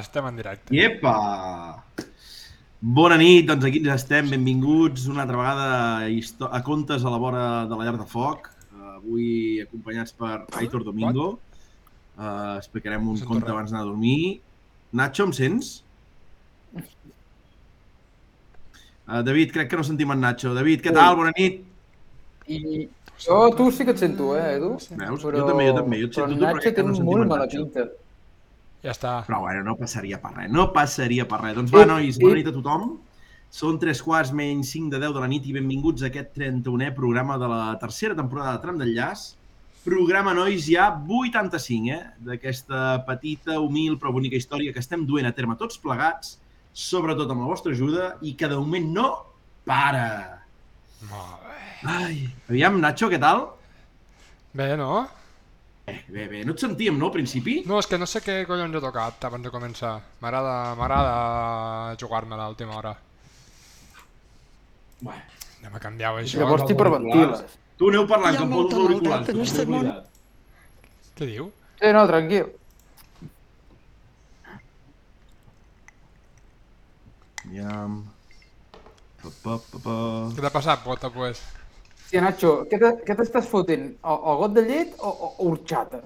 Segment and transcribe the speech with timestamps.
[0.00, 0.72] Estem en directe.
[0.74, 1.14] Iepa!
[2.80, 5.66] Bona nit, doncs aquí ja estem, benvinguts una altra vegada
[6.00, 6.06] a,
[6.56, 8.48] a Contes a la vora de la llar de foc.
[8.72, 9.26] Uh, avui
[9.60, 11.34] acompanyats per Aitor Domingo.
[12.16, 13.52] Uh, explicarem un conte res.
[13.52, 14.40] abans d'anar a dormir.
[14.96, 15.84] Nacho, em sents?
[19.04, 20.56] Uh, David, crec que no sentim en Nacho.
[20.56, 21.20] David, què tal?
[21.20, 21.60] Bona nit.
[22.48, 22.88] I
[23.20, 24.78] jo tu sí que et sento, eh, Edu?
[24.80, 25.20] Veus?
[25.20, 26.00] Jo també, jo també.
[26.00, 27.90] Jo et però sento en tu, Nacho té no molt mala pinta.
[28.82, 29.14] Ja està.
[29.26, 31.54] Però bueno, no passaria per res, no passaria per res.
[31.58, 32.98] Doncs va, I- nois, bona nit a tothom.
[33.50, 36.92] Són tres quarts menys 5 de 10 de la nit i benvinguts a aquest 31è
[36.94, 39.24] programa de la tercera temporada de Tram d'Enllaç.
[39.84, 42.00] Programa, nois, ja 85, eh?
[42.20, 46.36] D'aquesta petita, humil però bonica història que estem duent a terme tots plegats,
[46.72, 49.08] sobretot amb la vostra ajuda, i que de moment no
[49.66, 50.44] para.
[51.10, 51.58] Molt bé.
[51.90, 53.48] Ai, aviam, Nacho, què tal?
[54.54, 55.08] Bé, no?
[55.90, 56.40] Bé, bé, bé.
[56.46, 57.56] No et sentíem, no, al principi?
[57.66, 59.96] No, és que no sé què collons he tocat abans de començar.
[60.22, 62.94] M'agrada m'agrada jugar-me-la a l'última hora.
[65.00, 65.22] Bueno,
[65.60, 66.38] Anem a canviar això.
[66.40, 67.42] Llavors t'hiperventiles.
[67.76, 69.28] tu aneu parlant, que em poso els auriculars.
[69.28, 69.90] en este món.
[71.18, 71.50] Què diu?
[71.80, 72.46] Sí, no, tranquil.
[77.44, 78.04] Aviam...
[79.20, 79.94] Pa, pa, pa, pa.
[80.36, 81.42] Què t'ha passat, pota, pues?
[82.10, 83.84] Sí, Nacho, què te- què t'estàs fotent?
[84.02, 86.00] O, o got de llet o, o, o horxata?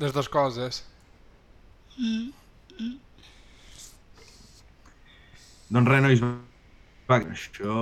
[0.00, 0.78] Les dues coses.
[5.72, 7.76] Doncs res, nois, va, això...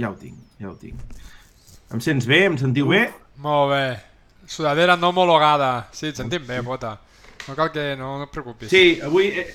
[0.00, 1.00] Ja ho tinc, ja ho tinc.
[1.92, 2.46] Em sents bé?
[2.48, 3.02] Em sentiu bé?
[3.44, 3.82] Molt bé.
[4.48, 5.68] Sudadera no homologada.
[5.92, 6.94] Sí, et sentim bé, pota.
[7.44, 7.84] No cal que...
[8.00, 8.72] No, no et preocupis.
[8.72, 9.28] Sí, avui...
[9.42, 9.50] Eh,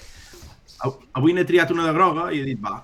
[0.86, 2.76] av- avui n'he triat una de groga i he dit, va.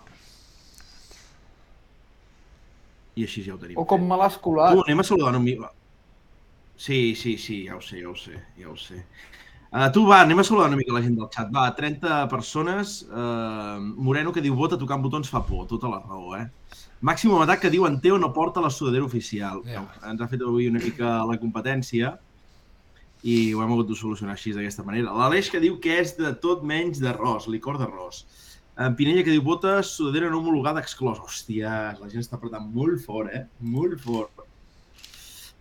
[3.15, 3.77] I així ja ho tenim.
[3.77, 4.79] O com me l'has Tu, colat?
[4.85, 5.69] anem a saludar un mica.
[6.75, 9.03] Sí, sí, sí, ja ho sé, ja ho sé, ja ho sé.
[9.73, 11.49] Uh, tu, va, anem a saludar una mica la gent del xat.
[11.53, 13.01] Va, 30 persones.
[13.09, 16.47] Uh, Moreno que diu, vota tocant botons fa por, tota la raó, eh?
[17.03, 19.59] Màximo Matac que diu, en Teo no porta la sudadera oficial.
[19.67, 19.81] Ja.
[20.07, 22.13] Ens ha fet avui una mica la competència
[23.23, 25.11] i ho hem hagut de solucionar així d'aquesta manera.
[25.15, 28.23] L'Aleix que diu que és de tot menys d'arròs, licor d'arròs.
[28.73, 31.19] En Pinella que diu, vota sudadera no homologada exclòs.
[31.21, 33.45] Hòstia, la gent està apretant molt fort, eh?
[33.61, 34.47] Molt fort.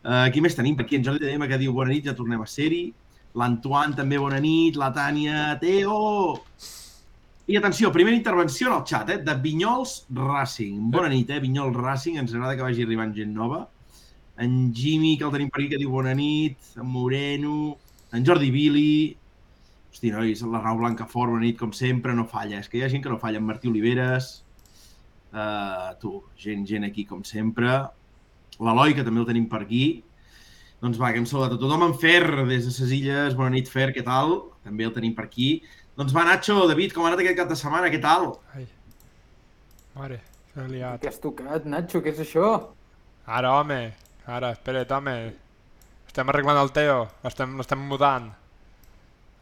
[0.03, 0.79] Uh, qui més tenim?
[0.81, 2.87] Aquí en Jordi Tedema que diu bona nit, ja tornem a ser-hi.
[3.39, 5.99] L'Antoine també bona nit, la Tània, Teo...
[7.53, 9.21] I atenció, primera intervenció en el xat, eh?
[9.27, 10.91] de Vinyols Racing.
[10.95, 11.41] Bona nit, eh?
[11.43, 13.65] Vinyols Racing, ens agrada que vagi arribant gent nova.
[14.41, 16.57] En Jimmy, que el tenim per aquí, que diu bona nit.
[16.79, 17.75] En Moreno,
[18.13, 18.95] en Jordi Billy...
[19.93, 22.63] Hosti, nois, la Rau Blanca fort, bona nit, com sempre, no falla.
[22.63, 23.43] És que hi ha gent que no falla.
[23.43, 24.31] En Martí Oliveres,
[25.35, 27.75] uh, tu, gent, gent aquí, com sempre.
[28.57, 29.85] L'Eloi, que també el tenim per aquí.
[30.83, 31.85] Doncs va, que hem saludat a tothom.
[31.91, 33.37] En Fer, des de ses Illes.
[33.39, 34.39] Bona nit, Fer, què tal?
[34.65, 35.53] També el tenim per aquí.
[36.01, 37.93] Doncs va, Nacho, David, com ha anat aquest cap de setmana?
[37.93, 38.31] Què tal?
[38.57, 38.65] Ai.
[39.93, 40.23] Mare,
[40.55, 41.03] s'ha liat.
[41.05, 42.01] Què has tocat, Nacho?
[42.01, 42.49] Què és això?
[43.29, 43.83] Ara, home.
[44.25, 45.19] Ara, espera't, home.
[46.09, 47.03] Estem arreglant el Teo.
[47.29, 48.33] Estem, estem mudant.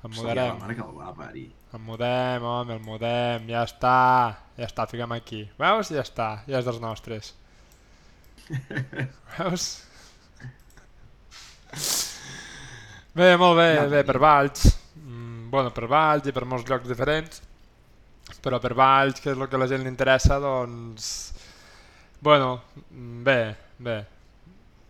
[0.00, 1.50] Em Hòstia, la que el va parir.
[1.76, 3.44] El mudem, home, el mudem.
[3.50, 3.96] Ja està.
[4.56, 5.42] Ja està, fiquem aquí.
[5.60, 5.90] Veus?
[5.92, 6.28] Ja està.
[6.48, 7.34] Ja és dels nostres.
[9.36, 9.66] Veus?
[13.12, 14.70] Bé, molt bé, Ja bé, per Valls.
[14.96, 17.42] Mm, bueno, per Valls i per molts llocs diferents.
[18.40, 21.10] Però per Valls, que és el que a la gent li interessa, doncs...
[22.24, 22.54] Bueno,
[22.88, 23.38] mm, bé,
[23.84, 23.98] bé.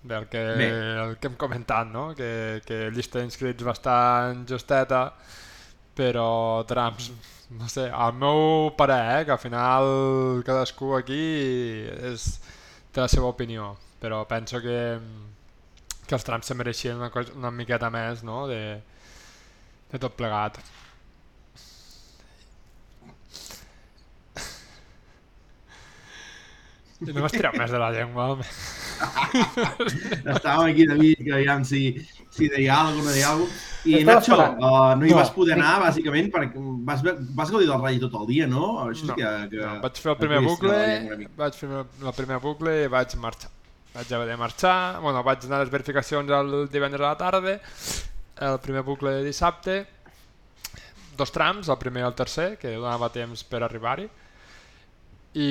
[0.02, 0.68] Bé, el que, Bé.
[1.02, 2.10] el que hem comentat, no?
[2.16, 5.02] Que, que llista d'inscrits bastant justeta,
[5.96, 7.10] però trams,
[7.58, 11.20] no sé, al meu parer, eh, que al final cadascú aquí
[12.12, 12.30] és,
[12.94, 14.78] té la seva opinió, però penso que,
[16.06, 18.62] que els trams se mereixien una, cosa, una miqueta més, no?, de,
[19.92, 20.62] de tot plegat.
[27.00, 28.46] No m'has tirat més de la llengua, home.
[30.34, 31.82] Estàvem aquí, David, que aviam si,
[32.32, 33.68] si deia alguna cosa, no deia alguna cosa.
[33.88, 35.16] I Estava Nacho, uh, no hi No.
[35.16, 37.00] vas poder anar, bàsicament, perquè vas,
[37.38, 38.66] vas gaudir del ratll tot el dia, no?
[38.90, 39.62] Això No, que, que...
[39.62, 40.76] No, vaig fer el primer bucle,
[41.38, 43.50] vaig fer el primer bucle i vaig marxar.
[43.94, 47.56] Vaig haver de marxar, bueno, vaig anar a les verificacions el divendres a la tarda,
[48.50, 49.80] el primer bucle de dissabte,
[51.16, 54.06] dos trams, el primer i el tercer, que donava temps per arribar-hi,
[55.34, 55.50] i,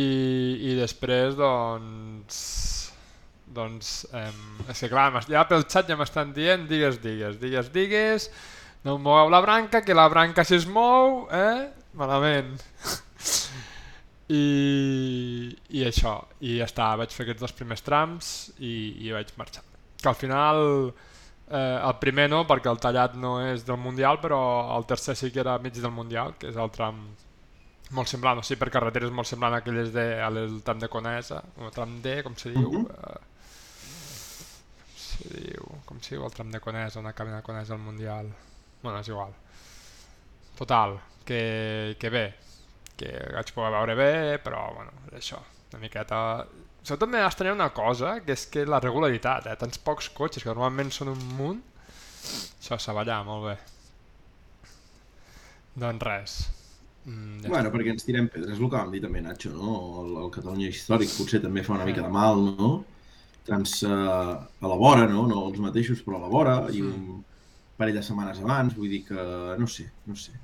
[0.70, 2.38] i després, doncs,
[3.56, 4.30] doncs, eh,
[4.70, 8.30] és que clar, ja pel xat ja m'estan dient, digues, digues, digues, digues,
[8.86, 12.58] no moveu la branca, que la branca si es mou, eh, malament.
[14.30, 18.28] I, i això, i ja està, vaig fer aquests dos primers trams
[18.62, 18.74] i,
[19.08, 19.64] i vaig marxar.
[20.00, 20.60] Que al final
[21.50, 24.40] Eh, el primer no, perquè el tallat no és del Mundial, però
[24.76, 27.00] el tercer sí que era mig del Mundial, que és el tram
[27.96, 30.90] molt semblant, o sigui, per carreteres molt semblant a aquelles de, a el tram de
[30.92, 32.86] Conesa, o tram D, com se diu, Mhm.
[32.86, 33.20] eh,
[34.90, 37.80] com se diu, com se diu el tram de Conesa, on acaben a Conesa al
[37.80, 38.30] Mundial.
[38.84, 39.34] Bueno, és igual.
[40.58, 42.26] Total, que, que bé,
[42.98, 45.40] que vaig poder veure bé, però, bueno, és això,
[45.72, 46.46] una miqueta...
[46.84, 49.56] Sobretot m'he d'estranyar una cosa, que és que la regularitat, eh?
[49.60, 51.60] Tants pocs cotxes, que normalment són un munt,
[52.62, 53.58] això s'ha ballar, molt bé.
[55.80, 56.38] Doncs res.
[57.06, 59.76] Mm, ja Bueno, perquè ens tirem pedres, és el que vam dir també, Nacho, no?
[60.04, 62.74] El, el Catalunya històric potser també fa una mica de mal, no?
[63.48, 65.26] Trans uh, a la vora, no?
[65.30, 67.24] No els mateixos, però a la vora, i un
[67.80, 69.26] parell de setmanes abans, vull dir que,
[69.58, 70.36] no sé, no sé.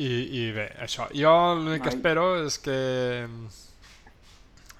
[0.00, 1.10] I, I bé, això.
[1.12, 2.78] Jo l'únic que espero és que...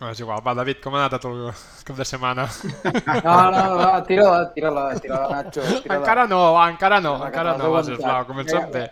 [0.01, 0.41] Bueno, és igual.
[0.41, 1.51] Va, David, com ha anat a tu el
[1.85, 2.47] cap de setmana?
[3.21, 5.61] No, no, no, tira-la, tira-la, tira-la, Nacho.
[5.85, 8.25] Tira encara no, va, encara no, encara no, t'has sisplau.
[8.31, 8.87] Comencem bé.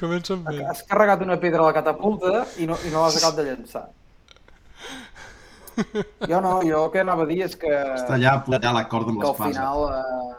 [0.00, 0.62] Comencem bé.
[0.70, 3.84] Has carregat una pedra a la catapulta i no, i no l'has acabat de llançar.
[6.30, 7.68] Jo no, jo el que anava a dir és que,
[7.98, 9.50] Està allà, allà la corda amb que al l'espasa.
[9.50, 10.36] final eh,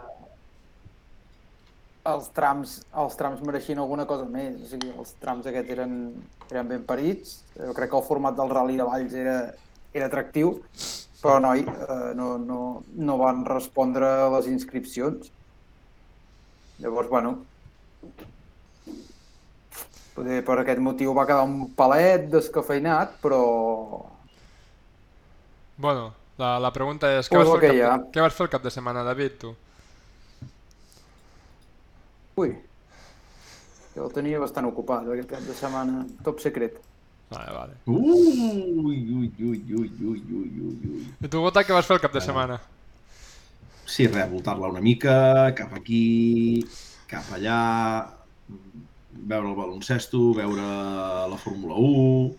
[2.13, 2.73] els, trams,
[3.03, 4.55] els trams mereixien alguna cosa més.
[4.63, 5.93] O sigui, els trams aquests eren,
[6.49, 7.43] eren ben parits.
[7.59, 9.35] Jo crec que el format del Rally de Valls era,
[9.95, 10.53] era atractiu,
[11.21, 12.59] però noi, eh, no, no,
[13.09, 15.31] no van respondre a les inscripcions.
[16.83, 17.37] Llavors, bueno,
[20.15, 23.41] poder per aquest motiu va quedar un palet descafeinat, però
[25.77, 28.45] Bueno, la, la pregunta és, què Pues vas, fer que cap de, què vas fer
[28.47, 29.55] el cap de setmana, David, tu?
[32.41, 32.51] ui,
[33.95, 36.79] jo el tenia bastant ocupat aquest cap de setmana, top secret.
[37.29, 37.73] Vale, vale.
[37.85, 41.05] Ui, ui, ui, ui, ui, ui, ui, ui.
[41.25, 42.59] I tu, Bota, què vas fer el cap de setmana?
[43.85, 45.15] Sí, res, voltar-la una mica,
[45.57, 46.65] cap aquí,
[47.09, 47.57] cap allà,
[49.15, 50.65] veure el baloncesto, veure
[51.31, 52.35] la Fórmula 1,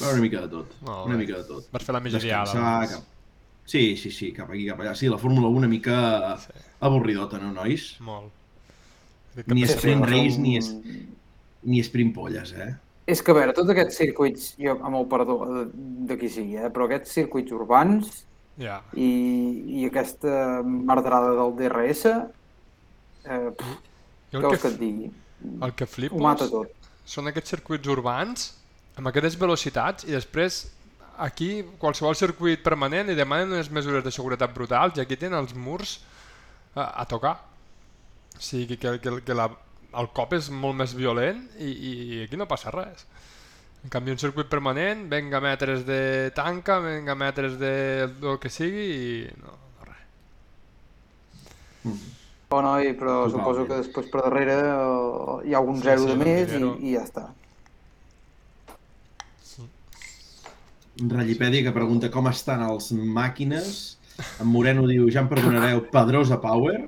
[0.00, 1.22] veure una mica de tot, Molt una bé.
[1.24, 1.66] mica de tot.
[1.74, 2.44] Vas fer la migdiada.
[2.44, 3.08] Descansar, cap...
[3.64, 4.94] Sí, sí, sí, cap aquí, cap allà.
[4.98, 6.50] Sí, la Fórmula 1 una mica Sí.
[6.80, 7.92] avorridota, no, nois?
[8.00, 8.30] Molt.
[9.46, 10.74] Ni sprint race ni es-
[11.62, 12.72] Ni sprint polles, eh?
[13.06, 15.36] És que, a veure, tots aquests circuits, jo, amb el perdó
[16.08, 18.20] de, qui sigui, eh, però aquests circuits urbans
[18.60, 18.82] Ja.
[18.94, 19.08] i,
[19.80, 22.04] i aquesta merdrada del DRS,
[23.24, 23.78] eh, pff,
[24.32, 25.10] Jo què el vols que, que et digui?
[25.66, 26.70] el que flipo Ho mata tot.
[27.04, 28.44] són aquests circuits urbans
[28.96, 30.60] amb aquestes velocitats i després
[31.18, 35.54] aquí qualsevol circuit permanent i demanen unes mesures de seguretat brutals i aquí tenen els
[35.54, 35.98] murs
[36.76, 37.34] a, a tocar.
[38.36, 39.48] O sigui que, que, que la,
[40.00, 41.92] el cop és molt més violent i, i
[42.24, 43.04] aquí no passa res.
[43.82, 47.74] En canvi, un circuit permanent, venga metres de tanca, venga metres de
[48.06, 49.06] el que sigui i
[49.42, 50.02] no, no res.
[52.52, 53.34] Oh, noi, però Totalment.
[53.34, 56.96] suposo que després per darrere eh, hi ha algun zero sí, de més i, i
[56.96, 57.30] ja està.
[61.02, 63.96] Rallipèdia que pregunta com estan els màquines.
[64.38, 66.84] En Moreno diu, ja em perdonareu, Pedrosa Power.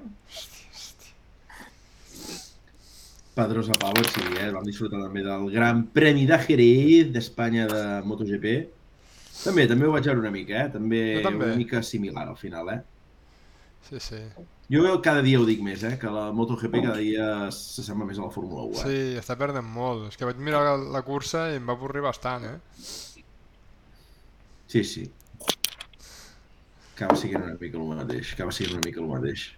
[3.35, 4.51] Pedrosa Power, sí, eh?
[4.55, 8.51] vam disfrutar també del Gran Premi de Jerez d'Espanya de MotoGP.
[9.43, 10.69] També, també ho vaig veure una mica, eh?
[10.71, 11.49] També, Jo també.
[11.51, 12.81] una mica similar al final, eh?
[13.89, 14.21] Sí, sí.
[14.73, 15.97] Jo cada dia ho dic més, eh?
[16.01, 18.85] Que la MotoGP cada dia s'assembla més a la Fórmula 1, eh?
[18.87, 20.07] Sí, està perdent molt.
[20.13, 22.57] És que vaig mirar la, la cursa i em va avorrir bastant, eh?
[24.71, 25.05] Sí, sí.
[26.95, 29.49] Acaba sent una mica el mateix, acaba sent una mica el mateix.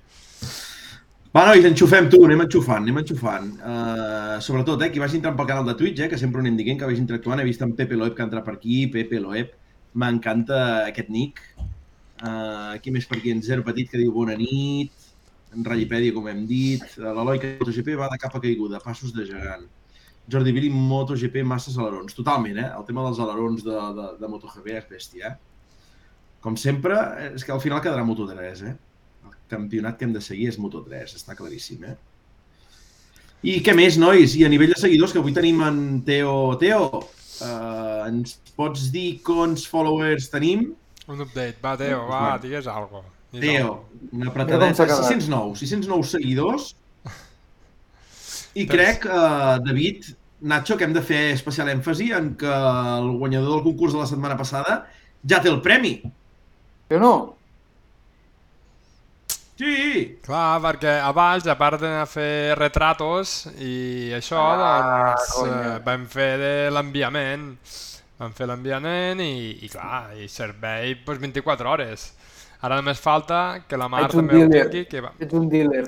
[1.37, 3.49] Va, nois, enxufem tu, anem enxufant, anem enxufant.
[3.61, 6.78] Uh, sobretot, eh, qui vagi entrant pel canal de Twitch, eh, que sempre anem dient,
[6.81, 7.43] que vagi interactuant.
[7.43, 9.50] He vist en Pepe Loeb que ha entrat per aquí, Pepe Loeb.
[10.00, 11.43] M'encanta aquest nick.
[12.23, 15.11] Uh, aquí més per aquí en Zero Petit que diu bona nit.
[15.52, 16.88] En Rallipèdia, com hem dit.
[16.97, 19.69] Uh, L'Eloi que MotoGP va de capa caiguda, passos de gegant.
[20.33, 22.16] Jordi Billy, MotoGP, masses alerons.
[22.16, 22.71] Totalment, eh?
[22.81, 26.33] El tema dels alerons de, de, de MotoGP és bèstia, eh?
[26.40, 26.97] Com sempre,
[27.35, 28.76] és que al final quedarà Moto3, eh?
[29.50, 31.97] Campionat que hem de seguir és Moto3, està claríssim, eh?
[33.47, 34.35] I què més, nois?
[34.38, 36.57] I a nivell de seguidors, que avui tenim en Teo...
[36.59, 36.88] Teo,
[37.45, 40.71] uh, ens pots dir quants followers tenim?
[41.07, 41.61] Un update.
[41.62, 43.05] Va, Teo, va, digues algo.
[43.31, 43.76] Digues Teo,
[44.11, 45.09] una apretadeta, com s'ha quedat.
[45.12, 46.73] 609, 609 seguidors.
[48.57, 50.11] I crec, uh, David,
[50.41, 54.09] Nacho, que hem de fer especial èmfasi en que el guanyador del concurs de la
[54.09, 54.81] setmana passada
[55.29, 56.00] ja té el premi.
[56.91, 57.15] Jo no.
[59.57, 60.19] Sí!
[60.23, 65.61] Clar, perquè abans, a part a fer retratos i això, Ah, doncs, conya.
[65.77, 67.47] eh, vam fer de l'enviament.
[68.19, 72.05] Vam fer l'enviament i, i, clar, i servei doncs, 24 hores.
[72.61, 75.85] Ara només falta que la Mar Ets també ho tingui, que va, Ets un dealer.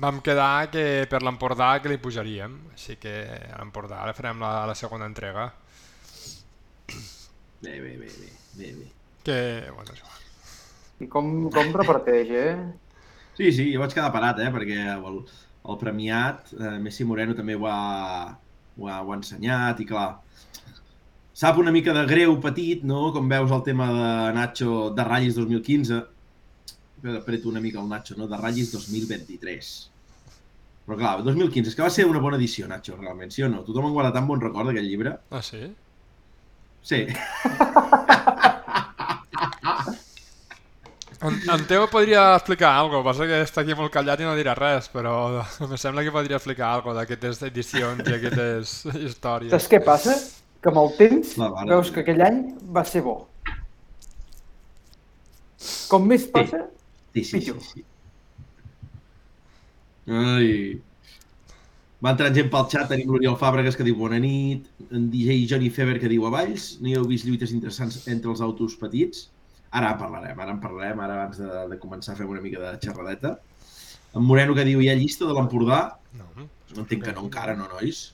[0.00, 3.14] vam quedar que per l'Empordà que li pujaríem, així que
[3.52, 5.52] a l'Empordà ara farem la, la segona entrega.
[7.60, 8.86] Bé, bé, bé, bé, bé, bé.
[9.22, 10.19] Que, bueno, igual.
[11.00, 12.54] I com, com reparteix, eh?
[13.38, 15.20] Sí, sí, jo vaig quedar parat, eh, perquè el,
[15.64, 17.78] el premiat, eh, Messi Moreno també ho ha,
[18.76, 20.08] ho, ha, ho ha ensenyat i clar,
[21.40, 23.06] sap una mica de greu petit, no?
[23.14, 26.00] Com veus el tema de Nacho de Ratllis 2015,
[27.00, 28.28] que apreto una mica el Nacho, no?
[28.28, 29.70] De Ratllis 2023.
[30.84, 33.64] Però clar, 2015, és que va ser una bona edició, Nacho, realment, sí o no?
[33.64, 35.16] Tothom en guarda tan bon record d'aquell llibre?
[35.32, 35.64] Ah, sí?
[36.84, 37.06] Sí.
[41.20, 44.32] En, en Teo podria explicar alguna cosa, passa que està aquí molt callat i no
[44.38, 45.14] dirà res, però
[45.66, 48.72] em sembla que podria explicar alguna d'aquestes edicions i aquestes
[49.06, 49.52] històries.
[49.52, 50.14] Saps què passa?
[50.60, 51.34] Que amb el temps
[51.68, 52.40] veus que aquell any
[52.72, 53.18] va ser bo.
[55.92, 56.66] Com més passa,
[57.12, 57.52] Sí, sí, sí.
[57.52, 57.60] Pitjor.
[57.66, 57.84] sí.
[60.14, 60.78] Ai.
[62.00, 65.68] Va entrant gent pel xat, tenim l'Oriol Fàbregas que diu bona nit, en DJ Johnny
[65.74, 69.26] Feber que diu a Valls, no hi heu vist lluites interessants entre els autos petits?
[69.70, 72.72] Ara en parlarem, ara en parlarem, ara abans de, de començar fem una mica de
[72.82, 73.36] xerradeta.
[74.18, 75.82] En Moreno que diu, hi ha llista de l'Empordà?
[76.18, 76.48] No.
[76.74, 78.08] No entenc que no encara, no, nois?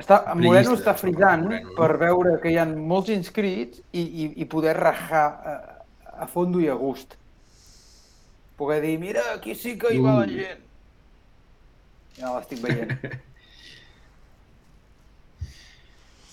[0.00, 1.76] està, en Moreno està frisant Moreno, no?
[1.78, 5.54] per veure que hi ha molts inscrits i, i, i poder rajar a,
[6.26, 7.16] a fondo i a gust.
[8.56, 10.62] Poder dir, mira, aquí sí que hi va la gent.
[12.16, 12.96] Ja l'estic veient.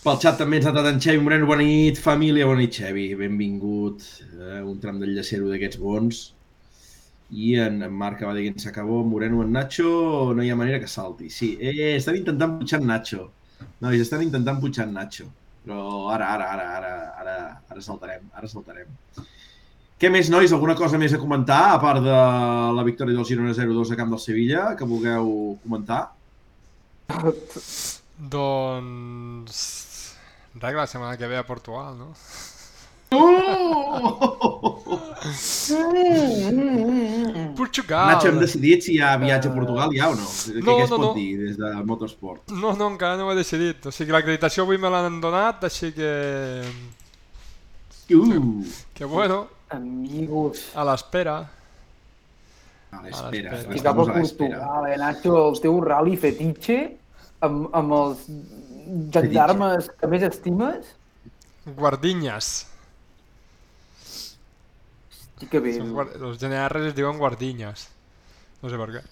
[0.04, 3.06] Pel xat també ens ha datat en Xevi Moreno, bona nit, família, bona nit, Xevi,
[3.16, 4.02] benvingut,
[4.36, 6.18] eh, un tram del llacero d'aquests bons.
[7.32, 10.82] I en, en Marc va dir que s'acabó, Moreno en Nacho, no hi ha manera
[10.82, 11.30] que salti.
[11.32, 13.30] Sí, eh, estan intentant pujar en Nacho.
[13.86, 15.30] Nois, estan intentant pujar en Nacho.
[15.64, 16.92] Però ara, ara, ara, ara,
[17.22, 17.38] ara,
[17.72, 18.92] ara saltarem, ara saltarem.
[20.04, 20.52] Què més, nois?
[20.52, 22.20] Alguna cosa més a comentar, a part de
[22.76, 25.32] la victòria del Girona 0-2 a camp del Sevilla, que vulgueu
[25.64, 26.02] comentar?
[28.36, 29.64] Doncs...
[30.62, 32.14] Res, la setmana que ve a Portugal, no?
[33.16, 34.74] Oh!
[37.56, 38.08] Portugal!
[38.16, 40.26] Nacho, hem decidit si hi ha viatge a Portugal ja o no?
[40.26, 41.12] Què, No, què es no, pot no.
[41.18, 42.54] dir des de Motorsport?
[42.54, 43.86] No, no, encara no ho he decidit.
[43.90, 46.12] O sigui, l'acreditació avui me l'han donat, així que...
[48.14, 48.64] Uh!
[48.94, 50.66] Que bueno, Amigos.
[50.76, 51.38] a l'espera.
[52.94, 53.62] A l'espera.
[53.74, 54.06] I cap a.
[54.12, 56.82] Portugal, eh, Nacho, el teu rally fetitxe
[57.46, 58.28] amb, amb els
[59.13, 60.94] gendarmes que més estimes?
[61.80, 62.52] Guardinyes.
[65.40, 65.74] Sí que bé.
[65.80, 66.08] Són guar...
[66.20, 67.88] Els GNRs es diuen guardinyes.
[68.63, 69.04] No sé per què.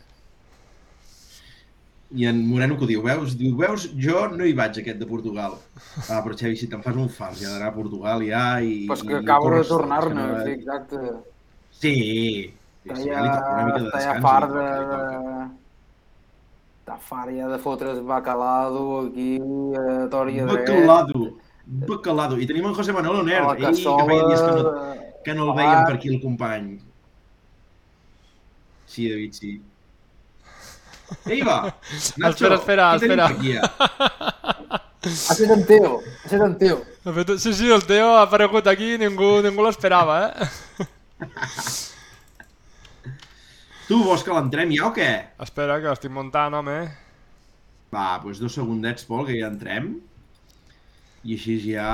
[2.11, 3.37] I en Moreno que ho diu, veus?
[3.39, 5.53] Diu, veus, jo no hi vaig aquest de Portugal.
[6.09, 8.81] Ah, però Xavi, si te'n fas un fals, ja d'anar a Portugal ja i...
[8.89, 10.99] Pues que i acabo de tornar-ne, no- sí, exacte.
[11.71, 13.23] Sí, sí, Està sí, ja,
[13.77, 15.60] de està
[16.99, 17.57] fart li de...
[17.59, 19.37] fotre's bacalado aquí,
[19.77, 20.67] a tòria dret.
[20.67, 22.39] Bacalado, bacalado.
[22.39, 24.95] I tenim en José Manuel Oner, la ell que feia dies que no, cassola...
[25.25, 26.79] que no el veiem per aquí el company.
[28.85, 29.61] Sí, David, sí.
[31.27, 31.73] Ei, va!
[32.21, 33.27] Nacho, Espera, espera, espera.
[33.27, 33.61] per Aquí, ja?
[35.01, 36.81] Ha fet en Teo, ha fet en Teo.
[37.37, 40.85] Sí, sí, el Teo ha aparegut aquí i ningú, ningú l'esperava, eh?
[43.91, 45.09] Tu vols que l'entrem ja o què?
[45.43, 46.75] Espera, que l'estic muntant, home.
[47.91, 49.89] Va, doncs dos segundets, Pol, que ja entrem.
[51.27, 51.89] I així ja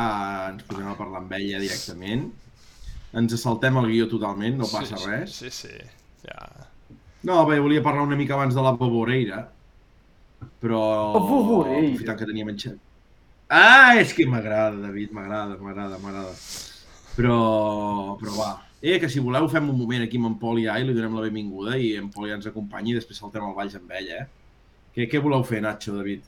[0.51, 2.27] ens posem a parlar amb ell ja directament.
[3.18, 5.39] Ens saltem el guió totalment, no passa sí, res.
[5.39, 5.74] Sí, sí,
[6.22, 6.38] ja...
[7.25, 9.42] No, bé, volia parlar una mica abans de la Boboreira.
[10.62, 10.84] Però...
[11.18, 11.82] Pavo Moreira.
[11.82, 12.77] Aprofitant que teníem en xat.
[13.50, 16.38] Ah, és que m'agrada, David, m'agrada, m'agrada, m'agrada.
[17.18, 17.42] Però,
[18.22, 18.54] però va.
[18.81, 20.93] Eh, que si voleu fem un moment aquí amb en Pol i ja i li
[20.93, 23.93] donem la benvinguda i en Pol ja ens acompanyi i després saltem al Valls amb
[23.98, 24.25] ell, eh?
[24.93, 26.27] Què, què voleu fer, Nacho, David?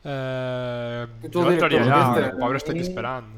[0.00, 2.26] Eh, jo entraria ja, d'orquestra.
[2.32, 3.30] el pobre està aquí esperant.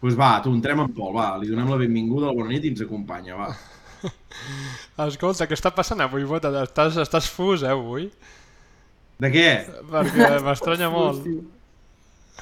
[0.00, 2.72] pues va, tu, entrem amb Pol, va, li donem la benvinguda, la bona nit i
[2.72, 3.50] ens acompanya, va.
[5.10, 6.54] Escolta, què està passant avui, Bota?
[6.64, 8.08] Estàs, estàs fus, eh, avui?
[9.20, 9.48] De què?
[9.92, 11.26] Perquè m'estranya molt.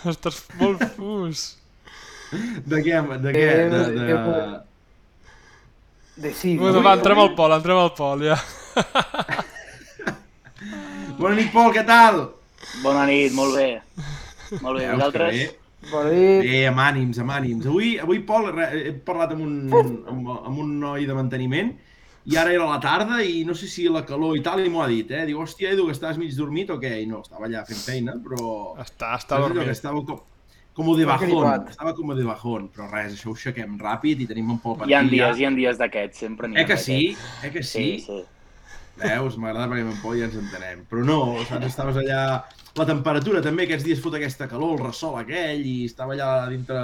[0.07, 1.49] Estàs molt fus.
[2.31, 2.99] De què?
[3.25, 3.45] De què?
[3.45, 4.17] Eh, De, de...
[6.19, 6.57] De sí.
[6.59, 8.37] Bueno, va, entrem al pol, entrem al pol, ja.
[11.19, 12.21] Bona nit, Pol, què tal?
[12.83, 13.69] Bona nit, molt bé.
[14.63, 15.35] Molt bé, vosaltres?
[15.35, 15.47] bé?
[15.93, 16.43] Bona nit.
[16.43, 17.69] Bé, amb ànims, amb ànims.
[17.71, 19.55] Avui, avui Pol, he parlat amb un,
[20.11, 21.71] amb, amb un noi de manteniment
[22.29, 24.83] i ara era la tarda i no sé si la calor i tal, i m'ho
[24.85, 25.23] ha dit, eh?
[25.31, 26.99] Diu, hòstia, Edu, que estàs mig dormit o què?
[27.05, 28.75] I no, estava allà fent feina, però...
[28.83, 29.71] Està, està dormint.
[29.73, 30.19] Estava com,
[30.79, 34.55] com de bajón, estava com de bajón, però res, això ho aixequem ràpid i tenim
[34.55, 36.79] un Pol per Hi ha dies, hi ha dies d'aquests, sempre n'hi ha Eh que
[36.79, 37.01] sí?
[37.43, 37.87] Eh que sí?
[37.99, 38.21] Sí, sí.
[38.99, 39.37] Veus?
[39.39, 40.85] M'agrada perquè amb ja ens entenem.
[40.91, 42.23] Però no, saps, estaves allà...
[42.79, 46.83] La temperatura també, aquests dies fot aquesta calor, el ressol aquell, i estava allà dintre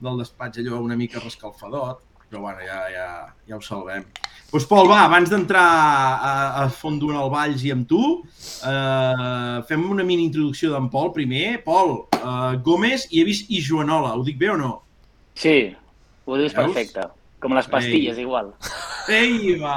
[0.00, 2.00] del despatx allò una mica rescalfadot,
[2.30, 3.08] però bueno, ja, ja,
[3.48, 4.06] ja ho salvem.
[4.46, 8.02] Doncs pues, Pol, va, abans d'entrar a, a fondo en el Valls i amb tu,
[8.70, 11.58] eh, fem una mini introducció d'en Pol primer.
[11.66, 14.72] Pol, eh, Gómez i he vist i Joanola, ho dic bé o no?
[15.38, 15.70] Sí,
[16.24, 16.74] ho dius Veus?
[16.74, 17.08] perfecte.
[17.40, 18.54] Com les pastilles, igual.
[19.12, 19.76] Ei, va!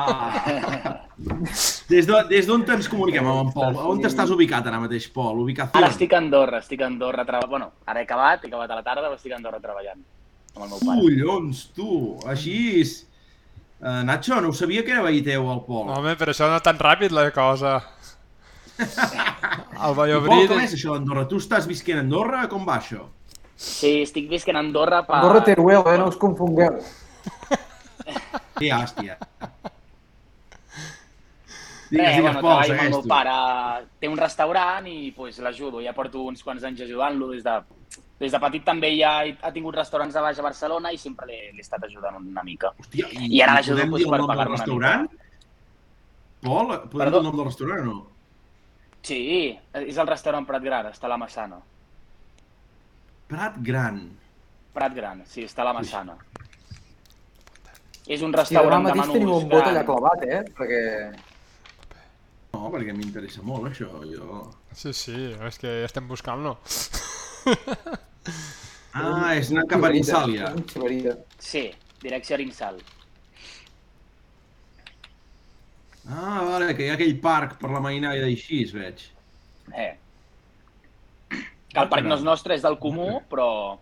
[1.89, 3.75] Des d'on de, des ens comuniquem amb en Pol?
[3.91, 5.43] On t'estàs ubicat ara mateix, Pol?
[5.43, 5.75] Ubicació?
[5.77, 7.51] Ara estic a Andorra, estic a Andorra treballant.
[7.51, 10.01] Bueno, ara he acabat, he acabat a la tarda, però estic a Andorra treballant
[10.55, 11.03] amb el meu pare.
[11.03, 11.91] Collons, tu!
[12.29, 12.57] Així...
[13.79, 15.87] Uh, Nacho, no ho sabia que era veí teu, el Pol.
[15.95, 17.77] Home, però això no tan ràpid, la cosa.
[18.79, 21.25] El I Pol, com és això d'Andorra?
[21.29, 22.45] Tu estàs visquent a Andorra?
[22.51, 23.05] Com va això?
[23.59, 25.17] Sí, estic visquent a Andorra per...
[25.19, 25.97] Andorra Teruel, eh?
[25.99, 26.79] No us confongueu.
[28.59, 29.17] Que hòstia.
[31.89, 33.07] Digues, digues, bueno, Pol, segueix tu.
[33.09, 33.35] pare.
[33.99, 35.81] Té un restaurant i pues, l'ajudo.
[35.83, 37.31] Ja porto uns quants anys ajudant-lo.
[37.33, 41.01] Des, de, des de petit també ja ha tingut restaurants a baix a Barcelona i
[41.01, 42.71] sempre l'he estat ajudant una mica.
[42.79, 45.09] Hòstia, i, I ara l'ajudo, dir per pagar-me una restaurant?
[46.45, 47.17] Pol, podem Perdó?
[47.17, 47.99] dir el nom del restaurant o no?
[49.05, 49.19] Sí,
[49.73, 51.59] és el restaurant Prat Gran, està a la Massana.
[53.29, 54.01] Prat Gran.
[54.75, 56.17] Prat Gran, sí, està a la Massana.
[58.09, 60.41] És un restaurant de mateix tenim menús un bot allà clavat, eh?
[60.57, 60.83] Perquè...
[62.53, 64.39] No, perquè m'interessa molt això, jo...
[64.73, 66.57] Sí, sí, és que estem buscant-lo.
[68.97, 69.91] Ah, és anar cap a.
[69.93, 71.13] Un xivarita.
[71.37, 71.67] Sí,
[72.01, 72.81] direcció Arinsal.
[76.09, 79.03] Ah, vale, que hi ha aquell parc per la mainada d'així, veig.
[79.77, 79.91] Eh.
[81.69, 83.77] Que el parc no és nostre, és del comú, però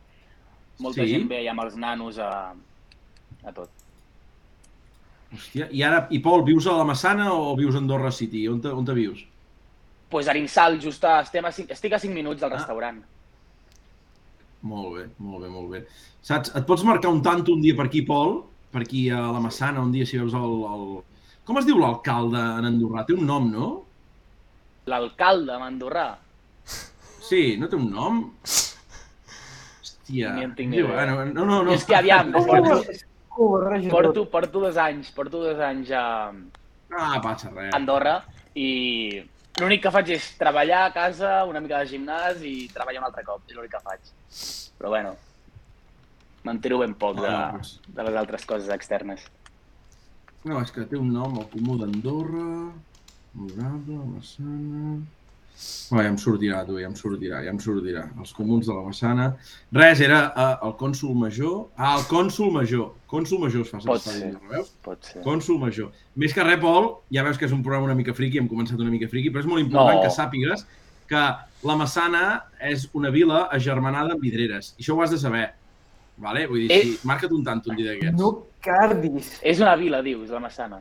[0.83, 1.13] molta Sí?
[1.13, 2.31] gent ve allà amb els nanos a,
[3.47, 3.69] a tot.
[5.33, 8.45] Hòstia, i ara, i Pol, vius a la Massana o vius a Andorra City?
[8.47, 9.25] On te, on te vius?
[10.09, 12.55] pues Arinsal, just a, estem a cinc, estic a 5 minuts del Ah.
[12.55, 13.01] restaurant.
[14.63, 15.81] Molt bé, molt bé, molt bé.
[16.23, 18.37] Saps, et pots marcar un tanto un dia per aquí, Pol?
[18.71, 20.55] Per aquí a la Massana, un dia si veus el...
[20.63, 21.03] el...
[21.47, 23.05] Com es diu l'alcalde en Andorrà?
[23.07, 23.67] Té un nom, no?
[24.91, 26.07] L'alcalde d'Andorrà.
[27.27, 28.19] Sí, no té un nom?
[28.47, 30.33] Hòstia.
[30.35, 30.95] Ni en tinc ni Diu, idea.
[30.95, 31.71] bueno, no, no, no.
[31.75, 32.81] És que aviam, porto,
[33.37, 34.29] Ho barreja porto, tot.
[34.31, 36.03] porto dos anys, porto dos anys a
[36.89, 37.73] Ah, passa res.
[37.75, 38.23] Andorra
[38.55, 38.69] i
[39.59, 43.23] l'únic que faig és treballar a casa, una mica de gimnàs i treballar un altre
[43.27, 43.99] cop, és l'únic que faig.
[44.79, 45.11] Però bueno,
[46.47, 47.79] m'entero ben poc de, Ah, doncs.
[47.87, 49.21] de les altres coses externes.
[50.47, 52.47] No, és que té un nom, el comú d'Andorra,
[53.37, 54.97] Honorable, Massana...
[55.89, 58.03] Oh, ja em sortirà, tu, ja em sortirà, ja em sortirà.
[58.21, 59.25] Els comuns de la Massana...
[59.73, 61.55] Res, era uh, el cònsul major...
[61.75, 62.91] Ah, el cònsul major.
[63.09, 64.29] Cònsul major es fa Pot ser.
[64.51, 64.69] veus?
[64.85, 65.23] Pot ser.
[65.25, 65.89] Cònsul major.
[66.21, 68.77] Més que res, Pol, ja veus que és un programa una mica friqui, hem començat
[68.83, 70.03] una mica friqui, però és molt important No.
[70.05, 70.67] que sàpigues
[71.09, 71.23] que
[71.65, 72.23] la Massana
[72.61, 74.75] és una vila agermanada amb vidreres.
[74.77, 75.47] I això ho has de saber.
[76.17, 76.47] Vale?
[76.47, 76.81] Vull dir, Eh.
[76.83, 78.17] sí, marca't un tant un dia d'aquests.
[78.19, 79.39] No cardis.
[79.43, 80.79] És una vila, dius, la Massana.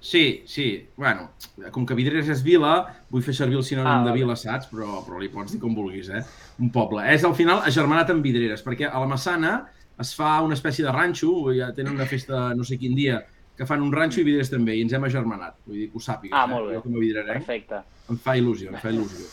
[0.00, 0.86] Sí, sí.
[0.96, 1.30] Bueno,
[1.72, 4.68] com que Vidreres és vila, vull fer servir el sinònim Ah, de vila, saps?
[4.70, 6.22] Però, però li pots dir com vulguis, eh?
[6.60, 7.02] Un poble.
[7.12, 9.66] És al final agermanat amb Vidreres, perquè a la Massana
[9.98, 13.24] es fa una espècie de ranxo, ja tenen una festa no sé quin dia,
[13.56, 15.56] que fan un ranxo i Vidreres també, i ens hem agermanat.
[15.66, 16.48] Vull dir que ho sàpigues, Ah, eh?
[16.52, 16.74] molt bé.
[16.74, 19.26] Jo com a vidrereng Perfecte, em fa il·lusió, em fa il·lusió.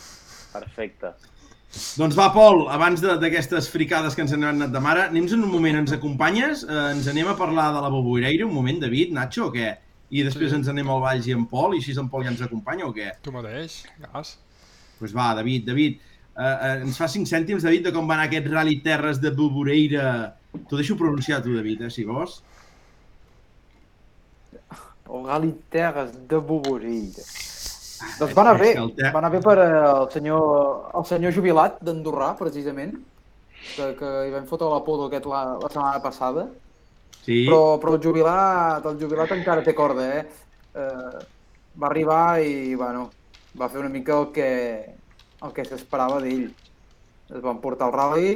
[0.52, 1.12] perfecte.
[1.96, 5.42] Doncs va, Pol, abans de- d'aquestes fricades que ens han anat de mare, anem en
[5.44, 6.62] un moment, ens acompanyes?
[6.64, 9.76] Eh, ens anem a parlar de la Boboireira, un moment, David, Nacho, o què?
[10.10, 10.56] I després Sí.
[10.56, 12.94] ens anem al Valls i en Pol, i així en Pol ja ens acompanya o
[12.94, 13.10] què?
[13.22, 14.38] Tu mateix, gas.
[14.38, 15.98] Doncs pues va, David, David,
[16.38, 19.30] eh, eh, ens fa 5 cèntims, David, de com va anar aquest Rally Terres de
[19.30, 20.34] Boboreira.
[20.68, 22.42] T'ho deixo pronunciar tu, David, eh, si vols.
[25.12, 27.22] El Gali Terres de Boboreira.
[28.18, 30.46] Doncs va anar bé, va anar bé per eh, el senyor,
[30.98, 32.96] el senyor jubilat d'Andorrà, precisament,
[33.74, 36.46] que, que hi vam fotre l'apodo aquest la, la setmana passada.
[37.26, 40.26] Sí, Però, però el jubilat, el jubilat encara té corda, eh?
[40.78, 41.24] eh
[41.76, 43.10] va arribar i, bueno,
[43.60, 44.50] va fer una mica el que,
[45.44, 46.46] el que s'esperava d'ell.
[47.26, 48.30] Es van portar el rally,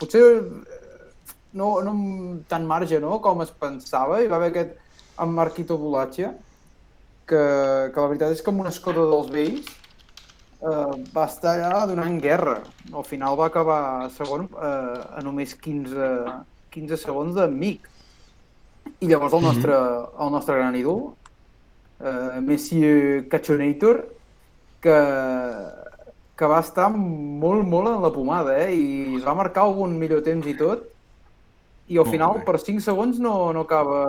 [0.00, 1.08] potser eh,
[1.58, 4.76] no, no amb tant marge, no?, com es pensava, hi va haver aquest
[5.18, 6.32] en Marquito Bolaccia,
[7.28, 7.42] que,
[7.92, 12.58] que la veritat és amb una escoda dels vells eh, va estar allà donant guerra.
[12.92, 13.80] Al final va acabar
[14.16, 16.10] segon eh, a només 15,
[16.74, 17.88] 15 segons d'amic.
[18.98, 21.02] I llavors el nostre, el nostre gran ídol,
[22.00, 24.06] eh, Monsieur Cachonator,
[24.80, 24.96] que
[26.38, 28.70] que va estar molt, molt en la pomada, eh?
[28.70, 30.84] I es va marcar algun millor temps i tot,
[31.90, 34.02] i al final per 5 segons no, no acaba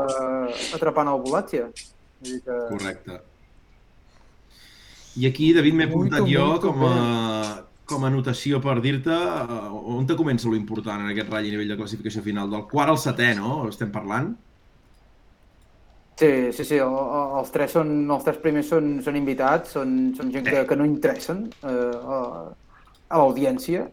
[0.76, 1.64] atrapant el volatge.
[2.20, 2.58] Vull dir que...
[2.74, 3.20] Correcte.
[5.20, 6.94] I aquí, David, m'he portat jo com a,
[7.90, 11.56] com a anotació per dir-te eh, on te comença lo important en aquest ratll a
[11.56, 12.52] nivell de classificació final.
[12.54, 13.64] Del quart al setè, no?
[13.72, 14.30] Estem parlant?
[16.20, 19.94] Sí, sí, sí, el- el- els tres, són, els tres primers són, són invitats, són,
[20.18, 22.20] són gent que, que no interessen eh, a,
[23.10, 23.86] a l'audiència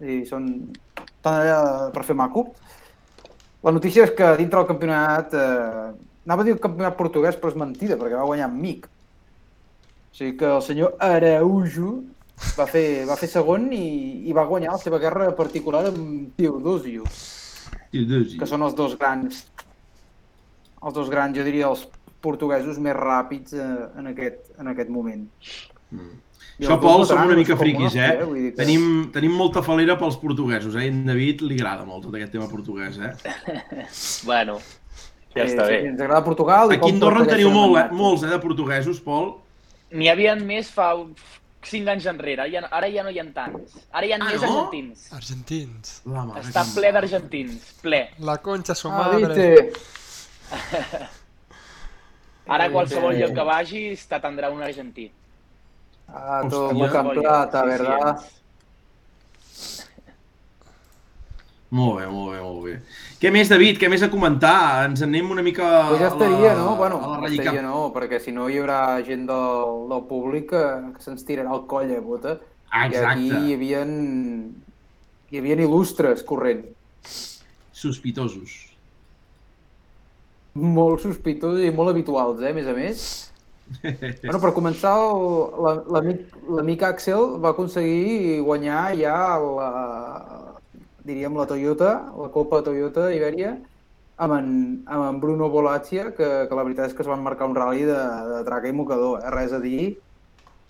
[0.00, 0.48] i són
[1.04, 2.46] estan allà per fer maco.
[3.64, 5.92] La notícia és que dintre del campionat, eh,
[6.24, 8.88] anava a dir el campionat portuguès, però és mentida, perquè va guanyar Mic.
[8.88, 11.96] O sigui que el senyor Araujo
[12.58, 13.86] va fer, va fer segon i,
[14.28, 17.06] i va guanyar la seva guerra particular amb Teodosio
[17.90, 18.38] Teodosi.
[18.38, 19.44] que són els dos grans
[20.84, 21.86] els dos grans, jo diria els
[22.24, 25.24] portuguesos més ràpids eh, en, aquest, en aquest moment.
[25.94, 26.20] Mm.
[26.54, 28.10] I Això, Pol, som una mica friquis, eh?
[28.30, 28.58] Dir que...
[28.60, 28.84] Tenim,
[29.14, 30.86] tenim molta falera pels portuguesos, eh?
[30.86, 33.10] En David li agrada molt tot aquest tema portuguès, eh?
[34.28, 34.60] Bueno,
[35.34, 35.80] ja està sí, bé.
[35.80, 36.72] Sí, ens agrada Portugal.
[36.72, 37.88] i Aquí a Andorra en teniu molt, eh?
[37.92, 39.34] molts, eh, de portuguesos, Pol.
[39.94, 40.92] N'hi havia més fa
[41.64, 43.74] 5 anys enrere, ja, ara ja no hi ha tants.
[43.92, 44.48] Ara hi ha Ah, més no?
[44.48, 45.12] argentins.
[45.12, 46.02] Argentins.
[46.04, 48.08] La mare Està que ple d'argentins, ple.
[48.18, 49.28] La concha su Ah, madre.
[49.28, 49.72] viste.
[52.46, 53.20] Ara Sí, qualsevol sí.
[53.22, 55.10] lloc que vagis t'atendrà un argentí.
[56.08, 56.50] Ah, Hòstia.
[56.50, 58.20] tomo camplata, Sí, sí, ¿verdad?
[61.74, 62.74] Molt bé, molt bé, molt bé.
[63.18, 63.80] Què més, David?
[63.82, 64.84] Què més a comentar?
[64.86, 66.74] Ens anem una mica Pues ja a estaria, la, no?
[66.78, 70.46] Bueno, a la ja estaria no, perquè si no hi haurà gent del, del públic
[70.52, 70.62] que,
[70.94, 72.36] que se'ns tirarà el coll a bota.
[72.70, 73.40] Ah, I aquí exacte.
[73.40, 73.82] hi havia,
[75.32, 76.62] hi havia il·lustres corrent.
[77.74, 78.54] Sospitosos.
[80.54, 83.06] Molt sospitosos i molt habituals, eh, a més a més.
[84.22, 84.92] Bueno, per començar,
[85.90, 89.68] l'amic Axel va aconseguir guanyar ja la,
[91.04, 93.56] diríem la Toyota, la Copa Toyota Ibèria,
[94.24, 94.48] amb en,
[94.86, 97.86] amb en Bruno Bolaccia, que, que la veritat és que es van marcar un rally
[97.88, 99.32] de, de traca i mocador, eh?
[99.34, 99.94] res a dir,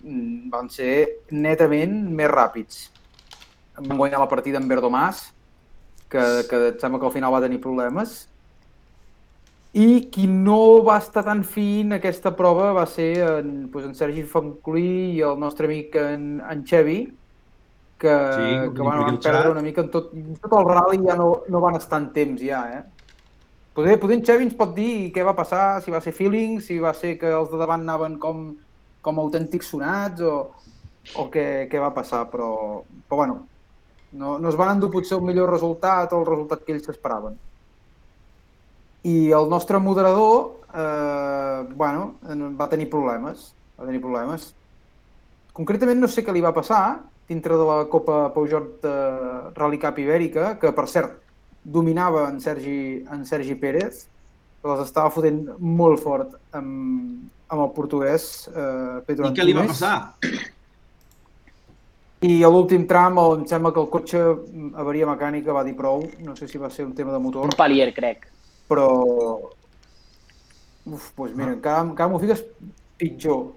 [0.05, 2.85] Mm, van ser netament més ràpids.
[3.79, 5.23] Van guanyar la partida amb Verdomàs,
[6.11, 8.13] que, que em sembla que al final va tenir problemes,
[9.75, 13.97] i qui no va estar tan fi en aquesta prova va ser en, doncs, en
[13.97, 16.99] Sergi Fonclí i el nostre amic en, en Xevi,
[17.97, 21.15] que, Sí, que van, van perdre una mica en tot, en tot el rally ja
[21.15, 22.83] no, no van estar en temps ja, eh?
[23.75, 26.77] Poder, poder en Xevi ens pot dir què va passar, si va ser feeling, si
[26.79, 28.45] va ser que els de davant anaven com,
[29.03, 30.35] com autèntics sonats o,
[31.19, 33.35] o què, què va passar, però, però bueno,
[34.15, 37.35] no, no es van endur potser el millor resultat o el resultat que ells s'esperaven.
[39.05, 44.53] I el nostre moderador, eh, bueno, en- va tenir problemes, va tenir problemes.
[45.53, 48.95] Concretament no sé què li va passar dintre de la Copa Peugeot de
[49.55, 51.15] Rally Cup Ibèrica, que per cert
[51.63, 54.03] dominava en Sergi, en Sergi Pérez,
[54.61, 59.53] que les estava fotent molt fort amb, amb el portuguès eh, Pedro I què li
[59.57, 59.79] va Antunes.
[59.81, 60.53] passar?
[62.25, 64.21] I a l'últim tram, on em sembla que el cotxe
[64.81, 67.57] avaria mecànica va dir prou, no sé si va ser un tema de motor, Un
[67.57, 68.29] palier, crec.
[68.69, 68.87] però...
[70.85, 72.43] Uf, doncs mira, encara, encara m'ho fiques
[73.01, 73.47] pitjor.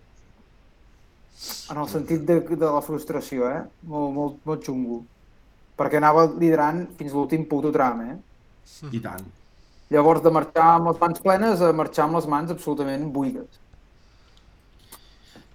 [1.70, 3.62] En el sentit de, de la frustració, eh?
[3.90, 5.02] Molt, molt, molt xungo.
[5.78, 8.16] Perquè anava liderant fins l'últim puto tram, eh?
[8.90, 9.24] I tant.
[9.94, 13.62] Llavors, de marxar amb les mans plenes a marxar amb les mans absolutament buides.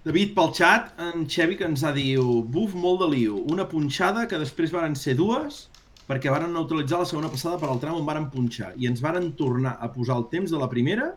[0.04, 4.26] David, pel xat, en Xevi que ens ha diu buf, molt de liu, una punxada
[4.28, 5.62] que després varen ser dues
[6.08, 9.30] perquè varen neutralitzar la segona passada per al tram on varen punxar i ens varen
[9.38, 11.14] tornar a posar el temps de la primera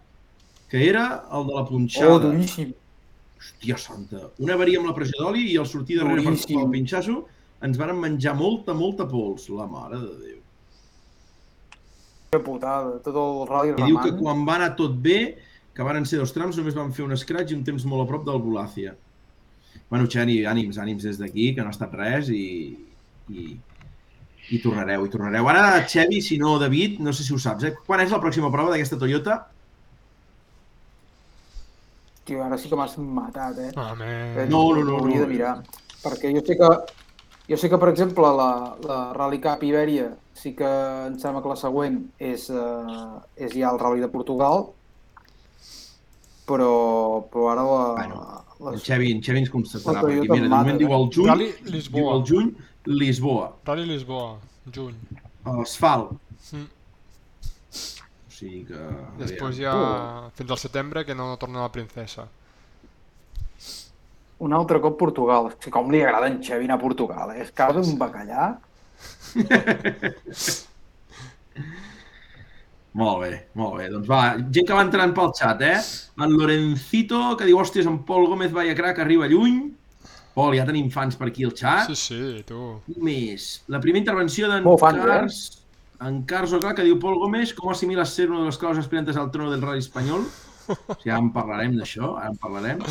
[0.71, 2.13] que era el de la punxada.
[2.13, 2.71] Oh, duríssim.
[3.37, 4.27] Hòstia santa.
[4.43, 7.19] Una avaria amb la pressió d'oli i al sortir darrere per el pinxasso
[7.65, 9.47] ens varen menjar molta, molta pols.
[9.53, 10.39] La mare de Déu.
[12.33, 14.21] Que putada, tot el rally I diu que remant.
[14.21, 15.37] quan va anar tot bé,
[15.73, 18.09] que varen ser dos trams, només van fer un scratch i un temps molt a
[18.09, 18.95] prop del Volàcia.
[19.89, 22.75] Bueno, Xeni, ànims, ànims des d'aquí, que no ha estat res i,
[23.31, 23.45] i,
[24.51, 25.47] i tornareu, i tornareu.
[25.47, 27.75] Ara, Xevi, si no David, no sé si ho saps, eh?
[27.85, 29.45] Quan és la pròxima prova d'aquesta Toyota?
[32.27, 33.71] Tio, ara sí que m'has matat, eh?
[33.79, 35.25] Home, No, no, no, Hauria no.
[35.25, 35.55] de mirar.
[36.03, 36.69] Perquè jo sé que,
[37.49, 38.49] jo sé que per exemple, la,
[38.85, 40.67] la Rally Cup Ibèria sí que
[41.07, 44.67] em sembla que la següent és, uh, és ja el Rally de Portugal,
[46.47, 48.21] però, però ara la, Bueno,
[48.59, 51.27] la, En Xevi, en Xevi ens constatarà, perquè mira, de mata, moment diu el juny,
[51.31, 52.13] Rally diu Lisboa.
[52.15, 52.53] el juny,
[52.87, 54.29] Lisboa, Rally Lisboa,
[54.73, 54.95] juny.
[55.57, 56.13] asfalt.
[56.53, 56.65] Mm.
[58.37, 58.81] Sigui que...
[59.17, 59.73] Després ja
[60.37, 62.27] fins al setembre que no torna la princesa.
[64.45, 65.49] un altre cop Portugal.
[65.49, 67.41] És que com li agrada en Xavi anar a Portugal, eh?
[67.45, 68.51] És cara d'un bacallà.
[72.97, 73.87] Molt bé, molt bé.
[73.93, 74.19] Doncs va,
[74.53, 75.75] gent que va entrant pel xat, eh?
[76.25, 79.59] En Lorencito, que diu, hòsties, en Pol Gómez vaya crack, arriba lluny.
[80.33, 81.91] Pol, ja tenim fans per aquí al xat.
[81.91, 82.63] Sí, sí, tu.
[83.05, 83.45] Més?
[83.69, 85.66] La primera intervenció d'en Molt fans, eh?
[86.01, 89.17] En Carso, clar, que diu Pol Gómez, com assimiles ser una de les claus aspirantes
[89.17, 90.27] al trono del rally espanyol?
[90.67, 92.83] O sigui, ja en parlarem d'això, ara en parlarem.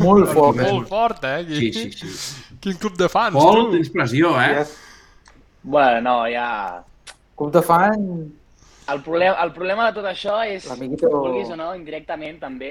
[0.00, 0.72] Molt fort, eh?
[0.72, 1.44] Molt fort, eh?
[1.46, 2.42] Sí, sí, sí.
[2.64, 3.72] Quin club de fans, Pol, tu.
[3.76, 4.52] tens pressió, eh?
[4.62, 4.66] Ja,
[5.66, 6.82] Bueno, no, ja...
[7.36, 8.02] club de fan,
[8.88, 12.68] El problema, el problema de tot això és, L'amiguito- vulguis o no, indirectament també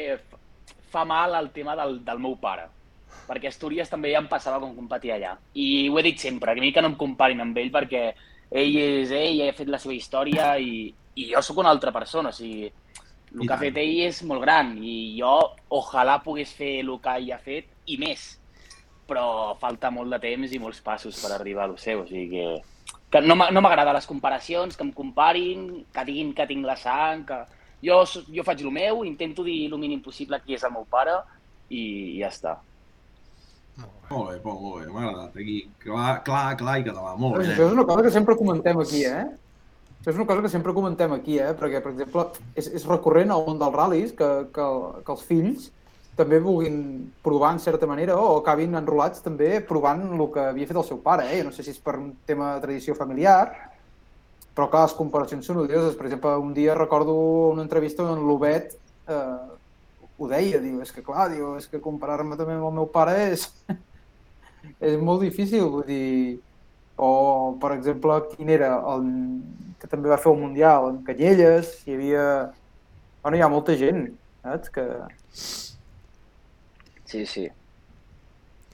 [0.89, 2.69] fa mal el tema del, del meu pare.
[3.27, 5.33] Perquè a Astúries també ja em passava com competia allà.
[5.59, 8.13] I ho he dit sempre, que a mi que no em comparin amb ell perquè
[8.51, 12.29] ell és ell, ha fet la seva història i, i jo sóc una altra persona.
[12.29, 12.69] O sigui,
[13.35, 15.33] el I que ha fet ell és molt gran i jo
[15.69, 18.39] ojalà pogués fer el que ell ha fet i més.
[19.07, 22.01] Però falta molt de temps i molts passos per arribar a lo seu.
[22.01, 22.47] O sigui que
[23.15, 26.75] que no m'a- no m'agrada les comparacions, que em comparin, que diguin que tinc la
[26.75, 27.37] sang, que...
[27.85, 31.13] Jo, jo faig el meu, intento dir el mínim possible qui és el meu pare
[31.69, 32.55] i ja està.
[34.09, 35.39] Molt bé, Pol, molt bé, m'ha agradat.
[35.41, 37.47] Aquí, clar, clar, clar i català, molt bé.
[37.49, 39.23] Això és una cosa que sempre comentem aquí, eh?
[39.99, 41.55] Això és una cosa que sempre comentem aquí, eh?
[41.57, 44.67] Perquè, per exemple, és, és recurrent al món dels ral·lis que, que,
[45.01, 45.71] que els fills
[46.15, 46.77] també vulguin
[47.25, 51.01] provar en certa manera o acabin enrolats també provant el que havia fet el seu
[51.03, 51.41] pare, eh?
[51.43, 53.49] No sé si és per un tema de tradició familiar,
[54.55, 55.97] però clar, les comparacions són odioses.
[55.97, 57.17] Per exemple, un dia recordo
[57.51, 58.77] una entrevista on l'Obet
[59.09, 59.54] eh,
[60.17, 63.15] ho deia, diu, és que clar, diu, és que comparar-me també amb el meu pare
[63.33, 63.47] és,
[64.89, 66.37] és molt difícil, vull dir,
[66.95, 67.09] o,
[67.61, 69.09] per exemple, quin era el
[69.81, 72.23] que també va fer el Mundial, en Canyelles, hi havia...
[73.25, 74.07] Bueno, hi ha molta gent,
[74.45, 74.71] saps?
[74.71, 74.85] Que...
[77.05, 77.45] Sí, sí.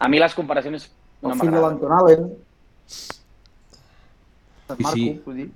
[0.01, 0.89] A mi les comparacions
[1.21, 2.29] El no fill de l'Anton Allen,
[4.71, 5.09] en Sí, Marco, sí.
[5.25, 5.49] vull dir,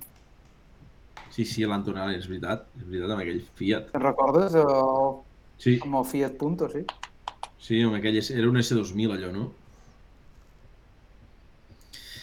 [1.36, 3.90] Sí, sí, l'Antonal, és veritat, és veritat, amb aquell Fiat.
[3.92, 4.54] te'n recordes?
[4.56, 5.16] El,
[5.60, 6.82] Sí, amb el Fiat Punto, sí.
[7.62, 9.46] sí, amb aquell, era un S2000 allò, no?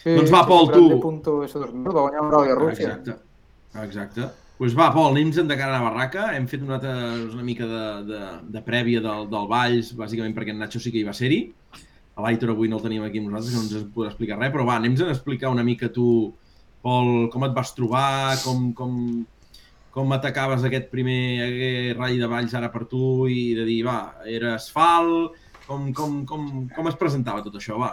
[0.04, 0.86] sí Doncs va, Pol, tu.
[1.02, 2.94] Punto S2000, va guanyar un Rally a Rússia.
[2.94, 3.18] Exacte,
[3.82, 4.20] exacte.
[4.20, 6.28] Doncs pues va, Pol, anem de cara a la barraca.
[6.36, 6.92] Hem fet una, altra,
[7.34, 8.20] una mica de, de,
[8.54, 11.40] de prèvia del, del Valls, bàsicament perquè en Nacho sí que hi va ser-hi.
[12.14, 14.68] A l'Aitor avui no el tenim aquí amb nosaltres, no ens podrà explicar res, però
[14.68, 16.06] va, anem a explicar una mica tu,
[16.84, 18.94] Pol, com et vas trobar, com, com,
[19.94, 24.56] com atacaves aquest primer ratll de Valls ara per tu i de dir, va, era
[24.56, 25.36] asfalt,
[25.68, 27.92] com, com, com, com es presentava tot això, va?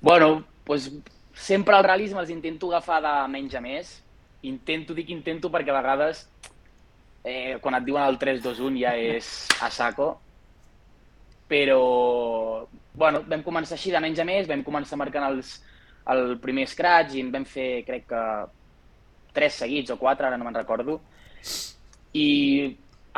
[0.00, 0.90] Bueno, doncs
[1.38, 3.96] sempre els ral·lis me'ls intento agafar de menys a més.
[4.46, 6.22] Intento, dic intento perquè a vegades
[7.24, 9.32] eh, quan et diuen el 3-2-1 ja és
[9.64, 10.12] a saco.
[11.48, 11.80] Però,
[12.94, 15.56] bueno, vam començar així de menys a més, vam començar marcant els,
[16.12, 18.22] el primer scratch i en vam fer, crec que,
[19.38, 20.98] tres seguits o quatre, ara no me'n recordo.
[22.18, 22.28] I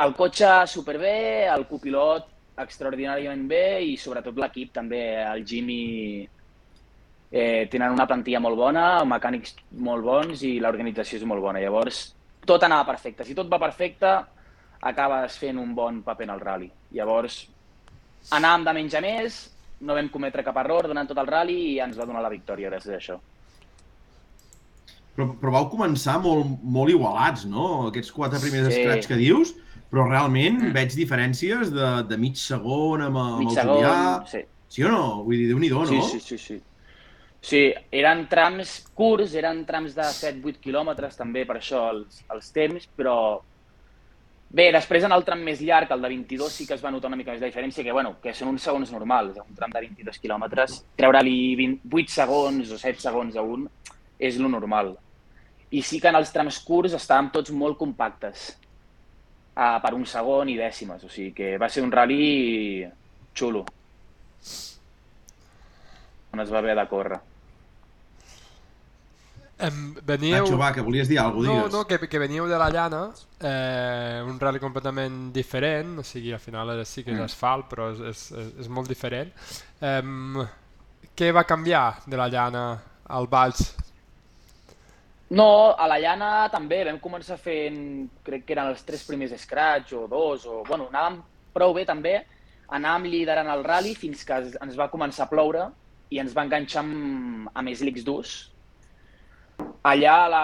[0.05, 2.29] el cotxe superbé, el copilot
[2.61, 5.81] extraordinàriament bé i sobretot l'equip també, el Jimmy
[7.31, 9.55] eh, tenen una plantilla molt bona, mecànics
[9.87, 11.61] molt bons i l'organització és molt bona.
[11.63, 12.03] Llavors,
[12.45, 13.25] tot anava perfecte.
[13.25, 14.11] Si tot va perfecte,
[14.91, 16.69] acabes fent un bon paper en el rally.
[16.97, 17.41] Llavors,
[18.37, 19.41] anàvem de menys a més,
[19.81, 22.69] no vam cometre cap error durant tot el rally i ens va donar la victòria
[22.69, 23.19] gràcies a això.
[25.21, 27.87] Però, però vau començar molt, molt igualats, no?
[27.91, 28.81] Aquests quatre primers Sí.
[28.81, 29.53] scratch que dius,
[29.91, 34.27] però realment veig diferències de, de mig segon amb, amb Mig el segon, Julià.
[34.27, 34.41] sí.
[34.71, 35.23] Sí o no?
[35.27, 35.85] Vull dir, déu-n'hi-do, no?
[35.85, 36.61] Sí, sí, sí, sí.
[37.43, 42.87] Sí, eren trams curts, eren trams de 7-8 quilòmetres també, per això els, els temps,
[42.95, 43.41] però
[44.49, 47.09] bé, després en el tram més llarg, el de 22, sí que es va notar
[47.11, 49.83] una mica més de diferència, que, bueno, que són uns segons normals, un tram de
[49.87, 53.67] 22 quilòmetres, treure-li 8 segons o 7 segons a un
[54.19, 54.95] és lo normal.
[55.71, 58.57] I sí que en els trams curts estàvem tots molt compactes,
[59.55, 62.85] uh, per un segon i dècimes, o sigui que va ser un rally
[63.33, 63.65] xulo
[66.33, 67.19] on es va haver de córrer.
[69.61, 70.39] Em, veníeu...
[70.45, 71.73] Nacho, va, que volies dir alguna cosa, No, digues.
[71.75, 73.01] no, que, que veníeu de la llana,
[73.39, 77.27] eh, un rally completament diferent, o sigui, al final és- sí que és Mm.
[77.27, 77.99] asfalt, però és,
[78.31, 78.31] és,
[78.63, 79.29] és, molt diferent.
[79.81, 80.39] Em,
[81.15, 82.63] què va canviar de la llana
[83.09, 83.75] al Valls?
[85.31, 87.77] No, a la llana també vam començar fent,
[88.25, 91.21] crec que eren els tres primers scratch o dos, o bueno, anàvem
[91.55, 92.17] prou bé també,
[92.67, 95.69] anàvem liderant el rally fins que ens va començar a ploure
[96.11, 98.33] i ens va enganxar amb, amb slicks durs.
[99.87, 100.41] Allà la,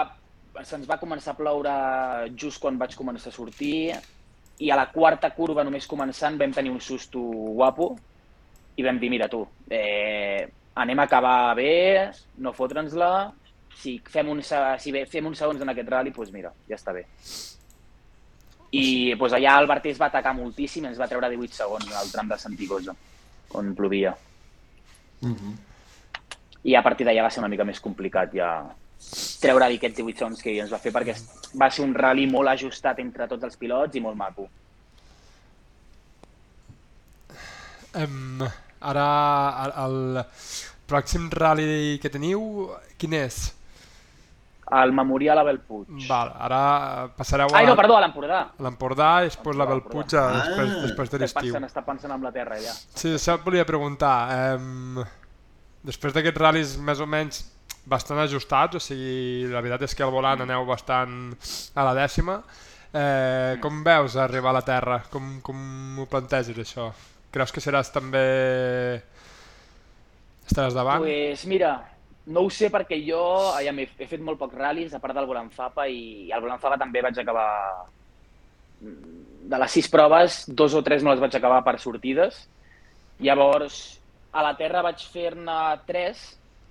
[0.64, 1.74] se'ns va començar a ploure
[2.32, 3.92] just quan vaig començar a sortir
[4.58, 7.20] i a la quarta curva, només començant, vam tenir un susto
[7.60, 7.90] guapo
[8.80, 10.48] i vam dir, mira tu, eh,
[10.80, 12.08] anem a acabar bé,
[12.40, 13.12] no fotre'ns-la,
[13.76, 17.04] si fem un, si fem uns segons en aquest rally, doncs mira, ja està bé.
[18.72, 21.94] I doncs allà el Barté es va atacar moltíssim i ens va treure 18 segons
[21.94, 22.94] al tram de Santigosa,
[23.54, 24.14] on plovia.
[25.22, 25.56] Uh -huh.
[26.64, 28.74] I a partir d'allà va ser una mica més complicat ja
[29.40, 31.14] treure aquests 18 segons que ens va fer perquè
[31.60, 34.48] va ser un rally molt ajustat entre tots els pilots i molt maco.
[37.94, 38.42] Um,
[38.80, 39.06] ara,
[39.84, 40.24] el
[40.88, 42.42] pròxim rally que teniu,
[42.98, 43.57] quin és?
[44.70, 45.88] El Memorial Abel Puig.
[46.08, 48.40] Val, ara passareu a Ai, no, perdó, a l'Empordà.
[48.58, 50.32] a l'Empordà i després la Belpuig a- Ah.
[50.44, 51.52] després, després de Està l'estiu.
[51.54, 52.72] pensant, està pensant amb la terra, allà.
[52.94, 54.56] Sí, això et volia preguntar.
[54.58, 55.02] Um,
[55.82, 57.44] després d'aquests ral·lis més o menys
[57.86, 61.32] bastant ajustats, o sigui, la veritat és que al volant aneu bastant
[61.74, 62.42] a la dècima,
[62.92, 65.02] eh, com veus arribar a la Terra?
[65.10, 66.92] Com, com ho planteges, això?
[67.30, 69.02] Creus que seràs també...
[70.48, 71.00] Estaràs davant?
[71.02, 71.74] pues mira,
[72.28, 73.20] no ho sé perquè jo
[73.64, 76.78] ja he, he fet molt pocs ral·lis, a part del Volanfapa, i, i al Volanfapa
[76.80, 77.48] també vaig acabar...
[79.48, 82.42] De les sis proves, dos o tres no les vaig acabar per sortides.
[83.24, 83.78] Llavors,
[84.30, 85.56] a la Terra vaig fer-ne
[85.88, 86.20] tres,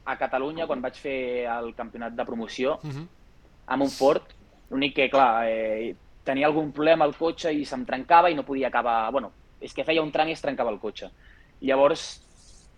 [0.05, 3.07] a Catalunya, quan vaig fer el campionat de promoció, Uh -huh.
[3.67, 4.23] amb un Ford.
[4.69, 8.67] L'únic que, clar, eh, tenia algun problema al cotxe i se'm trencava i no podia
[8.67, 9.11] acabar...
[9.11, 11.09] Bueno, és que feia un tram i es trencava el cotxe.
[11.61, 12.21] Llavors,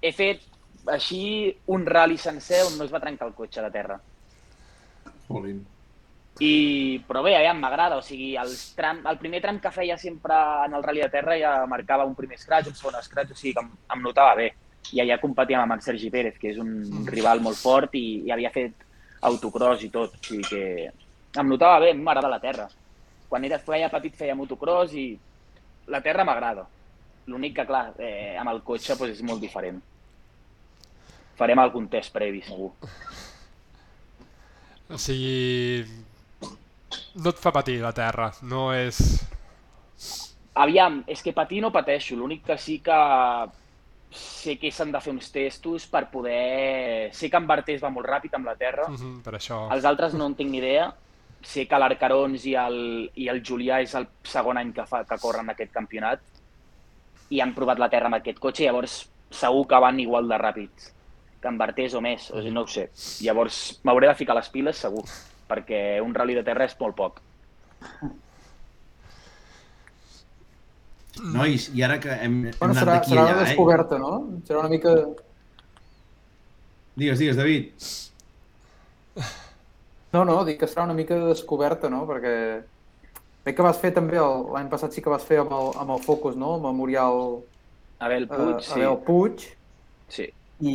[0.02, 0.42] he fet
[0.91, 1.21] així
[1.73, 3.99] un rally sencer on no es va trencar el cotxe de terra.
[5.28, 5.62] Jolín.
[6.39, 10.38] I, però bé, ja m'agrada, o sigui, els tram, el primer tram que feia sempre
[10.65, 13.54] en el rally de terra ja marcava un primer scratch, un segon scratch, o sigui
[13.58, 14.54] que em, em notava bé.
[14.95, 18.32] I allà competia amb en Sergi Pérez, que és un rival molt fort i, i
[18.32, 18.88] havia fet
[19.28, 20.63] autocross i tot, o sigui que
[21.38, 22.69] em notava bé, m'agrada la terra.
[23.30, 25.10] Quan era feia petit feia motocross i
[25.91, 26.65] la terra m'agrada.
[27.30, 29.84] L'únic que, clar, eh, amb el cotxe pues, és molt diferent.
[31.39, 32.73] Farem algun test previ, segur.
[34.89, 35.86] O sigui,
[37.21, 38.99] no et fa patir la Terra, no és...
[40.60, 42.97] Aviam, és que patir no pateixo, l'únic que sí que
[44.12, 47.13] sé que s'han de fer uns testos per poder...
[47.15, 49.71] Sé que en Bartés va molt ràpid amb la terra, Uh -huh, per això.
[49.71, 50.91] els altres no en tinc ni idea.
[51.41, 55.17] Sé que l'Arcarons i, el, i el Julià és el segon any que, fa, que
[55.17, 56.19] corren aquest campionat
[57.30, 60.91] i han provat la terra amb aquest cotxe, llavors segur que van igual de ràpids
[61.41, 62.89] que en Bartés o més, o sigui, no ho sé.
[63.23, 65.04] Llavors m'hauré de ficar les piles segur,
[65.49, 67.21] perquè un rally de terra és molt poc.
[71.19, 73.45] Nois, i ara que hem, hem Bueno, anat serà, d'aquí serà allà, una eh?
[73.49, 74.12] descoberta, no?
[74.47, 74.93] Serà una mica...
[76.99, 77.71] Digues, digues, David.
[80.13, 82.06] No, no, dic que serà una mica de descoberta, no?
[82.10, 82.34] Perquè
[83.45, 85.95] veig que vas fer també, el- l'any passat sí que vas fer amb el, amb
[85.97, 86.56] el Focus, no?
[86.58, 87.39] El Memorial
[87.99, 88.80] Abel eh, Puig, sí.
[88.80, 89.45] Abel Puig,
[90.10, 90.30] sí.
[90.62, 90.74] I,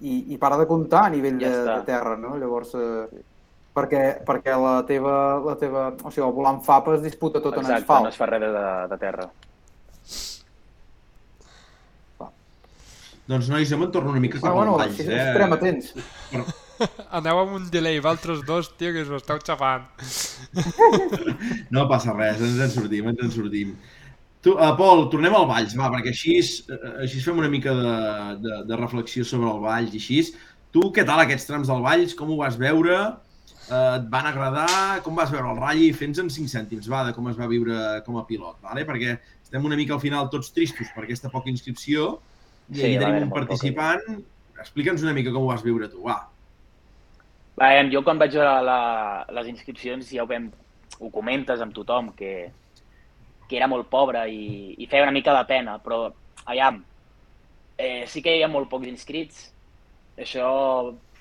[0.00, 1.76] i, i para de comptar a nivell Ja de, està.
[1.80, 2.34] de terra, no?
[2.40, 3.22] Llavors, eh,
[3.74, 5.14] perquè, perquè la teva,
[5.46, 8.04] la teva, o sigui, el volant FAPA es disputa tot en Exacte, asfalt.
[8.04, 9.28] no es fa res de, de terra.
[13.28, 15.20] Doncs, nois, jo me'n torno una mica cap Ah, bueno, valls, sí, eh?
[15.30, 15.92] estarem atents.
[17.14, 19.84] Aneu amb un delay, vosaltres dos, tio, que us ho esteu xafant.
[21.72, 23.76] No passa res, ens en sortim, ens en sortim.
[24.42, 27.92] Tu, uh, Pol, tornem al Valls, va, perquè així, eh, així fem una mica de,
[28.42, 30.18] de, de reflexió sobre el Valls i així.
[30.74, 32.16] Tu, què tal aquests trams del Valls?
[32.18, 32.96] Com ho vas veure?
[33.68, 34.98] Uh, et van agradar?
[35.06, 35.84] Com vas veure el ratll?
[35.94, 38.82] Fes-nos en 5 cèntims, va, de com es va viure com a pilot, vale?
[38.88, 42.16] perquè estem una mica al final tots tristos per aquesta poca inscripció
[42.72, 44.02] i Sí, va tenim un participant.
[44.58, 46.18] Explica'ns una mica com ho vas viure tu, va.
[47.62, 48.80] Veiem, jo quan vaig veure la,
[49.38, 50.50] les inscripcions ja ho, vam,
[50.98, 52.50] ho comentes amb tothom, que,
[53.52, 56.06] que era molt pobre i, i feia una mica de pena, però
[56.46, 56.80] aviam,
[57.76, 59.42] eh, sí que hi ha molt pocs inscrits,
[60.16, 60.48] això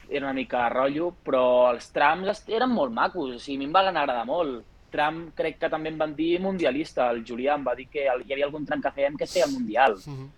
[0.08, 3.76] era una mica rotllo, però els trams eren molt macos, o sigui, a mi em
[3.76, 4.64] van agradar molt.
[4.92, 8.34] Tram crec que també em van dir mundialista, el Julià em va dir que hi
[8.34, 9.96] havia algun tram que fèiem que feia el mundial.
[10.00, 10.30] Uh -huh.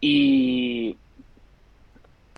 [0.00, 0.96] i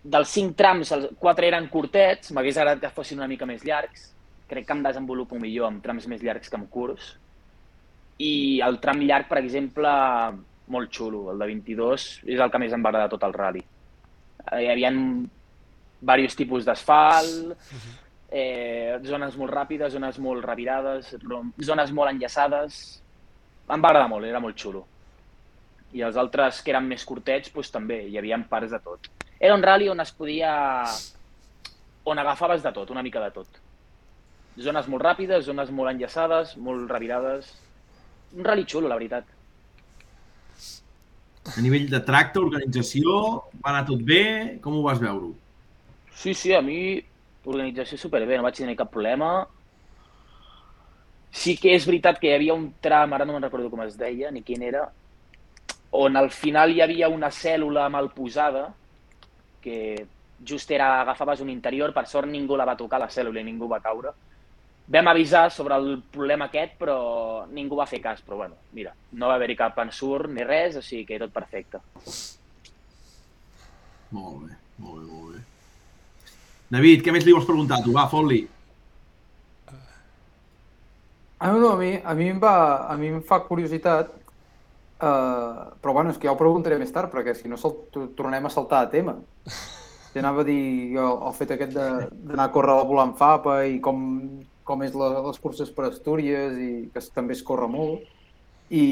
[0.03, 4.13] dels cinc trams, els quatre eren curtets, m'hagués agradat que fossin una mica més llargs.
[4.49, 7.17] Crec que em desenvolupo millor amb trams més llargs que amb curts.
[8.23, 8.33] I
[8.65, 9.91] el tram llarg, per exemple,
[10.75, 11.25] molt xulo.
[11.33, 13.65] El de 22 és el que més em va agradar tot el rally.
[14.53, 17.53] Eh, Hi havia diversos tipus d'asfalt,
[18.31, 21.15] eh, zones molt ràpides, zones molt revirades,
[21.73, 22.81] zones molt enllaçades.
[23.69, 24.87] Em va agradar molt, era molt xulo
[25.93, 29.11] i els altres que eren més curtets doncs, també, hi havia parts de tot.
[29.39, 30.53] Era un rally on es podia...
[32.05, 33.61] on agafaves de tot, una mica de tot.
[34.59, 37.53] Zones molt ràpides, zones molt enllaçades, molt revirades.
[38.37, 39.29] Un rally xulo, la veritat.
[41.53, 43.15] A nivell de tracte, organització,
[43.61, 44.23] va anar tot bé?
[44.63, 45.33] Com ho vas veure?
[46.15, 46.79] Sí, sí, a mi
[47.45, 49.33] organització superbé, no vaig tenir cap problema.
[51.33, 53.97] Sí que és veritat que hi havia un tram, ara no me'n recordo com es
[53.99, 54.85] deia, ni quin era,
[55.93, 58.69] on al final hi havia una cèl·lula mal posada,
[59.65, 60.07] que
[60.45, 63.69] just era, agafaves un interior, per sort ningú la va tocar la cèl·lula i ningú
[63.71, 64.13] va caure.
[64.93, 69.31] Vam avisar sobre el problema aquest, però ningú va fer cas, però bueno, mira, no
[69.31, 71.81] va haver-hi cap ensurt ni res, o sigui que tot perfecte.
[74.13, 75.41] Molt bé, molt bé, molt bé.
[76.73, 77.95] David, què més li vols preguntar tu?
[77.97, 78.43] Va, fot-li.
[81.43, 82.53] Ah, no, a mi, a mi, em, va,
[82.87, 84.13] a mi em fa curiositat,
[85.03, 87.59] uh, però bueno, és que ja ho preguntaré més tard, perquè si no
[88.15, 89.17] tornem a saltar a tema.
[90.13, 93.17] Ja anava a dir jo, el fet aquest de- d'anar a córrer a la volant
[93.19, 93.99] FAPA i com,
[94.73, 98.07] com és la, les curses per Astúries i que també es corre molt
[98.73, 98.85] i,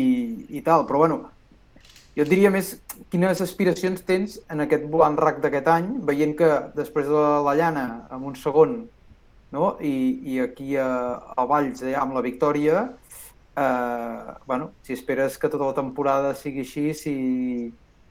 [0.53, 1.21] i tal, però bueno,
[2.17, 2.75] jo et diria més
[3.09, 7.87] quines aspiracions tens en aquest volant RAC d'aquest any, veient que després de la llana,
[8.13, 8.83] amb un segon,
[9.55, 9.71] no?
[9.81, 9.95] I,
[10.35, 10.91] i aquí a,
[11.33, 12.85] a Valls, ja amb la victòria,
[13.57, 17.15] eh, bueno, si esperes que tota la temporada sigui així, si...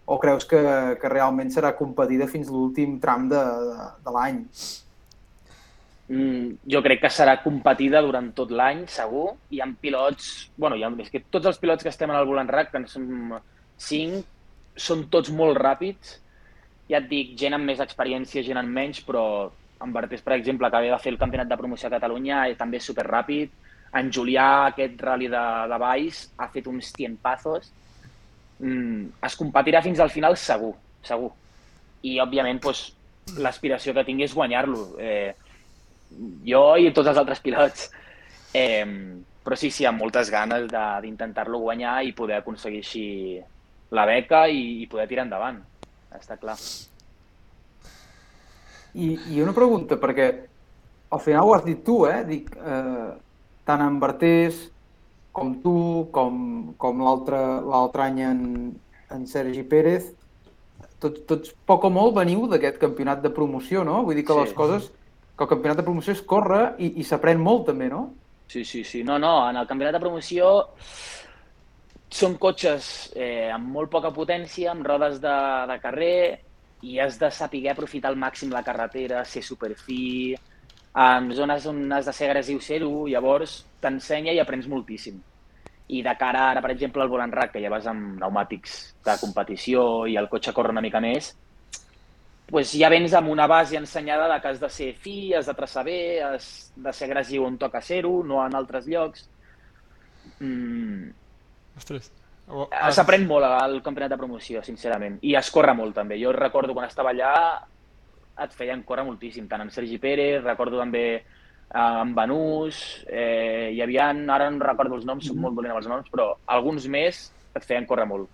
[0.09, 0.59] o creus que,
[0.97, 4.39] que realment serà competida fins l'últim tram de, de, de l'any?
[6.09, 9.35] Mm, jo crec que serà competida durant tot l'any, segur.
[9.53, 10.49] Hi ha pilots...
[10.57, 12.81] bueno, hi ha, és que tots els pilots que estem en el volant RAC, que
[12.81, 13.37] en som
[13.77, 14.25] cinc,
[14.73, 16.17] són tots molt ràpids.
[16.89, 19.23] Ja et dic, gent amb més experiència, gent amb menys, però
[19.79, 22.57] en Bartés, per exemple, que ve de fer el campionat de promoció a Catalunya, és
[22.57, 23.53] també superràpid.
[23.99, 27.69] En Julià, aquest rally de, de Valls, ha fet uns tiempazos.
[28.59, 30.73] Mm, es competirà fins al final segur,
[31.05, 31.29] segur.
[32.01, 32.87] I, òbviament, doncs,
[33.37, 34.83] l'aspiració que tingui és guanyar-lo.
[34.97, 35.35] Eh,
[36.45, 37.89] jo i tots els altres pilots.
[38.53, 38.85] Eh,
[39.43, 43.05] però sí, sí, amb moltes ganes de- d'intentar-lo guanyar i poder aconseguir així
[43.91, 45.61] la beca i, i poder tirar endavant.
[46.13, 46.57] Està clar.
[48.93, 50.27] I, I una pregunta, perquè
[51.13, 52.23] al final ho has dit tu, eh?
[52.25, 53.09] Dic, eh,
[53.65, 54.63] tant en Bertés
[55.31, 57.37] com tu, com, com l'altre
[57.69, 58.39] l'altre any en,
[59.13, 60.09] en Sergi Pérez,
[60.99, 64.01] tots, tots poc o molt veniu d'aquest campionat de promoció, no?
[64.03, 64.39] Vull dir que Sí.
[64.41, 64.89] les coses,
[65.39, 68.03] que el campionat de promoció es corre i, i s'aprèn molt també, no?
[68.49, 69.03] Sí, sí, sí.
[69.07, 70.51] No, no, en el campionat de promoció
[72.09, 75.35] són cotxes eh, amb molt poca potència, amb rodes de,
[75.69, 76.19] de carrer,
[76.81, 80.35] i has de saber aprofitar al màxim la carretera, ser superfi,
[80.99, 85.19] en zones on has de ser agressiu ser-ho, llavors t'ensenya i aprens moltíssim.
[85.89, 89.15] I de cara ara, per exemple, al volant rack, que ja vas amb pneumàtics de
[89.21, 91.31] competició i el cotxe corre una mica més,
[92.49, 95.53] pues ja vens amb una base ensenyada de que has de ser fi, has de
[95.53, 99.27] traçar bé, has de ser agressiu on toca ser-ho, no en altres llocs.
[100.39, 101.11] Mm,
[101.77, 102.11] Ostres.
[102.49, 105.19] Eh, S'aprèn molt al campionat de promoció, sincerament.
[105.21, 106.17] I es corre molt, també.
[106.21, 107.33] Jo recordo quan estava allà,
[108.43, 111.21] et feien córrer moltíssim, tant en Sergi Pérez, recordo també eh,
[111.75, 115.91] en Banús, eh, hi havia, ara no recordo els noms, soc molt dolent amb els
[115.91, 118.29] noms, però alguns més et feien córrer molt.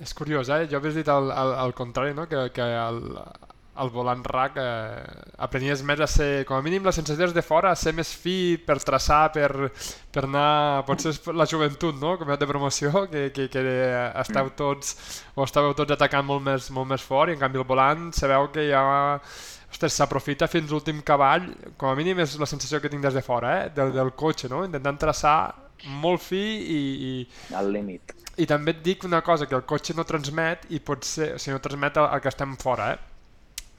[0.00, 0.64] És curiós, eh?
[0.70, 2.26] Jo hagués dit al, al, al contrari, no?
[2.30, 3.00] Que, que el,
[3.82, 5.04] el volant RAC eh,
[5.42, 8.12] aprenies més a ser, com a mínim la sensació és de fora, a ser més
[8.14, 9.70] fi per traçar, per,
[10.14, 10.84] per anar...
[10.86, 12.14] Potser és la joventut, no?
[12.20, 13.64] Com de promoció, que, que, que
[14.22, 14.94] esteu tots
[15.34, 18.48] o estàveu tots atacant molt més, molt més fort i en canvi el volant sabeu
[18.54, 18.84] que ja
[19.74, 23.24] ostres, s'aprofita fins l'últim cavall, com a mínim és la sensació que tinc des de
[23.26, 23.70] fora, eh?
[23.74, 24.62] del, del cotxe, no?
[24.68, 25.38] intentant traçar
[26.00, 26.78] molt fi i,
[27.10, 27.14] i,
[27.58, 28.14] Al límit.
[28.36, 31.54] I també et dic una cosa, que el cotxe no transmet i potser, o sigui,
[31.56, 32.98] no transmet el, el que estem fora, eh?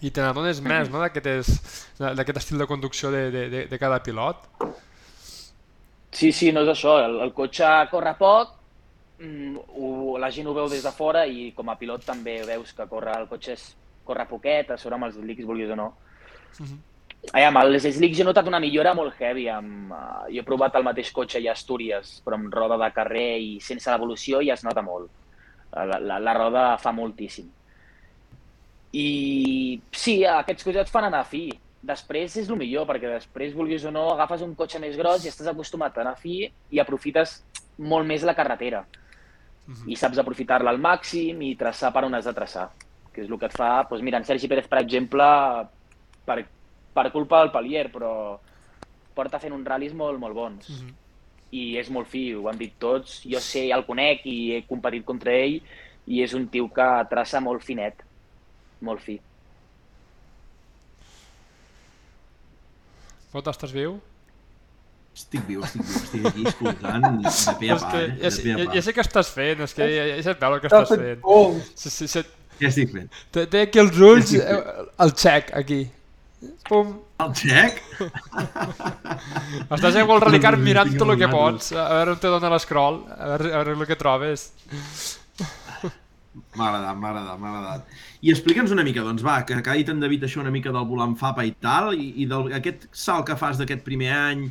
[0.05, 4.43] I te n'adones més, no?, d'aquest estil de conducció de, de, de, de cada pilot.
[6.15, 6.97] Sí, sí, no és això.
[7.03, 8.53] El, el cotxe corre poc,
[9.19, 12.71] mm, ho, la gent ho veu des de fora i com a pilot també veus
[12.75, 13.69] que corre, el cotxe és,
[14.07, 15.89] corre poquet, a sobre amb els slicks, vulguis o no.
[17.33, 19.47] Ai, amb els slicks he notat una millora molt heavy.
[19.49, 22.89] Amb, uh, jo he provat el mateix cotxe ja a Astúries, però amb roda de
[22.93, 25.09] carrer i sense l'evolució ja es nota molt.
[25.73, 27.49] La, la, la roda fa moltíssim.
[28.95, 29.07] I
[29.91, 31.49] sí, aquests cotxets fan anar fi.
[31.85, 35.29] Després és el millor, perquè després, vulguis o no, agafes un cotxe més gros i
[35.29, 37.41] estàs acostumat a anar fi i aprofites
[37.77, 38.85] molt més la carretera.
[39.65, 39.89] Mhm.
[39.91, 42.69] I saps aprofitar-la al màxim i traçar per on has de traçar.
[43.13, 43.85] Que és el que et fa...
[43.89, 45.25] Doncs mira, en Sergi Pérez, per exemple,
[46.25, 46.45] per,
[46.95, 48.11] per culpa del Palier, però
[49.15, 50.69] porta fent uns ral·lis molt, molt bons.
[50.69, 50.93] Mhm.
[51.55, 53.21] I és molt fi, ho han dit tots.
[53.23, 55.59] Jo sé, el conec i he competit contra ell
[56.07, 58.01] i és un tio que traça molt finet.
[58.81, 59.19] Molt fi.
[63.31, 63.97] Pot, estàs viu?
[65.15, 68.15] Estic viu, estic viu, estic aquí escoltant de pe a pa, que eh?
[68.19, 68.73] ja, sé, ja, pa.
[68.75, 71.21] ja sé què estàs fent, és que ja, ja, ja veu el que estàs fent.
[71.79, 72.23] Sí, sí, sí,
[72.59, 73.07] Què estic fent?
[73.35, 74.57] té, té aquí els ulls, eh,
[75.05, 75.79] el xec, aquí.
[76.69, 76.95] Pum.
[77.23, 77.77] El xec?
[79.75, 83.03] Estàs igual Radicar Tinc mirant tot el que pots, a veure on te dona l'escroll,
[83.15, 84.49] a veure, a veure el que trobes.
[86.55, 87.95] M'ha agradat, m'ha agradat, m'ha agradat.
[88.25, 90.73] I explica'ns una mica, doncs va, que, que ha dit en David això una mica
[90.75, 94.45] del volant FAPA i tal, i, i del, aquest salt que fas d'aquest primer any,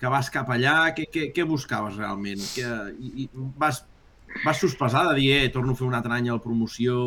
[0.00, 2.42] que vas cap allà, què, què, què buscaves realment?
[2.52, 2.70] Que,
[3.00, 3.28] i, i
[3.60, 3.82] vas,
[4.44, 6.98] vas sospesar de dir, eh, torno a fer un altre any a la promoció,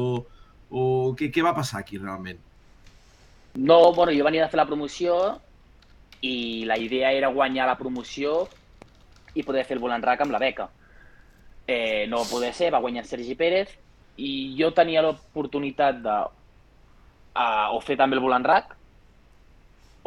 [0.69, 0.85] o
[1.17, 2.41] què, què va passar aquí realment?
[3.59, 5.13] No, bueno, jo venia de fer la promoció
[6.23, 8.45] i la idea era guanyar la promoció
[9.35, 10.69] i poder fer el volant rack amb la beca.
[11.67, 13.73] Eh, no va poder ser, va guanyar Sergi Pérez
[14.15, 18.77] i jo tenia l'oportunitat de uh, o fer també el volant rack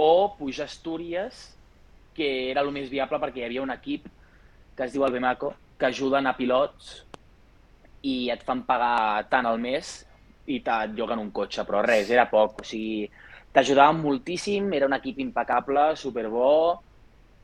[0.01, 1.43] o pujar a Astúries,
[2.17, 4.07] que era el més viable perquè hi havia un equip
[4.79, 7.03] que es diu el Bemaco, que ajuden a pilots
[8.09, 9.93] i et fan pagar tant al mes
[10.49, 13.11] i et lloguen un cotxe, però res, era poc, o sigui,
[13.53, 16.81] t'ajudaven moltíssim, era un equip impecable, superbo,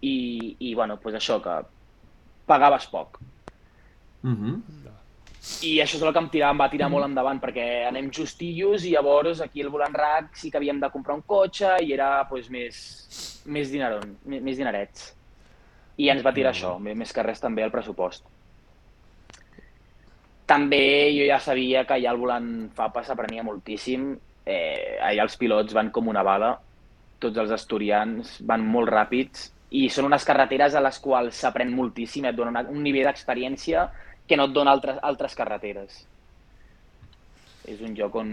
[0.00, 1.58] i, i bueno, pues això, que
[2.48, 3.18] pagaves poc.
[4.22, 4.62] Uh -huh.
[5.62, 8.84] I això és el que em, tirava, em va tirar molt endavant, perquè anem justillos
[8.84, 12.26] i llavors aquí al volant rack sí que havíem de comprar un cotxe i era
[12.28, 15.14] pues, més, més, dineron, més, més dinerets.
[15.96, 18.24] I ens va tirar això, més que res també el pressupost.
[20.46, 24.18] També jo ja sabia que allà al volant FAPA s'aprenia moltíssim.
[24.48, 26.54] Eh, allà els pilots van com una bala,
[27.20, 32.24] tots els asturians van molt ràpids i són unes carreteres a les quals s'aprèn moltíssim,
[32.24, 33.90] et donen una- un nivell d'experiència
[34.26, 36.06] que no et dona altres, altres carreteres.
[37.68, 38.30] És un joc on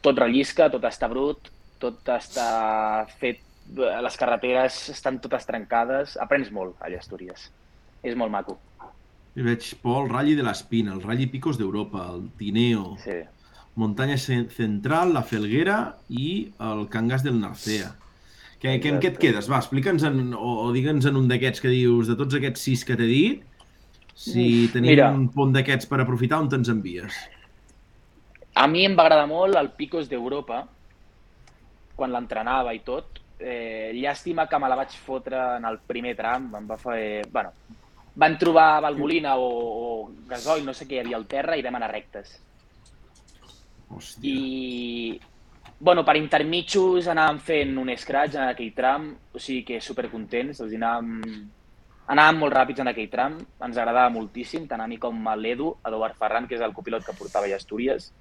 [0.00, 1.50] tot rellisca, tot està brut,
[1.82, 3.40] tot està fet...
[3.76, 6.16] Les carreteres estan totes trencades.
[6.20, 7.44] Aprens molt allà a Astúries.
[8.02, 8.56] És molt maco.
[9.38, 13.20] I veig Pol, Rally de l'Espina, el Rally Picos d'Europa, el Tineo, Sí.
[14.20, 17.94] Ce- Central, la Felguera i el Cangas del Narcea.
[18.60, 19.48] Que, que, en què et quedes?
[19.50, 22.94] Va, explica'ns o, o digue'ns en un d'aquests que dius, de tots aquests sis que
[22.98, 23.40] t'he dit,
[24.14, 25.08] si tenim mira.
[25.10, 27.16] un pont d'aquests per aprofitar, on te'ns envies?
[28.54, 30.60] A mi em va agradar molt el Picos d'Europa,
[31.96, 33.18] quan l'entrenava i tot.
[33.42, 37.24] Eh, llàstima que me la vaig fotre en el primer tram, em va fer...
[37.32, 37.50] Bueno,
[38.14, 41.80] van trobar valvolina o, o gasoil, no sé què hi havia al terra, i vam
[41.80, 42.36] anar rectes.
[43.92, 44.28] Hòstia.
[44.28, 45.20] I,
[45.80, 50.74] bueno, per intermitjos anàvem fent un scratch en aquell tram, o sigui que supercontents, els
[50.78, 51.22] anàvem,
[52.14, 55.72] anàvem molt ràpids en aquell tram, ens agradava moltíssim, tant a mi com a l'Edu,
[55.88, 58.12] Eduard Ferran, que és el copilot que portava ja a Astúries.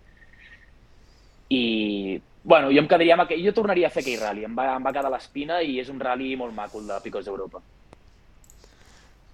[1.52, 4.72] I, bueno, jo em quedaria amb aquell, jo tornaria a fer aquell rally, em va,
[4.78, 7.62] em va quedar l'espina i és un rally molt maco, el de Picos d'Europa.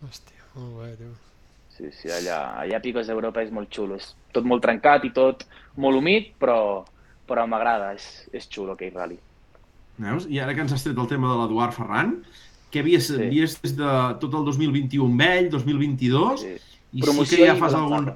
[0.03, 1.15] Hòstia, molt bé, tio.
[1.77, 5.43] Sí, sí, allà, allà Picos d'Europa és molt xulo, és tot molt trencat i tot
[5.77, 6.83] molt humit, però,
[7.29, 9.19] però m'agrada, és, és xulo aquell rally.
[10.01, 10.25] Veus?
[10.29, 12.15] I ara que ens has tret el tema de l'Eduard Ferran,
[12.73, 13.19] què havies, Sí.
[13.27, 16.55] havies des de tot el 2021 amb ell, 2022, Sí.
[16.93, 18.11] i Promoció sí que ja fas algun...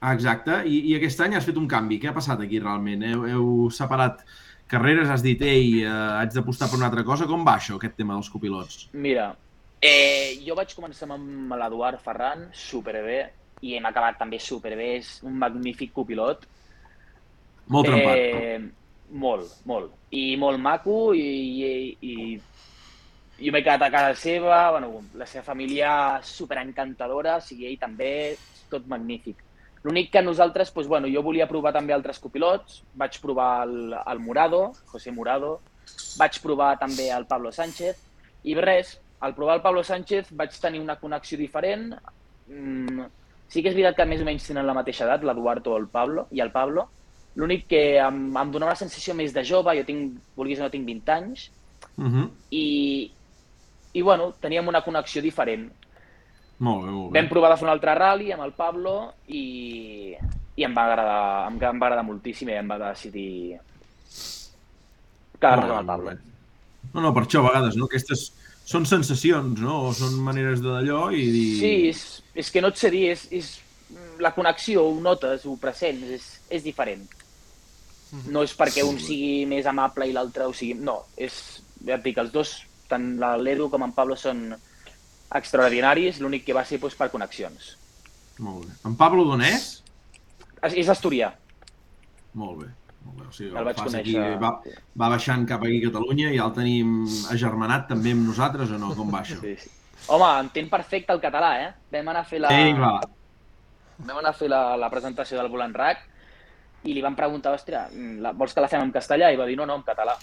[0.00, 1.98] Ah, exacte, I, i aquest any has fet un canvi.
[1.98, 3.02] Què ha passat aquí realment?
[3.02, 4.20] Heu, heu separat
[4.70, 5.88] carreres, has dit, ei, eh,
[6.20, 7.26] haig d'apostar per una altra cosa.
[7.26, 8.88] Com va això, aquest tema dels copilots?
[8.92, 9.32] Mira,
[9.80, 13.20] eh, jo vaig començar amb l'Eduard Ferran, superbé,
[13.62, 16.44] i hem acabat també superbé, és un magnífic copilot.
[17.68, 18.16] Molt trempat.
[18.16, 18.58] Eh,
[19.10, 19.94] molt, molt.
[20.14, 21.26] I molt maco, i,
[21.64, 22.14] i, i
[23.38, 25.90] jo m'he quedat a casa seva, bueno, la seva família
[26.26, 28.12] superencantadora, o sigui, ell també,
[28.70, 29.44] tot magnífic.
[29.84, 34.22] L'únic que nosaltres, doncs, bueno, jo volia provar també altres copilots, vaig provar el, el
[34.22, 35.58] Morado, José Morado,
[36.18, 38.02] vaig provar també el Pablo Sánchez,
[38.44, 41.94] i res, al provar el Pablo Sánchez vaig tenir una connexió diferent.
[42.48, 43.06] Mm,
[43.48, 45.88] sí que és veritat que més o menys tenen la mateixa edat, l'Eduardo o el
[45.88, 46.88] Pablo, i el Pablo.
[47.38, 50.70] L'únic que em, em donava una sensació més de jove, jo tinc, vulguis o no,
[50.72, 51.50] tinc 20 anys,
[51.98, 52.30] Uh -huh.
[52.50, 53.10] i,
[53.92, 55.70] i bueno, teníem una connexió diferent.
[56.58, 57.20] Molt bé, molt bé.
[57.20, 60.14] Vam provar de fer un altre rally amb el Pablo i,
[60.56, 63.58] i em va agradar, em, em va agradar moltíssim i em va decidir
[65.40, 66.10] bé, amb el Pablo.
[66.94, 67.84] No, no, per això a vegades, no?
[67.84, 68.32] Aquestes
[68.68, 69.78] són sensacions, no?
[69.88, 71.46] O són maneres de d'allò i dir...
[71.60, 72.02] Sí, és,
[72.36, 73.54] és que no et sé dir, és, és
[74.20, 77.06] la connexió, ho notes, ho presents, és, és diferent.
[78.32, 80.76] No és perquè un sigui més amable i l'altre ho sigui...
[80.84, 81.34] No, és,
[81.84, 82.54] ja et dic, els dos,
[82.88, 84.50] tant l'Edu com en Pablo són
[85.36, 87.74] extraordinaris, l'únic que va ser doncs, per connexions.
[88.40, 88.76] Molt bé.
[88.88, 89.68] En Pablo d'on és?
[90.62, 91.32] És, és asturià.
[92.38, 92.70] Molt bé.
[93.06, 94.22] O sigui, El vaig fas conèixer.
[94.22, 94.52] Aquí, va,
[95.02, 96.94] va baixant cap aquí a Catalunya i ja el tenim
[97.34, 98.94] agermanat també amb nosaltres o no?
[98.96, 99.38] Com va això?
[99.42, 99.72] Sí, sí.
[100.08, 101.70] Home, entenc perfecte el català, eh?
[101.92, 102.92] Vam anar a fer la, Vinga,
[103.98, 106.04] vam anar a fer la, la presentació del Volant RAC
[106.88, 107.88] i li vam preguntar, hòstia,
[108.22, 109.32] la, vols que la fem en castellà?
[109.34, 110.14] I va dir, no, no, en català.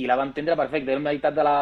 [0.00, 0.90] I la va entendre perfecte.
[0.90, 1.56] Era la meitat de la,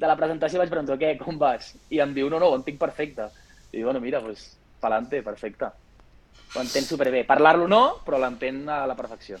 [0.00, 1.74] de la presentació vaig preguntar, què, com vas?
[1.92, 3.28] I em diu, no, no, ho entenc perfecte.
[3.76, 4.48] I bueno, mira, pues,
[4.80, 5.68] pa'lante, perfecte.
[6.54, 7.26] Ho entenc superbé.
[7.28, 9.38] Parlar-lo no, però l'entén a la perfecció.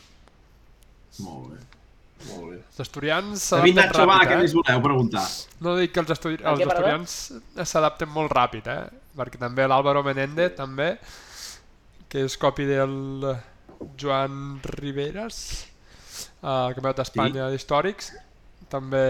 [1.24, 1.62] Molt bé.
[2.26, 2.58] Molt bé.
[2.58, 4.42] Els asturians s'adapten Nacho, va, ràpid, què eh?
[4.42, 5.24] més voleu preguntar?
[5.64, 7.16] No dic que els, els asturians
[7.62, 9.02] s'adapten molt ràpid, eh?
[9.16, 10.94] Perquè també l'Àlvaro Menende, també,
[12.08, 12.96] que és copi del
[14.00, 15.40] Joan Riveras,
[16.42, 18.12] el campionat d'Espanya d'històrics,
[18.72, 19.04] també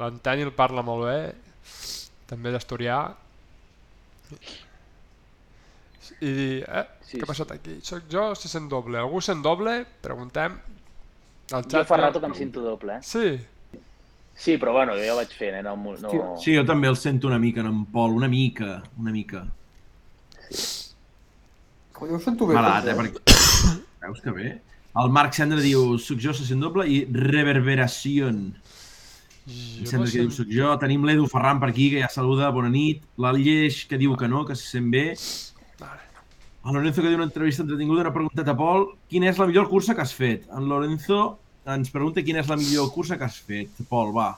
[0.00, 1.18] l'entén i el parla molt bé,
[2.28, 3.02] també d'asturià.
[6.18, 6.32] I,
[6.64, 7.28] eh, Sí, què ha sí.
[7.30, 7.78] passat aquí?
[7.88, 8.98] Soc jo, si sent doble.
[9.00, 9.78] Algú sent doble?
[10.04, 10.58] Preguntem.
[11.52, 13.02] Al Jo fa rato que em sento doble, eh?
[13.02, 13.38] Sí,
[14.38, 15.62] Sí, però bueno, jo vaig fent, eh?
[15.66, 16.10] No, no...
[16.38, 19.42] Sí, jo també el sento una mica, en Pol, una mica, una mica.
[21.98, 22.54] Jo ho sento bé.
[22.54, 22.94] Malat, eh?
[22.94, 23.34] Perquè...
[24.04, 24.52] Veus que bé?
[24.98, 28.30] El Marc Cendra diu, soc jo, se sent doble, i reverberació.
[28.30, 30.70] jo Sembla no que diu, soc jo.
[30.78, 33.02] Tenim l'Edu Ferran per aquí, que ja saluda, bona nit.
[33.18, 35.08] L'Alleix, que diu que no, que se sent bé.
[35.82, 36.07] Vale.
[36.66, 38.88] El Lorenzo, que diu una entrevista entretinguda, una preguntat a Pol.
[39.10, 40.48] Quina és la millor cursa que has fet?
[40.54, 41.38] En Lorenzo
[41.68, 43.82] ens pregunta quina és la millor cursa que has fet.
[43.88, 44.30] Pol, va.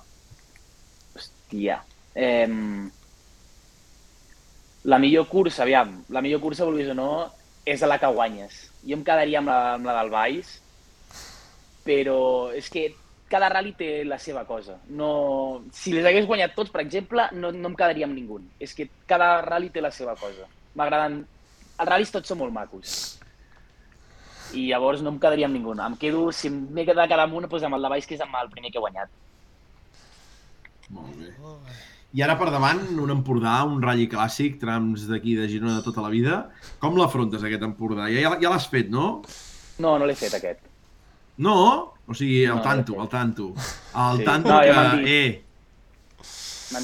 [1.16, 1.80] Hòstia.
[2.14, 2.46] Eh,
[4.84, 7.10] la millor cursa, aviam, la millor cursa, vulguis o no,
[7.68, 8.62] és la que guanyes.
[8.86, 10.54] Jo em quedaria amb la, amb la del Baix,
[11.84, 12.20] però
[12.56, 12.88] és que
[13.30, 14.78] cada rally té la seva cosa.
[14.88, 15.10] No...
[15.76, 18.40] Si les hagués guanyat tots, per exemple, no, no em quedaria amb ningú.
[18.58, 20.48] És que cada rally té la seva cosa.
[20.78, 21.22] M'agraden...
[21.80, 22.96] Els ral·lis tots són molt macos.
[24.52, 25.72] I llavors no em quedaria amb ningú.
[25.80, 28.24] Em quedo, si m'he de quedar amb una, doncs amb el de baix, que és
[28.24, 29.12] amb el primer que he guanyat.
[30.90, 31.30] Molt bé.
[32.10, 36.02] I ara per davant, un Empordà, un ratll clàssic, trams d'aquí de Girona de tota
[36.02, 36.40] la vida.
[36.82, 38.08] Com l'afrontes, aquest Empordà?
[38.10, 39.22] Ja, ja, l'has fet, no?
[39.78, 40.66] No, no l'he fet, aquest.
[41.38, 41.54] No?
[42.10, 43.52] O sigui, al No, tanto, al tanto.
[43.94, 44.24] Al Sí.
[44.26, 44.66] tanto No, que...
[44.66, 45.08] ja m'han dit.
[45.08, 45.44] Eh,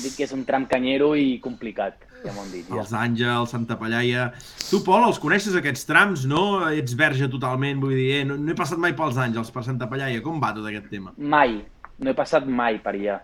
[0.03, 2.06] dit que és un tram canyero i complicat.
[2.25, 2.81] Ja m'ho han dit, ja.
[2.81, 4.31] els Àngels, Santa Pallaia...
[4.71, 6.43] Tu, Pol, els coneixes, aquests trams, no?
[6.75, 8.25] Ets verge totalment, vull dir, eh?
[8.27, 10.23] no, no he passat mai pels Àngels, per Santa Pallaia.
[10.25, 11.13] Com va tot aquest tema?
[11.19, 11.61] Mai.
[11.99, 13.21] No he passat mai per allà.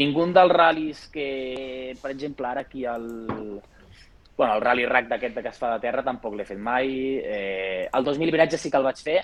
[0.00, 1.28] Ningú dels ral·lis que,
[2.02, 3.06] per exemple, ara aquí el...
[4.40, 6.88] Bueno, el rally rack d'aquest que es fa de terra tampoc l'he fet mai.
[7.20, 9.18] Eh, el 2000 viratge sí que el vaig fer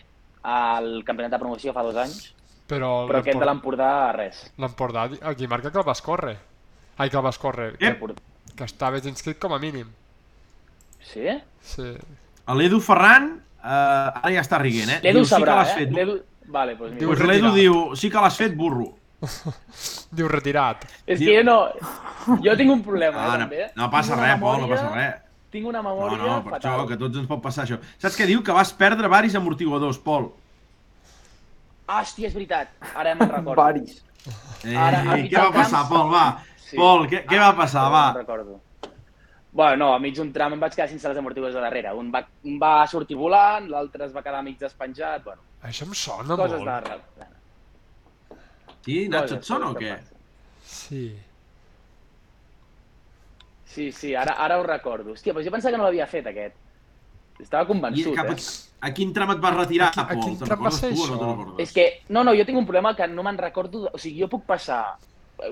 [0.47, 2.18] al campionat de promoció fa dos anys,
[2.68, 4.42] Però, però aquest de l'Empor- l'Empordà, res.
[4.59, 6.34] l'Empordà, aquí marca que el vas córrer.
[6.99, 8.01] Ai, que el vas córrer, que, Ep.
[8.01, 8.22] L'Empordà-
[8.57, 9.88] que estaves inscrit com a mínim.
[11.12, 11.26] Sí?
[11.62, 11.90] Sí.
[12.57, 15.01] L'Edu Ferran, eh, ara ja està riguent, eh?
[15.03, 16.14] L'Edu sabrà, sí que l'has eh?
[16.16, 16.24] fet.
[16.49, 17.01] Vale, doncs mira.
[17.01, 18.92] Diu- Pues L'Edu diu, sí que l'has fet, burro.
[20.16, 20.84] Diu retirat.
[21.07, 22.36] És Diu- que jo no...
[22.42, 23.66] Jo tinc un problema, Ah, eh, no, també.
[23.76, 25.22] no passa Tinc una res, Pol, no memòria- passa res.
[25.51, 26.72] Tinc una No, memòria no, per fatal.
[26.72, 27.78] això, que a tots ens pot passar això.
[27.99, 28.42] Saps què diu?
[28.44, 30.32] Que vas perdre varis amortiguadors, Pol.
[31.86, 32.68] Ah, hòstia, és veritat.
[32.94, 33.61] Ara me'n recordo.
[33.62, 34.03] Varis.
[34.64, 36.11] Eh, Ara, a què va passar, Pol?
[36.12, 36.42] Va.
[36.66, 36.76] Sí.
[36.78, 37.84] Pol, què, què va passar?
[37.94, 38.06] Va.
[38.12, 38.60] me'n recordo.
[39.56, 41.92] Bueno, no, a mig d'un tram em vaig quedar sense les amortiguadors de darrere.
[41.96, 45.22] Un va, un va sortir volant, l'altre es va quedar mig despenjat.
[45.24, 46.90] Bueno, Això em sona coses molt.
[46.90, 47.28] de...
[48.86, 49.94] Sí, Nacho, et sona o què?
[50.66, 51.06] Sí.
[53.76, 55.12] Sí, sí, ara, ara ho recordo.
[55.16, 56.54] Hòstia, doncs jo pensava que no l'havia fet, aquest.
[57.40, 58.44] Estava I convençut, cap a, eh?
[58.88, 60.22] a quin tram et vas retirar, A a Pol?
[60.22, 61.18] quin tram va ser tu no això?
[61.18, 61.58] recordes?
[61.66, 63.88] És que, no, no, jo tinc un problema que no me'n recordo...
[63.92, 64.80] O sigui, jo puc passar...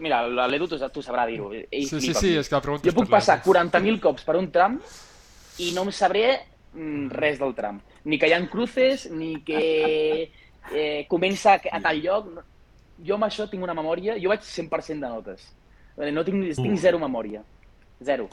[0.00, 1.50] Mira, l'Edu tu, tu sabrà dir-ho.
[1.52, 3.52] Sí, sí, sí, és que la pregunta Jo puc passar l'Edu.
[3.52, 4.78] 40.000 cops per un tram
[5.60, 6.24] i no em sabré
[6.72, 7.80] mm, res del tram.
[8.04, 10.30] Ni que hi ha cruces, ni que
[10.72, 12.32] eh, comença a tal lloc.
[13.04, 14.16] Jo amb això tinc una memòria...
[14.22, 15.44] Jo vaig 100% de notes.
[15.96, 16.80] No tinc, tinc Uh.
[16.80, 17.42] zero memòria.
[18.02, 18.28] Zero.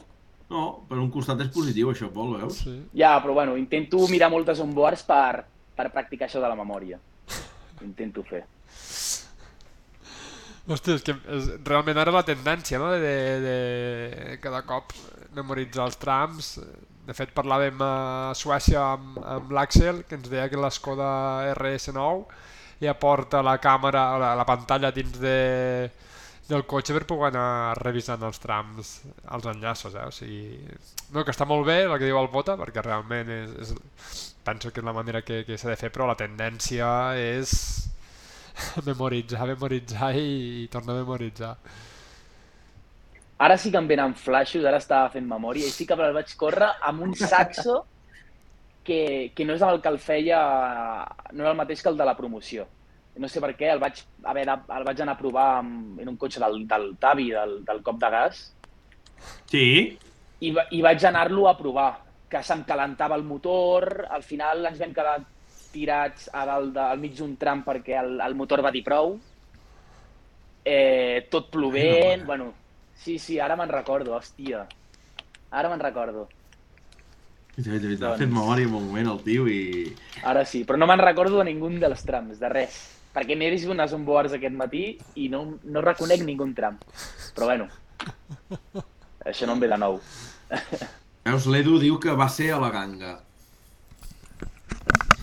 [0.52, 2.58] No, per un costat és positiu, això, Pol, veus?
[2.64, 2.74] Sí.
[2.98, 5.44] Ja, però bueno, intento mirar moltes onboards per,
[5.76, 6.98] per practicar això de la memòria.
[7.82, 8.42] Intento fer.
[10.68, 13.56] Hòstia, és que és, realment ara la tendència, no?, de, de,
[14.28, 14.94] de cada cop
[15.34, 16.52] memoritzar els trams.
[17.02, 17.94] De fet, parlàvem a
[18.38, 21.10] Suècia amb, amb l'Àxel, que ens deia que l'Skoda
[21.56, 22.38] RS9
[22.82, 25.90] ja porta la càmera, la, la pantalla dins de,
[26.48, 28.96] del cotxe per poder anar revisant els trams,
[29.34, 30.06] els enllaços, eh?
[30.06, 30.62] O sigui,
[31.10, 33.74] no, que està molt bé el que diu el Bota, perquè realment és, és,
[34.46, 36.86] penso que és la manera que, que s'ha de fer, però la tendència
[37.18, 37.56] és
[38.88, 40.28] memoritzar, memoritzar i,
[40.64, 41.56] i tornar a memoritzar.
[43.46, 46.34] Ara sí que em venen flashes, ara estava fent memòria i sí que el vaig
[46.38, 47.80] córrer amb un saxo
[48.84, 50.38] que, que no és el que el feia,
[51.32, 52.68] no era el mateix que el de la promoció.
[53.22, 56.08] no sé per què, el vaig, haver de, el vaig anar a provar amb, en
[56.08, 58.38] un cotxe del, del Tavi, del, del cop de gas,
[59.50, 59.98] Sí?
[60.40, 61.90] i, va- i vaig anar-lo a provar,
[62.32, 65.18] que se'm calentava el motor, al final ens vam quedar
[65.72, 69.16] tirats a dalt de, al mig d'un tram perquè el, el motor va dir prou,
[70.64, 72.26] eh, tot plovent, mare.
[72.26, 72.52] bueno,
[72.94, 74.66] sí, sí, ara me'n recordo, hòstia,
[75.50, 76.28] ara me'n recordo,
[77.56, 79.60] veritat, veritat, Doncs- Ha fet memòria un moment el tio i...
[80.22, 82.78] ara sí, però no me'n recordo de ningú dels trams, de res,
[83.12, 84.84] perquè m'he vist unes onboards aquest matí
[85.20, 86.78] i no, no reconec ningú tram,
[87.34, 87.68] però bueno,
[89.24, 90.00] això no em ve de nou.
[91.24, 93.12] Veus, l'Edu diu que va ser a la ganga.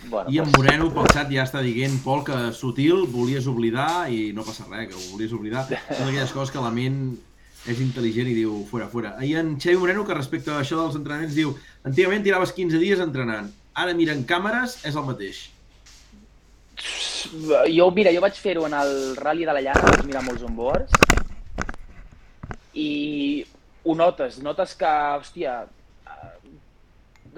[0.10, 4.32] Bueno, I en Moreno pel xat ja està dient, Pol, que sutil, volies oblidar i
[4.34, 5.68] no passa res, que ho volies oblidar.
[5.70, 6.98] Són aquelles coses que la ment
[7.70, 9.14] és intel·ligent i diu, fora, fora.
[9.22, 11.54] I en Xavi Moreno, que respecte a això dels entrenaments, diu
[11.86, 15.46] antigament tiraves 15 dies entrenant, ara mira en càmeres, és el mateix.
[17.70, 20.96] Jo, mira, jo vaig fer-ho en el Rally de la Llana, vaig mirar molts onboards,
[22.74, 22.92] i
[23.84, 24.90] ho notes, notes que,
[25.20, 25.60] hòstia,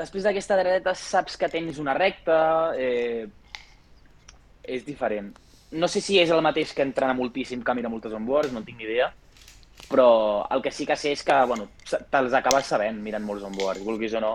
[0.02, 2.40] després d'aquesta dreta saps que tens una recta,
[2.78, 3.28] eh,
[4.64, 5.32] és diferent.
[5.72, 8.66] No sé si és el mateix que entrena moltíssim, que mira moltes onboards, no en
[8.68, 9.08] tinc ni idea,
[9.90, 13.44] però el que sí que sé és que, bueno, se- te'ls acabes sabent mirant molts
[13.48, 14.34] onboards, vulguis o no.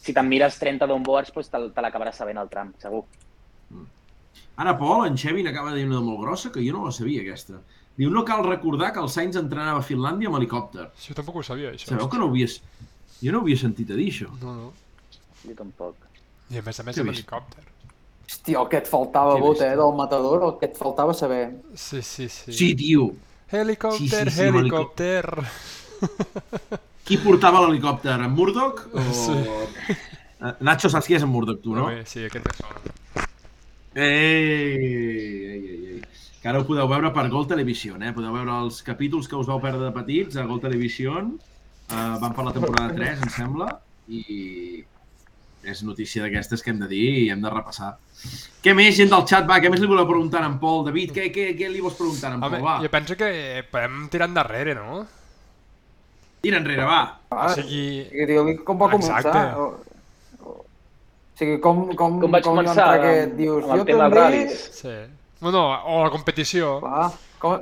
[0.00, 3.04] Si te'n mires 30 d'onboards, doncs te, te l'acabaràs sabent al tram, segur.
[4.58, 6.92] Ara, Pol, en Xevi n'acaba de dir una de molt grossa, que jo no la
[6.94, 7.60] sabia, aquesta.
[7.98, 10.88] Diu, no cal recordar que el Sainz entrenava a Finlàndia amb helicòpter.
[11.04, 11.92] Jo tampoc ho sabia, això.
[11.92, 12.60] Sabeu que no ho havies...
[13.20, 14.28] Jo no ho havia sentit a dir, això.
[14.42, 14.68] No, no.
[15.48, 16.06] Jo tampoc.
[16.48, 17.64] I a més a més Què amb helicòpter.
[18.28, 21.42] Hòstia, el que et faltava, Que Bot, eh, del matador, el que et faltava saber.
[21.74, 22.52] Sí, sí, sí.
[22.52, 23.10] Sí, tio.
[23.50, 25.24] Helicòpter, Sí, sí, sí, helicòpter.
[27.08, 28.18] Qui portava l'helicòpter?
[28.20, 28.84] En Murdoch?
[28.92, 29.06] O...
[29.24, 29.96] Sí.
[30.38, 31.88] Eh, Nacho, saps qui és en Murdoch, tu, no?
[31.90, 33.24] Bé, sí, aquest me sona.
[33.98, 36.02] Ei, ei, ei, ei.
[36.38, 38.12] Que ara ho podeu veure per Gol Televisió, eh?
[38.14, 41.16] Podeu veure els capítols que us vau perdre de petits a Gol Televisió.
[41.88, 43.66] Uh, van per la temporada 3, em sembla,
[44.12, 44.84] i
[45.70, 47.94] és notícia d'aquestes que hem de dir i hem de repassar.
[48.64, 49.60] Què més, gent del xat, va?
[49.62, 50.82] Què més li voleu preguntar a en Pol?
[50.88, 52.66] David, què, què, què li vols preguntar a en Home, Pol?
[52.66, 53.30] Va, jo penso que
[53.70, 55.06] podem tirar endarrere, no?
[56.40, 57.00] tira enrere, va.
[57.30, 59.20] Ah, O sigui, digue-li com va començar.
[59.20, 59.40] Exacte.
[59.58, 60.56] O, o,
[61.38, 64.20] sigui, com, com, Com vaig com començar amb, dius, amb el jo tema també...
[64.20, 64.68] ral·lis?
[64.82, 64.98] sí.
[65.40, 66.78] Bueno, o la competició.
[66.82, 67.08] Va,
[67.38, 67.58] com...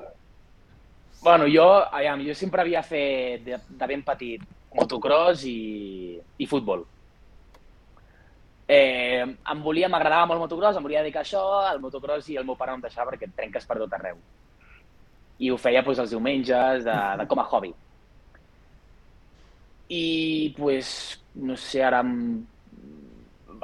[1.20, 4.44] Bueno, jo, aviam, jo sempre havia fet de, de ben petit
[4.76, 6.86] motocross i, i futbol.
[8.68, 12.38] Eh, em volia, m'agradava molt el motocross, em volia dedicar a això, al motocross i
[12.40, 14.18] el meu pare no em deixava perquè et trenques per tot arreu.
[15.38, 17.70] I ho feia doncs, els diumenges de, de com a hobby.
[19.94, 20.90] I, pues,
[21.38, 22.42] no sé, ara em,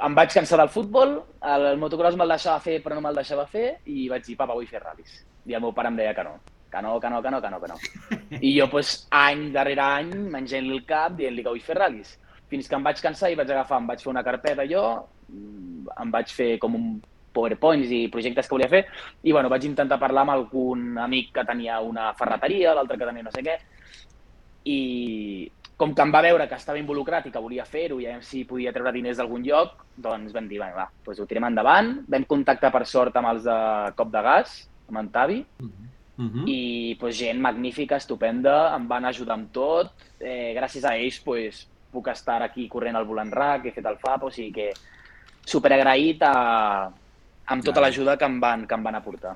[0.07, 3.43] em vaig cansar del futbol, el, el motocross me'l deixava fer però no me'l deixava
[3.49, 5.19] fer i vaig dir, papa, vull fer ral·lis.
[5.43, 6.37] I el meu pare em deia que no,
[6.71, 8.39] que no, que no, que no, que no, que no.
[8.39, 12.15] I jo, pues, any darrere any, menjant-li el cap, dient-li que vull fer ral·lis.
[12.53, 14.83] Fins que em vaig cansar i vaig agafar, em vaig fer una carpeta jo,
[15.31, 16.93] mm, em vaig fer com un
[17.33, 18.83] powerpoints i projectes que volia fer,
[19.25, 23.25] i bueno, vaig intentar parlar amb algun amic que tenia una ferreteria, l'altre que tenia
[23.25, 23.57] no sé què,
[24.69, 24.79] i
[25.75, 28.27] com que em va veure que estava involucrat i que volia fer-ho i a veure
[28.27, 31.95] si podia treure diners d'algun lloc, doncs vam dir, va, va doncs ho tirem endavant.
[32.07, 33.57] Vam contactar per sort amb els de
[33.97, 35.41] Cop de Gas, amb en Tavi,
[36.15, 36.43] Uh -huh.
[36.45, 39.91] i pues, gent magnífica, estupenda, em van ajudar amb tot.
[40.19, 44.01] Eh, gràcies a ells pues, puc estar aquí corrent al volant RAC, he fet el
[44.01, 44.69] FAP, o sigui que
[45.47, 46.35] superagraït a,
[47.53, 49.35] amb tota l'ajuda que, em van, que em van aportar.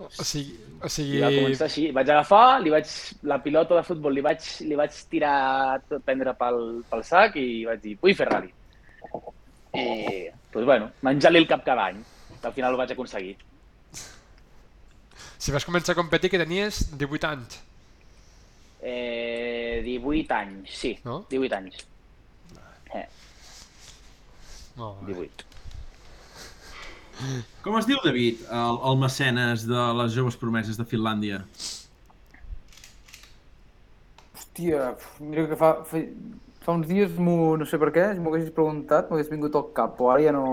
[0.00, 1.84] O sigui, o I sigui va començar així.
[1.92, 2.92] Vaig agafar, li vaig,
[3.28, 7.66] la pilota de futbol li vaig, li vaig tirar, tot prendre pel, pel sac i
[7.68, 8.52] vaig dir, vull fer rally.
[9.76, 9.84] I,
[10.54, 12.00] doncs bueno, menjar-li el cap cada any.
[12.40, 13.36] Al final ho vaig aconseguir.
[15.40, 17.60] si vas començar a competir que tenies 18 anys.
[18.82, 21.18] Eh, 18 anys, sí, No?
[21.30, 21.82] 18 anys.
[22.94, 23.06] Eh,
[24.76, 25.14] Molt bé.
[25.14, 25.44] 18.
[27.60, 31.42] Com es diu, David, el, el mecenes de les joves promeses de Finlàndia?
[34.36, 36.00] Hòstia, mira que fa, fa,
[36.64, 39.68] fa uns dies, m'ho- no sé per què, si m'ho haguessis preguntat, m'hagués vingut al
[39.76, 40.44] cap, però ara ja no...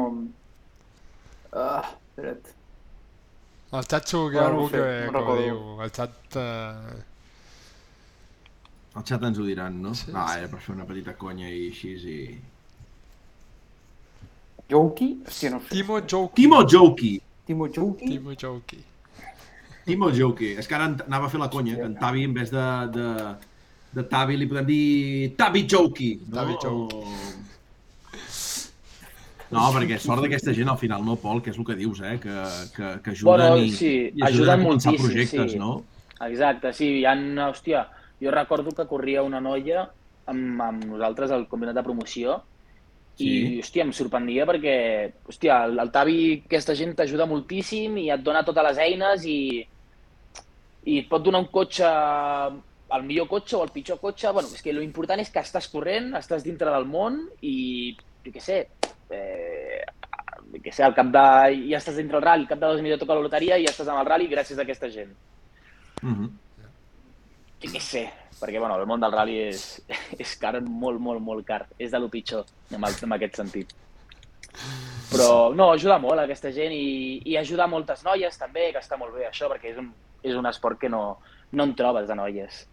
[1.56, 2.52] Ah, espera't.
[3.78, 5.58] Al xat segur que hi ha no algú sé, que, no que ho diu.
[5.86, 6.38] El xat...
[6.44, 7.06] Eh...
[8.98, 9.94] Al xat ens ho diran, no?
[9.94, 10.40] Sí, ah, sí.
[10.42, 12.20] era per fer una petita conya i així i...
[14.72, 15.10] Jouki?
[15.28, 15.70] Hòstia, no sé.
[15.72, 16.36] Timo Joki.
[16.42, 17.12] Timo Joki!
[17.48, 18.08] Timo Jouki?
[18.10, 18.80] Timo Joki.
[19.86, 20.50] Timo Joki.
[20.60, 22.66] És que ara anava a fer la conya, que en Tavi, en vez de,
[22.98, 23.06] de,
[23.96, 26.10] de Tavi, li podem dir Tavi Joki.
[26.26, 26.36] No?
[26.42, 27.04] Tavi Joki.
[27.04, 27.36] O-
[29.48, 32.18] No, perquè sort d'aquesta gent al final, no, Pol, que és el que dius, eh?
[32.20, 32.34] Que,
[32.76, 35.62] que, que ajuden Bueno, i, sí, i ajuden, ajuden a començar projectes, sí.
[35.62, 35.70] no?
[36.26, 37.14] Exacte, sí, hi ha,
[37.46, 37.86] hòstia,
[38.22, 39.88] jo recordo que corria una noia
[40.28, 42.42] amb, amb nosaltres al combinat de promoció
[43.18, 43.60] i, Sí.
[43.62, 44.76] hòstia, em sorprendia perquè,
[45.26, 49.40] hòstia, el, el Tavi, aquesta gent t'ajuda moltíssim i et dona totes les eines i,
[50.86, 51.88] i et pot donar un cotxe,
[52.94, 54.32] el millor cotxe o el pitjor cotxe.
[54.32, 58.44] Bueno, és que l'important és que estàs corrent, estàs dintre del món i, jo què
[58.44, 58.60] sé,
[59.10, 59.82] eh,
[60.62, 61.26] què sé, al cap de...
[61.72, 63.74] ja estàs dintre del rally, al cap de dos mesos toca la loteria i ja
[63.74, 65.16] estàs amb el rally gràcies a aquesta gent.
[66.04, 66.30] -huh.
[67.64, 68.04] Jo què sé,
[68.40, 69.64] perquè bueno, el món del rally és,
[70.22, 71.64] és car, molt, molt, molt car.
[71.80, 73.74] És de lo pitjor, en, el, en aquest sentit.
[75.12, 79.14] Però no, ajuda molt aquesta gent i, i ajuda moltes noies també, que està molt
[79.16, 79.92] bé això, perquè és un,
[80.26, 81.18] és un esport que no,
[81.54, 82.64] no en trobes de noies.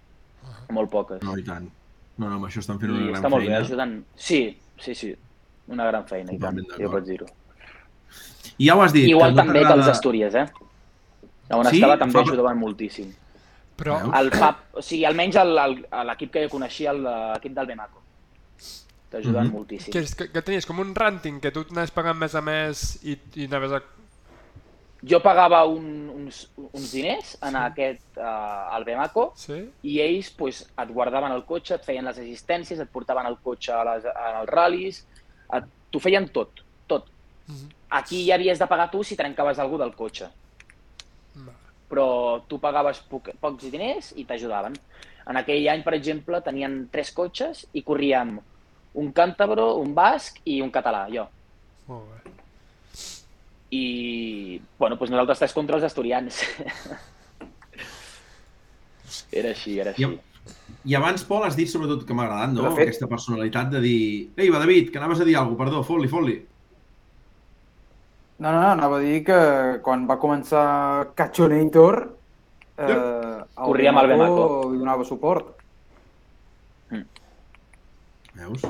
[0.75, 1.23] Molt poques.
[1.25, 1.69] No, i tant.
[2.19, 3.59] No, no, amb això estan fent I una gran està molt feina.
[3.61, 3.95] bé, ajuden...
[4.17, 4.41] Sí,
[4.83, 5.13] sí, sí.
[5.73, 7.27] Una gran feina, i tant, jo pots dir-ho.
[8.61, 9.09] I ja ho has dit.
[9.09, 10.45] Igual que també que els d'Astúries, eh?
[11.55, 11.79] On Sí?
[11.81, 13.09] estava també Fa- ajudaven moltíssim.
[13.77, 13.97] Però?
[14.21, 15.35] El FAP, o sigui, almenys
[16.07, 18.01] l'equip que jo coneixia, l'equip del Bemaco.
[19.11, 19.53] T'ajuden Mhm.
[19.53, 19.93] moltíssim.
[19.93, 22.99] que, és, que, que tenies com un ranting que tu anaves pagant més a més
[23.05, 23.81] i, i anaves a...
[25.07, 29.59] Jo pagava un, uns, uns diners en aquest, uh, al Bemaco Sí?
[29.83, 33.71] i ells pues, et guardaven el cotxe, et feien les assistències, et portaven el cotxe
[33.73, 35.03] a les, als ral·lis,
[35.53, 37.07] et, t'ho feien tot, tot.
[37.47, 37.69] Mhm.
[37.91, 40.31] Aquí ja havies de pagar tu si trencaves algú del cotxe.
[41.91, 44.77] Però tu pagaves poc, pocs diners i t'ajudaven.
[45.31, 48.37] En aquell any, per exemple, tenien tres cotxes i corríem
[49.01, 51.27] un càntabro, un basc i un català, jo.
[51.89, 52.21] Molt bé.
[53.75, 56.39] i bueno, doncs nosaltres tres contra els asturians.
[59.41, 60.07] era així, era així.
[60.07, 60.53] I,
[60.93, 62.69] I abans, Pol, has dit sobretot que m'ha agradat, no?
[62.71, 64.01] Aquesta personalitat de dir...
[64.37, 66.37] Ei, va, David, que anaves a dir alguna cosa, perdó, fot-li, fot-li.
[68.39, 69.41] No, no, no, anava a dir que
[69.85, 72.01] quan va començar Cachonator,
[72.77, 74.47] eh, el Corria amb el Bemaco.
[74.73, 75.53] li donava suport.
[78.35, 78.63] Veus?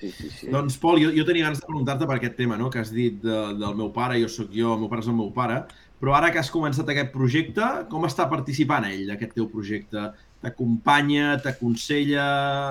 [0.00, 0.48] Sí, sí, sí.
[0.52, 3.20] Doncs, Pol, jo, jo tenia ganes de preguntar-te per aquest tema, no?, que has dit
[3.22, 5.62] de, del meu pare, jo sóc jo, el meu pare és el meu pare,
[6.00, 10.08] però ara que has començat aquest projecte, com està participant ell, d'aquest teu projecte?
[10.44, 12.26] T'acompanya, t'aconsella,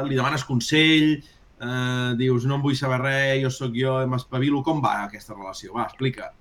[0.06, 1.16] li demanes consell,
[1.64, 5.74] eh, dius, no em vull saber res, jo sóc jo, m'espavilo, com va aquesta relació?
[5.78, 6.32] Va, explica.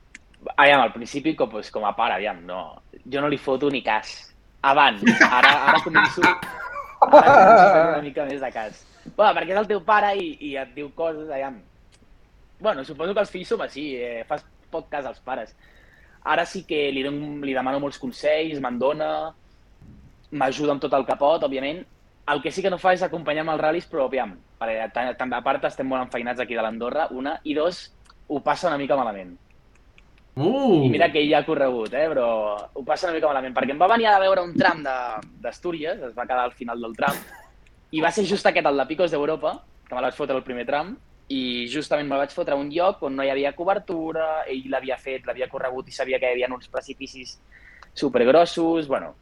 [0.57, 2.63] Aviam, al principi, com, pues, com a pare, aviam, no,
[3.07, 4.15] jo no li foto ni cas.
[4.63, 8.83] Abans, ara, ara començo, ara una mica més de cas.
[9.17, 11.59] Bueno, perquè és el teu pare i, i et diu coses, aviam.
[12.63, 15.55] Bueno, suposo que els fills som així, eh, fas poc cas als pares.
[16.23, 19.11] Ara sí que li, dono, li demano molts consells, me'n dona,
[20.31, 21.83] m'ajuda amb tot el que pot, òbviament.
[22.33, 25.43] El que sí que no fa és acompanyar-me als ral·lis, però aviam, perquè també a
[25.45, 27.83] part estem molt enfeinats aquí de l'Andorra, una, i dos,
[28.29, 29.35] ho passa una mica malament.
[30.35, 30.87] Uh!
[30.87, 32.07] I mira que ell ja ha corregut, eh?
[32.09, 32.27] però
[32.73, 36.01] ho passa una mica malament, perquè em va venir a veure un tram de- d'Astúries,
[36.09, 37.19] es va quedar al final del tram,
[37.93, 40.47] i va ser just aquest, el de Picos d'Europa, que me la vaig fotre el
[40.47, 40.95] primer tram,
[41.29, 44.97] i justament me vaig fotre a un lloc on no hi havia cobertura, ell l'havia
[44.97, 47.39] fet, l'havia corregut i sabia que hi havia uns precipicis
[47.95, 49.15] supergrossos, bueno,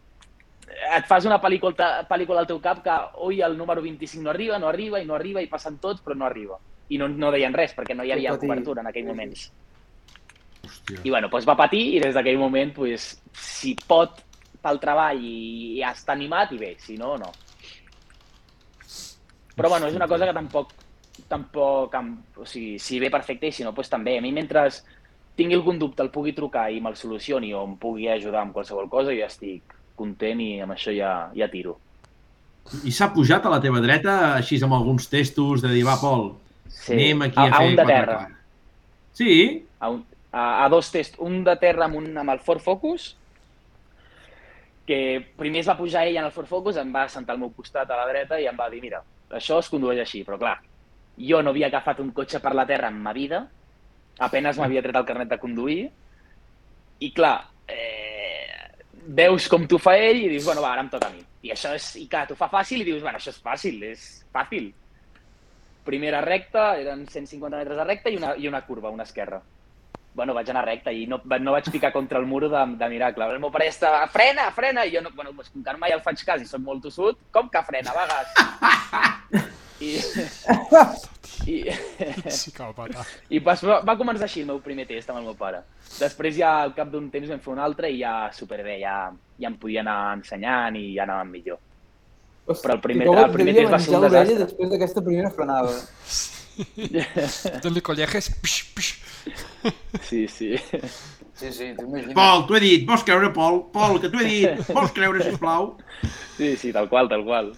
[0.71, 2.97] et fas una pel·lícula, pel·lícula al teu cap que,
[3.27, 6.17] ui, el número 25 no arriba, no arriba, i no arriba, i passen tots, però
[6.17, 6.59] no arriba.
[6.91, 9.49] I no, no deien res, perquè no hi havia cobertura en aquell moments.
[10.67, 11.01] Hòstia.
[11.05, 14.23] I bueno, doncs va patir i des d'aquell moment, doncs, si pot
[14.61, 17.33] pel treball i, i està animat, i bé, si no, no.
[19.57, 20.73] Però bueno, és una cosa que tampoc,
[21.29, 21.97] tampoc,
[22.41, 24.19] o sigui, si ve perfecte i si no, doncs també.
[24.19, 24.69] A mi mentre
[25.37, 28.91] tingui algun dubte, el pugui trucar i me'l solucioni o em pugui ajudar amb qualsevol
[28.93, 31.77] cosa, jo estic content i amb això ja, ja tiro.
[32.87, 36.31] I s'ha pujat a la teva dreta, així amb alguns testos, de dir, va, Pol,
[36.71, 36.95] Sí.
[36.95, 37.89] anem aquí a, a, a fer un de 4K.
[37.95, 38.19] terra.
[39.21, 39.33] Sí?
[39.81, 43.09] a, un, a, a dos tests, un de terra amb, un, amb el Ford Focus,
[44.87, 44.99] que
[45.39, 47.91] primer es va pujar ell en el Ford Focus, em va sentar al meu costat
[47.91, 49.03] a la dreta i em va dir, mira,
[49.39, 50.57] això es condueix així, però clar,
[51.21, 53.45] jo no havia agafat un cotxe per la terra en ma vida,
[54.19, 55.83] apenas m'havia tret el carnet de conduir,
[57.01, 57.37] i clar,
[57.69, 58.00] eh,
[59.11, 61.23] veus com t'ho fa ell i dius, bueno, va, ara em toca a mi.
[61.47, 64.05] I això és, i clar, t'ho fa fàcil i dius, bueno, això és fàcil, és
[64.33, 64.71] fàcil.
[65.87, 69.41] Primera recta, eren 150 metres de recta i una, i una curva, una esquerra.
[70.15, 73.27] Bueno, vaig anar recta i no, no vaig picar contra el mur de, de miracle.
[73.31, 74.85] El meu pare ja estava, frena, frena!
[74.85, 77.19] I jo, no, bueno, pues, com que mai el faig cas i soc molt tossut,
[77.35, 78.35] com que frena, vagas?
[79.87, 79.97] I,
[81.47, 81.63] i,
[82.29, 83.05] Psicòpata.
[83.31, 85.63] i pas, va, va començar així el meu primer test amb el meu pare.
[85.99, 88.97] Després ja al cap d'un temps vam fer un altre i ja superbé, ja,
[89.41, 91.59] ja em podia anar ensenyant i ja anàvem millor.
[92.47, 94.39] Hosti, Però el primer- i el primer test va ser un desastre.
[94.45, 95.75] després d'aquesta primera frenada.
[97.63, 98.91] Donde colleges, pix, pix.
[100.03, 100.57] Sí, sí.
[101.41, 101.71] Sí, sí.
[102.15, 103.63] Pol, t'ho he dit, vols creure, Pol?
[103.73, 105.71] Pol, que t'ho he dit, vols creure, sisplau?
[106.37, 107.53] Sí, sí, tal qual, tal qual.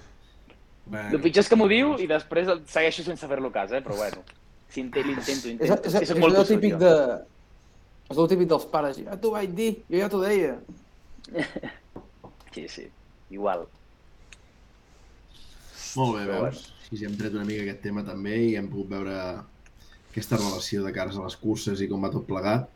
[0.86, 3.80] El Bueno, pitjor és que m'ho diu i després el- segueixo sense fer-lo cas, eh?
[3.84, 4.24] Però bueno,
[4.68, 5.74] si inte- l'intento, És, intento.
[5.74, 6.92] és, És, és, és molt el tossut, típic de...
[8.10, 8.98] És el típic dels pares.
[8.98, 10.58] Ja t'ho vaig dir, jo ja t'ho deia.
[12.52, 12.88] Sí, sí,
[13.30, 13.62] igual.
[15.96, 16.60] molt bé, Però veus?
[16.88, 19.14] Sí, sí, hem tret una mica aquest tema també i hem pogut veure
[20.10, 22.68] aquesta relació de cares a les curses i com va tot plegat.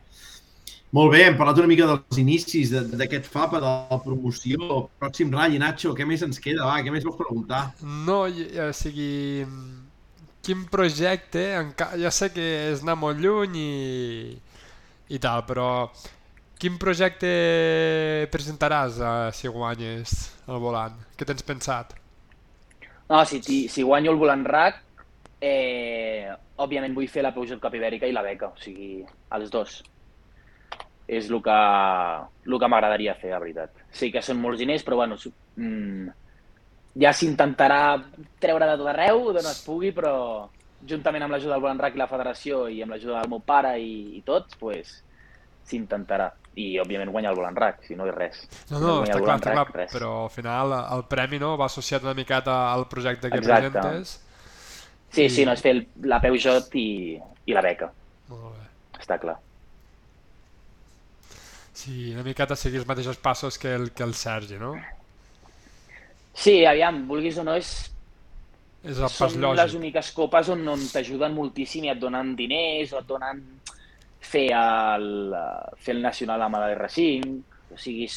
[0.95, 5.33] Molt bé, hem parlat una mica dels inicis de- d'aquest FAPA, de la promoció, pròxim
[5.35, 6.65] ratll, Nacho, què més ens queda?
[6.65, 7.75] Va, què més vols preguntar?
[7.83, 9.45] No, o sigui,
[10.43, 14.39] quin projecte, enca- ja sé que és anar molt lluny i,
[15.11, 15.91] i tal, però
[16.59, 20.15] quin projecte presentaràs eh, si guanyes
[20.49, 20.97] el volant?
[21.19, 21.93] Què tens pensat?
[23.11, 24.81] No, si, ti- si guanyo el volant RAC,
[25.43, 29.05] eh, òbviament vull fer la Peugeot Cup Ibèrica i la beca, o sigui,
[29.37, 29.83] els dos.
[31.07, 31.57] És el que,
[32.47, 33.71] el que m'agradaria fer, la veritat.
[33.95, 35.17] Sí que són molts diners, però bueno,
[35.57, 36.09] mm,
[37.01, 37.81] ja s'intentarà
[38.43, 40.49] treure de tot arreu, d'on es pugui, però
[40.87, 44.17] juntament amb l'ajuda del RAC i la federació i amb l'ajuda del meu pare i,
[44.19, 45.03] i tots, pues,
[45.67, 46.33] s'intentarà.
[46.57, 48.39] I, òbviament, guanyar el Volant RAC, si no és res.
[48.71, 49.91] No, Si no, guanya està clar, està clar, res.
[49.93, 53.71] però al final el premi no va associat una miqueta al projecte que Exacte.
[53.75, 54.23] presentes.
[55.13, 56.89] Sí, sí, no, és fer el, la Peugeot i,
[57.47, 57.91] i la beca,
[58.31, 58.65] Molt bé.
[58.99, 59.37] està clar.
[61.77, 64.73] Sí, una miqueta seguir els mateixos passos que el, que el Sergi, no?
[66.37, 67.75] Sí, aviam, vulguis o no, és,
[68.87, 69.77] És el pas són les lògic.
[69.81, 73.43] úniques copes on, on t'ajuden moltíssim i et donen diners o et donen
[74.27, 75.07] fer el,
[75.81, 77.37] fer el nacional amb l'R5,
[77.77, 78.09] o sigui,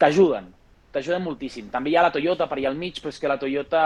[0.00, 0.48] t'ajuden,
[0.94, 1.68] t'ajuden moltíssim.
[1.72, 3.82] També hi ha la Toyota per allà al mig, però és que la Toyota,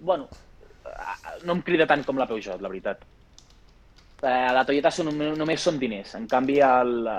[0.00, 0.28] bueno,
[1.44, 3.02] no em crida tant com la Peugeot, la veritat.
[4.20, 7.18] Eh, la Toyota són, només són diners, en canvi el, la,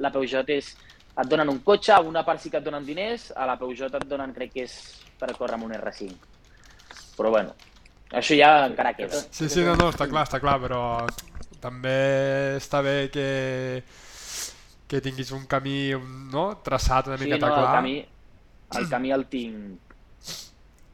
[0.00, 0.70] la Peugeot és,
[1.18, 3.98] et donen un cotxe, a una part sí que et donen diners, a la Peugeot
[3.98, 4.76] et donen, crec que és
[5.20, 6.14] per córrer amb un R5.
[7.18, 7.52] Però bueno,
[8.14, 9.20] això ja encara queda.
[9.28, 10.80] Sí, sí, no, no, està clar, està clar, però
[11.60, 11.96] també
[12.56, 13.26] està bé que,
[14.88, 15.90] que tinguis un camí
[16.32, 16.46] no?
[16.64, 17.74] traçat una Sí, miqueta no, el clar.
[17.80, 17.96] camí,
[18.78, 19.87] el camí el tinc,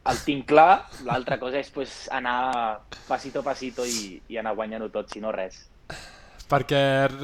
[0.04, 4.90] el tinc clar, l'altra cosa és pues, anar pasito a pasito i, i anar guanyant-ho
[4.92, 5.62] tot, si no res.
[6.44, 6.80] Perquè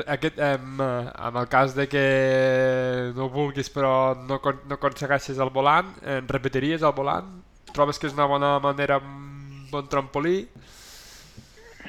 [0.08, 2.04] aquest, em, en el cas de que
[3.16, 7.28] no vulguis però no, no aconsegueixis el volant, eh, repetiries el volant?
[7.74, 10.46] Trobes que és una bona manera, un bon trampolí?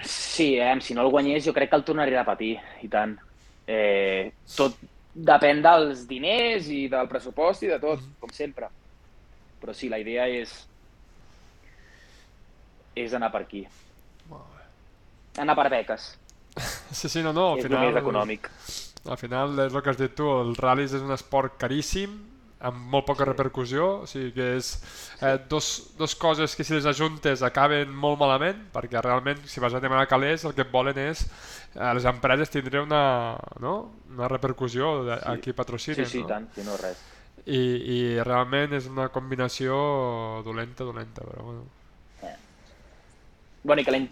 [0.04, 3.16] Sí, eh, si no el guanyés jo crec que el tornaria a repetir, i tant.
[3.64, 4.76] Eh, tot
[5.16, 8.68] depèn dels diners i del pressupost i de tot, com sempre.
[9.62, 10.52] Però sí, la idea és
[12.96, 13.66] és anar per aquí.
[14.30, 14.66] Molt bé.
[15.44, 16.10] Anar per beques,
[16.92, 17.88] Sí, sí, no, no, al és final...
[17.88, 18.50] més econòmic.
[19.10, 22.12] Al final és el que has dit tu, el ral·lis és un esport caríssim,
[22.62, 24.68] amb molt poca repercussió, o sigui que és
[25.26, 29.74] eh, dos, dos coses que si les ajuntes acaben molt malament, perquè realment si vas
[29.74, 33.34] a demanar calés el que et volen és eh, les empreses tindré una,
[33.64, 33.74] no?
[34.14, 35.26] una repercussió de, Sí.
[35.32, 36.28] a qui patrocinen, Sí, sí, no?
[36.36, 37.02] tant, si no res.
[37.48, 37.58] I,
[37.96, 41.66] I realment és una combinació dolenta, dolenta, però bueno.
[43.64, 44.07] Bueno, i que l'any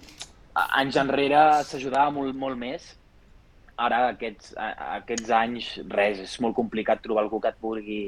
[0.81, 2.93] anys enrere s'ajudava molt, molt més.
[3.79, 4.53] Ara, aquests,
[4.99, 8.01] aquests anys, res, és molt complicat trobar algú que et vulgui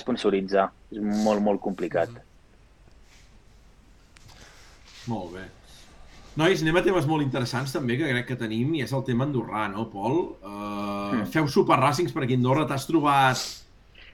[0.00, 0.68] sponsoritzar.
[0.92, 2.10] És molt, molt complicat.
[5.08, 5.44] Molt bé.
[6.34, 9.24] Nois, anem a temes molt interessants també, que crec que tenim, i és el tema
[9.28, 10.16] andorrà, no, Pol?
[10.42, 11.28] Uh, Mm.
[11.30, 13.40] Feu super ràcings per aquí a Andorra, t'has trobat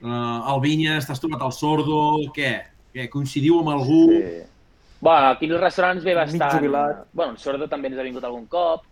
[0.02, 2.00] uh, el Vinyes, t'has trobat el Sordo,
[2.36, 2.52] què?
[2.94, 4.02] Què, coincidiu amb algú?
[4.10, 4.40] Sí.
[5.00, 6.58] Bueno, aquí als restaurants ve Mig bastant...
[6.58, 7.04] jubilat.
[7.12, 8.84] Bueno, el Sordo també ens ha vingut algun cop,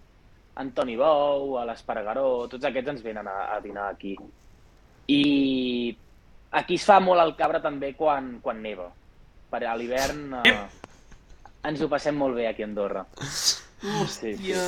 [0.58, 4.16] Antoni Bou, a l'Espargaró, tots aquests ens venen a, a dinar aquí.
[5.08, 5.22] I
[6.58, 8.88] aquí es fa molt el cabra també quan, quan neva.
[9.48, 10.54] Per a l'hivern eh,
[11.68, 13.04] ens ho passem molt bé aquí a Andorra.
[13.22, 14.00] Sí, sí.
[14.00, 14.64] Hòstia!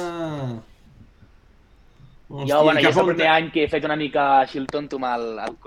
[2.31, 5.01] Jo, bueno, ja és el primer any que he fet una mica així el tonto
[5.01, 5.25] amb el,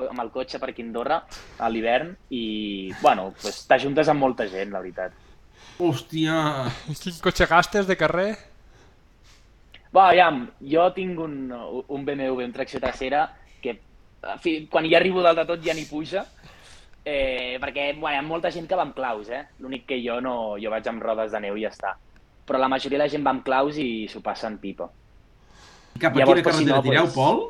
[0.08, 1.18] amb el cotxe per aquí a Andorra
[1.60, 2.46] a l'hivern i,
[3.02, 5.23] bueno, pues, t'ajuntes amb molta gent, la veritat.
[5.84, 6.36] Hòstia!
[7.02, 8.32] Quin cotxe gastes de carrer?
[9.94, 13.28] Va, aviam, jo tinc un, un BMW amb tracció trasera
[13.62, 16.24] que en fi, quan hi arribo dalt de tot ja n'hi puja,
[17.06, 19.44] eh, perquè bueno, hi ha molta gent que va amb claus, eh?
[19.60, 21.94] L'únic que jo no, jo vaig amb rodes de neu i ja està.
[22.48, 24.88] Però la majoria de la gent va amb claus i s'ho passen pipa.
[26.00, 27.44] Cap a Llavors, quina per si carretera no, tireu, pues- Pol?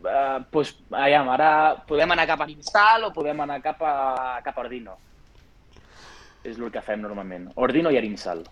[0.00, 1.50] Uh, pues, aviam, ara
[1.84, 3.94] podem anar cap a Instal o podem anar cap a,
[4.40, 4.96] cap a Ordino.
[6.44, 7.50] És el que fem normalment.
[7.56, 8.44] Ordino i Arinsal.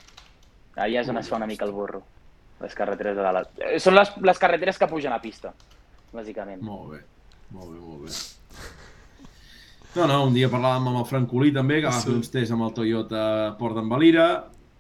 [0.76, 2.03] Allà és on es fa una mica el burro.
[2.61, 3.49] Les carreteres de dalt.
[3.62, 5.53] Eh, Són les, les carreteres que pugen a pista,
[6.12, 6.61] bàsicament.
[6.66, 7.01] Molt bé,
[7.55, 8.12] molt bé, molt bé.
[9.97, 12.07] No, no, un dia parlàvem amb el Francolí també, que va Sí.
[12.09, 14.26] fer uns tests amb el Toyota Port d'en Valira.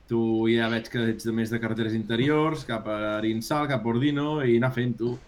[0.08, 0.18] Tu
[0.54, 4.42] ja veig que ets de més de carreteres interiors, cap a Arinsal, cap a Ordino,
[4.44, 5.18] i anar fent tu.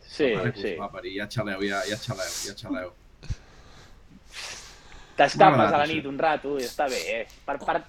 [0.00, 0.74] Sí, Mare sí.
[0.78, 2.92] Va parir, ja xaleu, ja, ja xaleu, ja xaleu.
[5.16, 5.94] T'escapes a la això.
[5.94, 7.26] nit un rato i està bé, eh?
[7.46, 7.82] Per, per,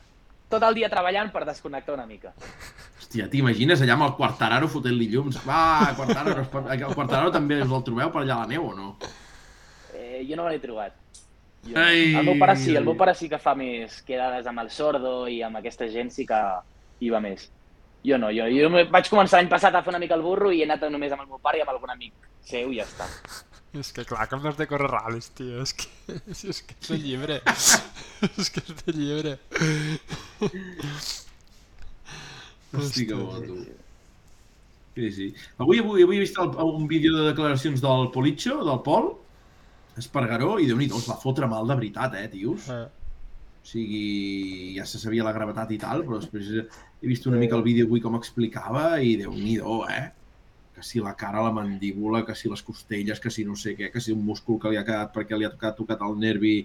[0.49, 2.33] tot el dia treballant per desconnectar una mica.
[2.99, 5.39] Hòstia, t'imagines allà amb el Quartararo fotent-li llums?
[5.47, 6.43] Va, Quartararo,
[6.75, 8.91] el Quartararo també us el trobeu per allà a la neu o no?
[9.95, 10.93] Eh, jo no me l'he trobat.
[11.65, 12.13] Jo, Ei!
[12.13, 15.27] el meu pare sí, el meu pare sí que fa més quedades amb el sordo
[15.31, 16.37] i amb aquesta gent sí que
[17.01, 17.47] hi va més.
[18.05, 20.51] Jo no, jo, jo me- vaig començar l'any passat a fer una mica el burro
[20.53, 22.13] i he anat només amb el meu pare i amb algun amic
[22.45, 23.07] seu i ja està.
[23.75, 25.87] És que clar, com no has de córrer ral·lis, tio, és que,
[26.51, 27.39] és que és de llibre.
[28.29, 29.35] és que és de llibre.
[32.75, 33.59] Hosti, que bo, tu.
[34.95, 35.29] Sí, sí.
[35.59, 39.11] Avui, avui, avui he vist el, un vídeo de declaracions del Politxo, del Pol,
[39.99, 42.69] Espargaró, i déu-n'hi-do, es va fotre mal de veritat, eh, tios?
[42.71, 42.85] Eh,
[43.65, 47.55] O sigui, ja se sabia la gravetat i tal, però després he vist una mica
[47.57, 50.03] el vídeo avui com explicava i déu-n'hi-do, eh?
[50.75, 53.89] Que si la cara, la mandíbula, que si les costelles, que si no sé què,
[53.93, 56.57] que si un múscul que li ha quedat perquè li ha tocat, tocat el nervi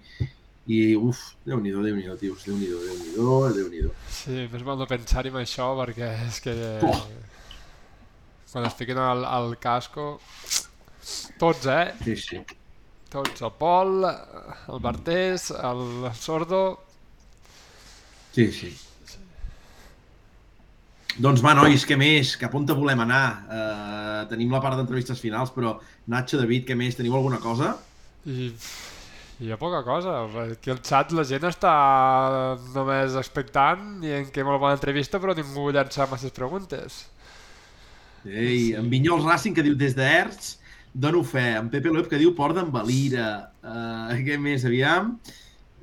[0.70, 3.94] i uf, déu-n'hi-do, déu-n'hi-do, tios, déu-n'hi-do, déu-n'hi-do, déu-n'hi-do.
[4.10, 6.54] sí, fes mal de pensar-hi en això perquè és que...
[6.86, 7.00] Oh.
[8.50, 10.16] Quan es fiquen al, al casco...
[11.38, 11.94] Tots, eh?
[12.04, 12.38] Sí, sí.
[13.10, 16.62] Tots, el Pol, el Bartés, el Sordo...
[18.34, 18.70] Sí, sí.
[21.18, 22.36] Doncs va, nois, què més?
[22.38, 23.24] Cap on te volem anar?
[23.48, 25.74] Uh, tenim la part d'entrevistes finals, però
[26.06, 26.94] Nacho, David, què més?
[26.98, 27.74] Teniu alguna cosa?
[28.28, 28.52] I
[29.40, 31.70] hi ha poca cosa, aquí al xat la gent està
[32.74, 37.06] només expectant i en què molt bona entrevista però ningú llança masses preguntes.
[38.28, 40.58] Ei, en Vinyols Racing, que diu des d'Erts,
[40.92, 41.54] dono fe.
[41.56, 43.30] En Pepe Loeb, que diu Port d'en Valira.
[43.64, 45.14] Uh, què més, aviam?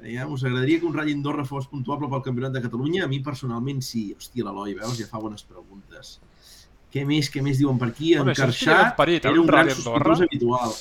[0.08, 3.04] Aviam, us agradaria que un Ratll Andorra fos puntuable pel Campionat de Catalunya?
[3.04, 4.06] A mi personalment sí.
[4.16, 4.96] Hòstia, l'Eloi, veus?
[5.02, 6.14] Ja fa bones preguntes.
[6.94, 8.14] Què més, què més diuen per aquí?
[8.16, 10.72] En Bueno, això estaria ben Carxat parit, era un un gran sospitós habitual.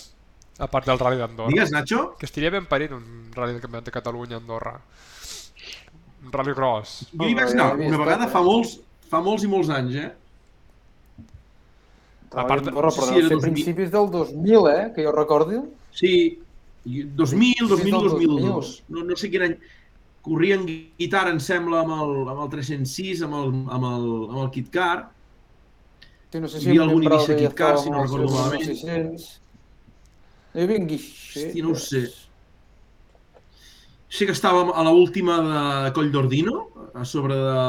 [0.63, 1.51] A part del Rally d'Andorra.
[1.51, 2.05] Digues, Nacho?
[2.21, 3.03] Que estaria ben parit un
[3.35, 4.77] Rally del Campionat de Catalunya a Andorra.
[6.25, 6.95] Un Rally gros.
[7.13, 8.79] Jo hi vaig ja anar una vegada fa molts,
[9.11, 10.09] fa molts i molts anys, eh?
[12.37, 13.41] A part de- Andorra, però ser 2000.
[13.43, 14.93] principis del 2000, eh?
[14.95, 15.59] Que jo recordi.
[15.93, 16.15] Sí,
[16.87, 18.85] 2000, 2000, del 2002.
[18.89, 19.57] No, no sé quin any.
[20.27, 24.53] Corrien guitarra, em sembla, amb el, amb el 306, amb el, amb el, amb el
[24.55, 25.09] Kit Car.
[26.33, 28.31] Sí, no sé Hi si havia en algun inici ja Kit Car, si no recordo
[28.35, 28.65] malament.
[28.71, 29.27] 600.
[30.55, 31.45] No hi havia en Guixer.
[31.47, 32.05] Hosti, no ho sé.
[34.17, 36.61] Sé que estàvem a l'última de Coll d'Ordino,
[36.95, 37.65] a sobre de...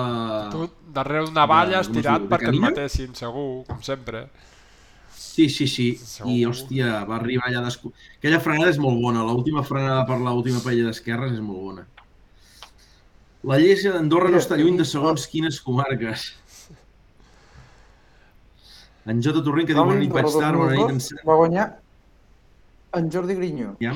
[0.54, 4.28] Tu darrere d'una valla estirat perquè et matessin, segur, com sempre.
[5.18, 5.88] Sí, sí, sí.
[6.26, 7.64] I, hòstia, va arribar allà...
[7.66, 7.92] Descu...
[8.18, 9.26] Aquella frenada és molt bona.
[9.26, 11.86] L'última frenada per l'última paella d'esquerres és molt bona.
[13.48, 16.30] La Llesia d'Andorra no està lluny de segons quines comarques.
[19.08, 21.28] En Jota Torrent, que diu bona nit, vaig tard, bona nit, 2002 en...
[21.30, 21.68] Va guanyar
[22.98, 23.74] en Jordi Grinyó.
[23.84, 23.94] Ja.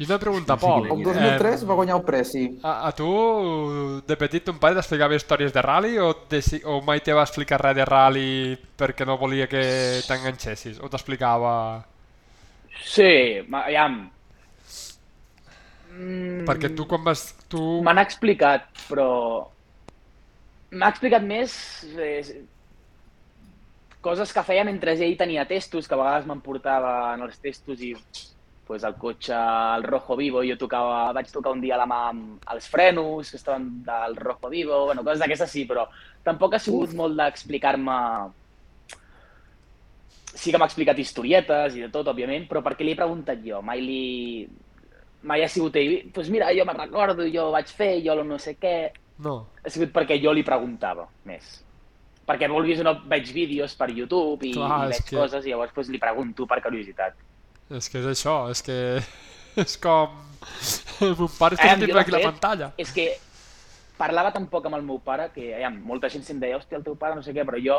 [0.00, 0.86] I una pregunta, No sé Pol.
[0.94, 2.44] El 2003 va guanyar el Preci.
[2.64, 3.08] A, a tu,
[4.08, 7.58] de petit, ton pare t'explicava històries de rally o, de, o mai te va explicar
[7.60, 8.30] res de rally
[8.80, 9.60] perquè no volia que
[10.06, 10.80] t'enganxessis?
[10.80, 11.52] O t'explicava...
[12.80, 14.00] Sí, aviam.
[15.92, 17.26] Mm, Perquè tu quan vas...
[17.52, 17.60] Tu...
[17.84, 19.10] N'ha explicat, però...
[20.70, 21.52] M'ha explicat més
[21.98, 22.40] eh,
[24.00, 27.92] coses que feia mentre ell tenia testos, que a vegades m'emportava en els testos i
[28.70, 32.44] pues, el cotxe, el Rojo Vivo, jo tocava, vaig tocar un dia la mà amb
[32.54, 35.88] els frenos, que estaven del Rojo Vivo, bueno, coses d'aquestes sí, però
[36.22, 37.96] tampoc ha sigut molt d'explicar-me...
[40.30, 43.58] Sí que m'ha explicat historietes i de tot, òbviament, però perquè li he preguntat jo,
[43.66, 44.04] mai li...
[45.26, 48.38] Mai ha sigut ell, doncs pues mira, jo me'n recordo, jo vaig fer, jo no
[48.38, 48.76] sé què...
[49.26, 49.34] No.
[49.66, 51.48] Ha sigut perquè jo li preguntava més.
[52.30, 55.50] Perquè vulguis o no, veig vídeos per YouTube i, Clar, i veig que- coses i
[55.50, 57.18] llavors pues, li pregunto per curiositat.
[57.78, 58.76] És que és això, és que...
[59.64, 60.14] És com...
[61.18, 62.70] Mon pare està de aquí a la fet, pantalla.
[62.80, 63.10] És que
[64.00, 66.86] parlava tan poc amb el meu pare que ja, molta gent se'm deia, hòstia, el
[66.86, 67.76] teu pare no sé què, però jo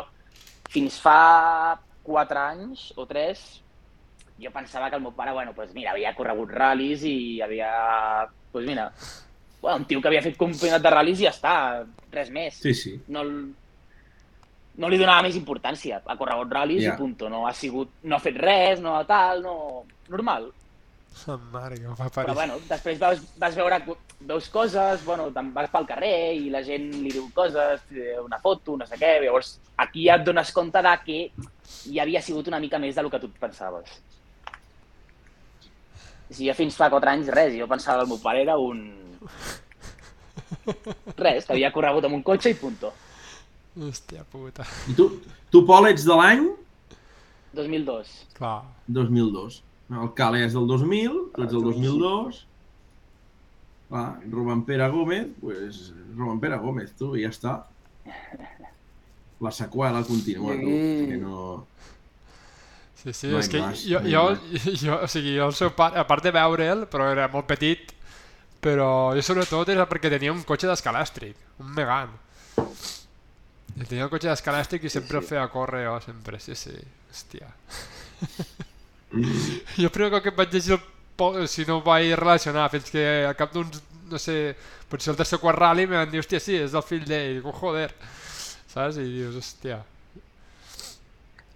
[0.72, 3.42] fins fa 4 anys o 3
[4.42, 7.72] jo pensava que el meu pare, bueno, pues mira, havia corregut ral·lis i havia,
[8.52, 8.88] pues mira,
[9.60, 11.54] bueno, un tio que havia fet campionat de ral·lis i ja està,
[12.12, 12.58] res més.
[12.62, 12.96] Sí, sí.
[13.12, 13.22] no,
[14.78, 16.00] no li donava més importància.
[16.06, 16.94] Ha corregut ral·lis Ja.
[16.94, 17.28] i punto.
[17.28, 19.84] No ha sigut, no ha fet res, no tal, no...
[20.08, 20.50] Normal.
[21.26, 22.34] La mare que em fa Però parir.
[22.34, 23.78] bueno, després vas, vas veure,
[24.20, 27.82] veus coses, bueno, te'n vas pel carrer i la gent li diu coses,
[28.24, 31.18] una foto, no sé què, llavors aquí ja et dones compte de que
[31.90, 33.92] hi havia sigut una mica més del que tu et pensaves.
[36.32, 38.80] Si jo fins fa 4 anys, res, jo pensava que el meu pare era un...
[41.16, 42.92] Res, que havia corregut amb un cotxe i punto.
[43.72, 44.66] Hòstia puta.
[44.90, 45.08] I tu,
[45.52, 46.48] tu Pol, ets de l'any
[47.56, 48.08] 2002.
[48.36, 48.62] Clar.
[48.88, 49.62] 2002.
[49.92, 52.40] El Cale és del 2000, tu ets del 2002.
[53.88, 57.58] Clar, Rubén Pere Gómez, pues, Rubén Pere Gómez, tu, i ja està.
[59.42, 60.72] La seqüela continua, tu,
[61.10, 61.66] que no...
[63.02, 65.72] Sí, sí, No és que vas, jo, no jo, jo, o sigui, jo el seu
[65.74, 67.90] pare, a part de veure'l, però era molt petit,
[68.62, 72.14] però jo sobretot era perquè tenia un cotxe d'escalàstric, un Megan.
[73.80, 75.28] I tenia un cotxe d'escalàstric i sempre sí.
[75.32, 76.74] feia córrer jo, sempre, sí, sí,
[77.10, 77.48] hòstia.
[79.12, 82.90] jo el primer cop que em vaig llegir el si no ho vaig relacionar, fins
[82.90, 83.80] que al cap d'uns,
[84.10, 84.54] no sé,
[84.90, 87.46] potser el tercer quart rally em van dir, hòstia, sí, és el fill d'ell, dic,
[87.46, 87.92] "Oh, joder,
[88.66, 88.96] saps?
[88.98, 89.82] I dius, hòstia,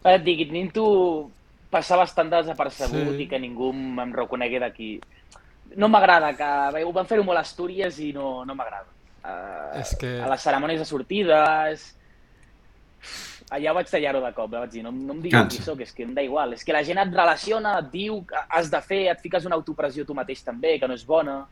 [0.06, 1.30] et dic, Ninto
[1.70, 3.22] passa bastant desapercebut Sí.
[3.24, 5.00] i que ningú em em reconegui d'aquí.
[5.76, 8.86] No m'agrada, que ho van fer-ho molt a Astúries i no, no m'agrada.
[9.24, 11.92] Uh, És que- A les cerimònies de sortides...
[13.54, 14.58] Allà vaig tallar-ho de cop, eh?
[14.64, 15.56] vaig dir, no, no em digueu Cansa.
[15.56, 16.52] qui sóc, és que em da igual.
[16.56, 19.54] És que la gent et relaciona, et diu que has de fer, et fiques una
[19.54, 21.44] autopressió tu mateix també, que no és bona.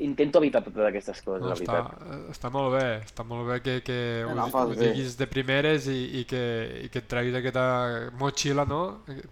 [0.00, 2.30] Intento evitar totes aquestes coses, No, la està, veritat.
[2.32, 4.78] està molt bé, està molt bé que, que ho, ho bé.
[4.80, 6.40] diguis de primeres i, i, que,
[6.86, 7.64] i que et treguis aquesta
[8.18, 8.80] motxilla no?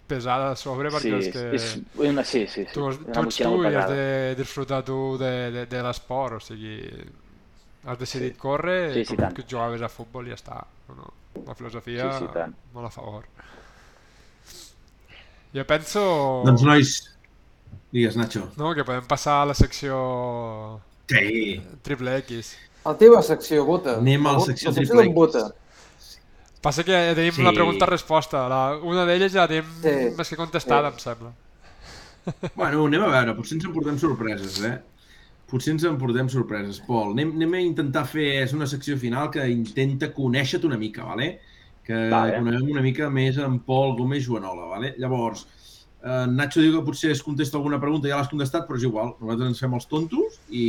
[0.07, 2.75] pesada a sobre perquè Sí, és és, que és una, sí, sí, sí.
[2.75, 4.05] tu, és tu i has de
[4.43, 6.77] disfrutar tu de, de, de l'esport, o sigui,
[7.85, 9.35] has decidit córrer Sí, i sí, com tant.
[9.37, 10.65] que jugaves a futbol i ja està.
[10.89, 11.13] No, no.
[11.47, 12.55] La filosofia, Sí, sí, tant.
[12.75, 13.25] molt a favor.
[15.53, 16.03] Jo penso
[16.47, 16.93] Doncs, nois,
[17.93, 18.47] digues, Nacho.
[18.57, 21.61] no, que podem passar a la secció Sí.
[21.83, 22.57] triple X.
[22.85, 23.99] La teva secció, Bota.
[23.99, 25.53] Anem a la secció la secció triple Bota.
[26.63, 27.43] Passa que ja tenim Sí.
[27.43, 28.49] la pregunta-resposta.
[28.49, 30.15] La, una d'elles ja tenim Sí.
[30.17, 30.95] més que contestada, Sí.
[30.95, 31.33] em sembla.
[32.55, 34.81] Bueno, anem a veure, potser ens emportem sorpreses, eh?
[35.53, 36.81] Potser ens emportem sorpreses.
[36.87, 38.29] Pol, anem, anem a intentar fer...
[38.43, 41.35] És una secció final que intenta conèixer-te una mica, vale?
[41.85, 42.39] Que Vale.
[42.39, 44.95] coneguem una mica més en Pol Gómez Joanola, vale?
[45.03, 45.43] Llavors,
[46.01, 49.13] eh, Nacho diu que potser es contesta alguna pregunta, ja l'has contestat, però és igual.
[49.21, 50.65] Nosaltres ens fem els tontos i,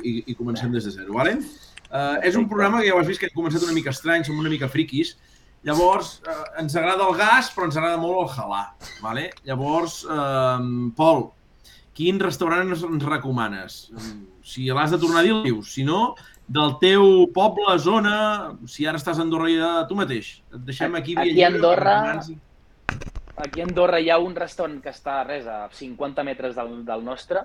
[0.00, 1.36] i, i comencem des de zero, vale?
[1.38, 4.26] Eh, és un programa que ja ho has vist que hem començat una mica estrany,
[4.26, 5.14] som una mica friquis,
[5.64, 8.64] Llavors, eh, ens agrada el gas, però ens agrada molt el halà.
[9.00, 9.30] Vale?
[9.48, 11.22] Llavors, eh, Pol,
[11.94, 13.80] quin restaurant ens, ens recomanes?
[14.44, 15.72] Si l'has de tornar a dir, el dius.
[15.76, 16.14] Si no,
[16.46, 18.16] del teu poble, zona,
[18.68, 20.34] si ara estàs a Andorra ja tu mateix.
[20.52, 21.16] Et deixem aquí.
[21.16, 22.20] Aquí a Andorra-.
[23.44, 27.02] Aquí a Andorra hi ha un restaurant que està res, a 50 metres del, del
[27.06, 27.42] nostre,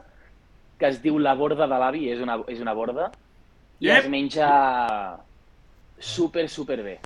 [0.78, 3.10] que es diu La Borda de l'Avi, és, una, és una borda,
[3.80, 4.04] i Ep.
[4.04, 4.50] es menja
[5.98, 7.00] super, super bé.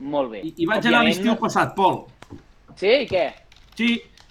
[0.00, 0.42] Molt bé.
[0.42, 2.02] I, I vaig anar l'estiu passat, Pol.
[2.74, 2.90] Sí?
[3.04, 3.24] I què?
[3.78, 3.90] Sí,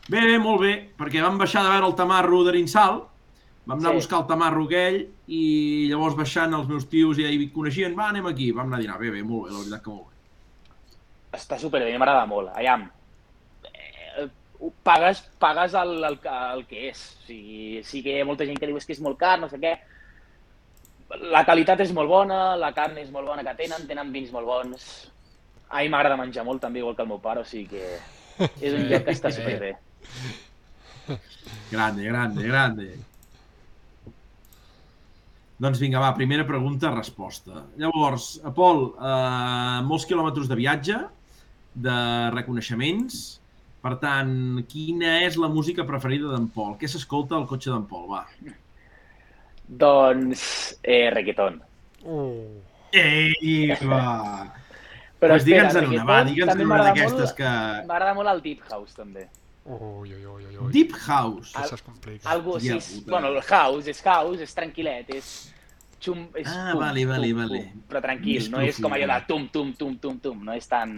[0.10, 3.04] bé, bé, molt bé, perquè vam baixar de veure el tamarro d'Arinsal,
[3.66, 3.96] vam anar Sí.
[3.96, 4.98] a buscar el tamarro aquell
[5.28, 8.82] i llavors baixant els meus tios ja hi coneixien, va, anem aquí, vam anar a
[8.82, 11.38] dinar, bé, bé, molt bé, la veritat que molt bé.
[11.40, 12.50] Està super bé, m'agrada molt.
[12.54, 12.84] Aviam,
[13.64, 14.28] eh,
[14.84, 16.20] pagues, pagues el, el,
[16.54, 17.00] el que és.
[17.24, 19.40] O sigui, sí que hi ha molta gent que diu "És que és molt car,
[19.40, 19.78] no sé què.
[21.32, 24.46] La qualitat és molt bona, la carn és molt bona que tenen, tenen vins molt
[24.46, 25.12] bons.
[25.70, 27.98] A mi m'agrada menjar molt, també, igual que el meu pare, o sigui que
[28.62, 29.76] és un lloc que està superbé.
[31.72, 32.88] Grande, grande, grande.
[35.64, 37.64] Doncs vinga, va, primera pregunta, resposta.
[37.80, 40.98] Llavors, a Pol, eh, molts quilòmetres de viatge,
[41.74, 41.96] de
[42.34, 43.22] reconeixements.
[43.84, 44.34] Per tant,
[44.72, 46.76] quina és la música preferida d'en Pol?
[46.80, 48.10] Què s'escolta al cotxe d'en Pol?
[48.12, 48.24] Va.
[49.84, 50.44] Doncs,
[50.84, 51.62] eh, reggaeton.
[52.04, 52.60] Uh.
[52.94, 54.52] Ei, va!
[55.24, 57.54] Però pues digue'ns espera, en una, va, digue'ns en una d'aquestes que...
[57.88, 59.30] M'agrada molt el Deep House, també.
[59.66, 60.72] Ui, ui, ui, ui.
[60.74, 61.54] Deep House.
[61.56, 62.30] Això es complica.
[62.30, 63.12] Algo Hòstia així, puta.
[63.12, 65.30] bueno, el house, és house, és tranquil·let, és
[66.04, 67.62] xum, és Ah, vale, vale, vale.
[67.88, 70.68] però tranquil, Més no és com allò de tum, tum, tum, tum, tum, no és
[70.68, 70.98] tan...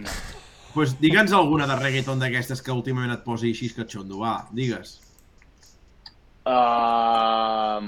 [0.74, 4.98] pues digue'ns alguna de reggaeton d'aquestes que últimament et posi així catxondo, va, digues.
[6.44, 7.80] Uh,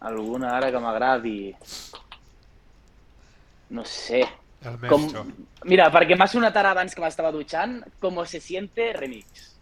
[0.00, 1.38] alguna ara que m'agradi...
[3.70, 4.22] No sé.
[4.64, 5.02] El Com...
[5.02, 5.22] mestre.
[5.64, 9.52] Mira, perquè m'ha sonat ara abans que m'estava dutxant, Como se siente remix.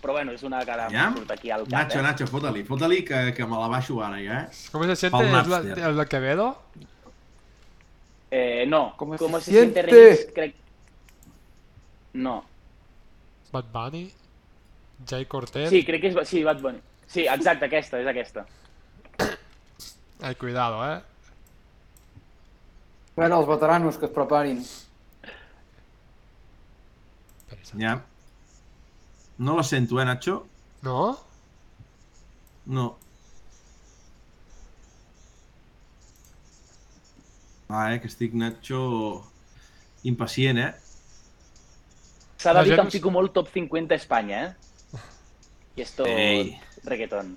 [0.00, 1.10] Però bueno, és una que ara Ja?
[1.14, 2.02] surt aquí al cap, Nacho, eh?
[2.02, 4.48] Nacho, fota-li, fota-li que, que me la baixo ara ja, eh?
[4.72, 5.24] ¿Cómo se siente?
[5.24, 5.58] ¿Es la,
[5.88, 6.62] el de Quevedo?
[8.30, 9.92] Eh, no, Como Como, se se, siente siente.
[9.92, 10.54] remix, crec...
[12.14, 12.44] No,
[13.52, 14.12] Bad Bunny?
[15.06, 15.68] Jay Cortez.
[15.70, 16.28] Sí, crec que és...
[16.28, 16.80] Sí, Bad Bunny.
[17.06, 18.46] Sí, exacte, aquesta, és aquesta.
[20.22, 21.00] Ai, cuidado, eh?
[23.16, 24.62] Veure, els veteranos que es preparin.
[27.78, 28.00] Ja.
[29.38, 30.46] No la sento, eh, Nacho?
[30.82, 31.18] No?
[32.66, 32.86] No.
[37.70, 39.24] Va, eh, que estic, Nacho,
[40.02, 40.72] impacient, eh?
[42.40, 45.00] S'ha de dir que em fico molt top 50 a Espanya, eh?
[45.76, 46.56] I és tot Ei.
[46.84, 47.34] reggaeton.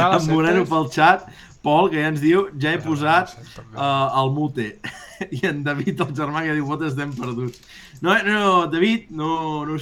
[0.00, 1.28] Ara la En Moreno pel xat,
[1.60, 4.68] Pol, que ja ens diu, ja he Ja, posat uh, el mute.
[5.36, 7.60] I en David, el germà, que diu, botes estem perduts.
[8.00, 9.32] No, no, David, no...
[9.68, 9.80] no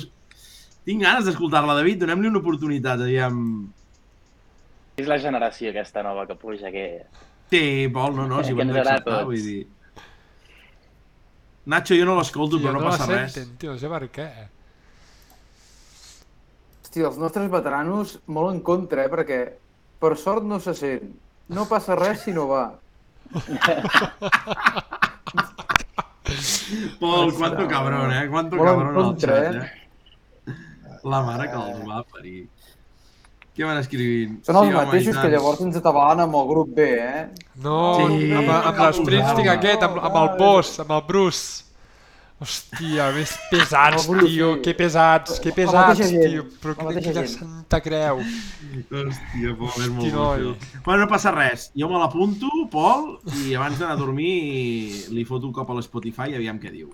[0.89, 3.40] tinc ganes d'escoltar-la, David, donem-li una oportunitat, aviam...
[4.99, 6.86] És la generació aquesta nova que puja, que...
[7.53, 7.61] Sí,
[7.93, 9.59] Pol, no, no, si ho hem d'acceptar, vull dir...
[11.69, 13.35] Nacho, jo no l'escolto, Tio, però no, no passa res.
[13.35, 14.28] senten, tio, no sé per què.
[16.86, 19.12] Hòstia, els nostres veteranos molt en contra, eh?
[19.12, 19.43] Perquè
[19.99, 21.09] per sort no se sent.
[21.49, 22.66] No passa res si no va.
[27.01, 28.29] Pol, quanto cabrón, eh?
[28.29, 30.55] Quanto Molt en cabrón al contra, xat, eh?
[31.09, 32.41] La mare que els va parir.
[33.57, 34.35] Què van escrivint?
[34.47, 35.25] Són els Sí, home, mateixos tant.
[35.25, 37.23] que llavors ens atabalen amb el grup B, eh?
[37.65, 41.65] No, Sí, amb, amb l'Springsteen aquest, amb, amb el boss, amb el Bruce.
[42.39, 44.60] Hòstia, més pesats, tio, sí.
[44.62, 46.44] que pesats, que pesats, tio.
[46.62, 48.20] Però la quina, santa creu.
[48.23, 50.52] Hòstia, Pol, és molt bo.
[50.85, 51.66] Bueno, no passa res.
[51.74, 54.31] Jo me l'apunto, Pol, i abans d'anar a dormir
[55.10, 56.93] li foto un cop a l'Spotify i aviam què diu.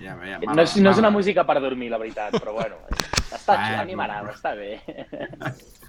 [0.00, 2.80] Ja, ja, No és, no és una música per dormir, la veritat, però bueno,
[3.28, 3.66] està Bueno.
[3.66, 4.78] xulo, a mi m'agrada, està bé.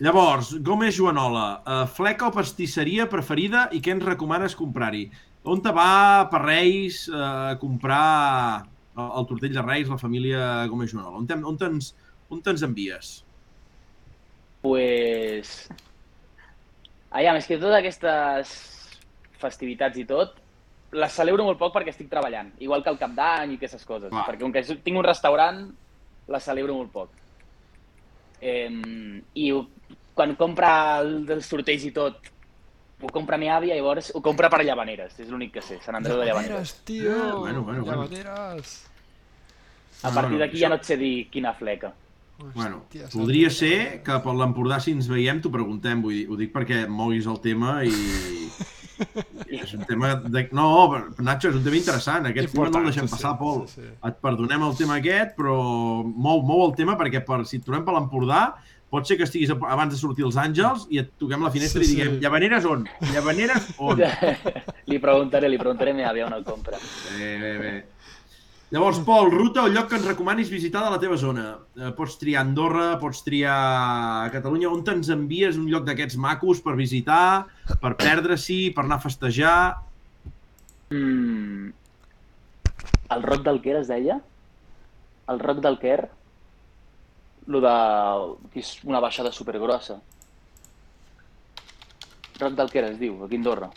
[0.00, 5.10] Llavors, Gómez Joanola, uh, fleca o pastisseria preferida i què ens recomanes comprar-hi?
[5.48, 10.66] On te va per Reis eh, a comprar el, el tortell de Reis, la família
[10.68, 11.22] Gómez Joanola?
[11.22, 11.94] On, on te'ns
[12.30, 13.20] on te'ns envies?
[14.60, 15.68] pues...
[17.10, 18.50] Aviam, és que totes aquestes
[19.40, 20.36] festivitats i tot,
[20.94, 24.12] les celebro molt poc perquè estic treballant, igual que el cap d'any i aquestes coses,
[24.12, 24.26] Clar.
[24.28, 25.64] perquè com que tinc un restaurant,
[26.30, 27.16] les celebro molt poc.
[28.40, 28.70] Eh,
[29.42, 29.48] I
[30.14, 32.30] quan compra el, els tortells i tot,
[33.02, 36.18] ho compra mi àvia, llavors ho compra per Llavaneres, és l'únic que sé, Sant Andreu
[36.20, 36.50] de Llavaneres.
[36.50, 37.16] Llavaneres, tio.
[37.16, 38.04] Ah, bueno, bueno, bueno.
[38.08, 38.86] Llavaneres.
[40.02, 41.92] A No, partir no, d'aquí això- ja no et sé dir quina fleca.
[42.54, 46.36] Bueno, Hòstia, podria ser que per l'Empordà si ens veiem t'ho preguntem, vull dir, ho
[46.40, 47.90] dic perquè moguis el tema i...
[49.50, 50.48] és un tema de...
[50.52, 50.66] No,
[51.18, 53.62] Nacho, és un tema interessant, aquest tema no el deixem sí, passar, sí, Pol.
[53.68, 53.92] sí, sí.
[54.08, 55.56] Et perdonem el tema aquest, però
[56.04, 58.42] mou, mou el tema perquè per, si et trobem per l'Empordà
[58.90, 61.92] pot ser que estiguis abans de sortir els Àngels i et toquem la finestra Sí,
[61.92, 62.24] i diguem sí.
[62.24, 62.84] Llavaneres on?
[63.12, 64.02] Llavaneres on?
[64.90, 66.80] li preguntaré, li preguntaré a mi àvia on el compra.
[67.14, 67.72] Bé, bé, bé.
[68.70, 71.46] Llavors, Pol, ruta o lloc que ens recomanis visitar de la teva zona.
[71.74, 74.70] Eh, pots triar Andorra, pots triar Catalunya.
[74.70, 77.48] On te'ns envies un lloc d'aquests macos per visitar,
[77.82, 79.56] per perdre-s'hi, per anar a festejar?
[80.94, 81.72] Mm.
[83.10, 84.20] El rock del Quer es deia?
[85.34, 85.98] El rock del Quer?
[87.46, 87.74] Lo de...
[88.52, 90.00] que és una baixada supergrossa.
[92.40, 93.70] Rock del Quer es diu, aquí a Andorra.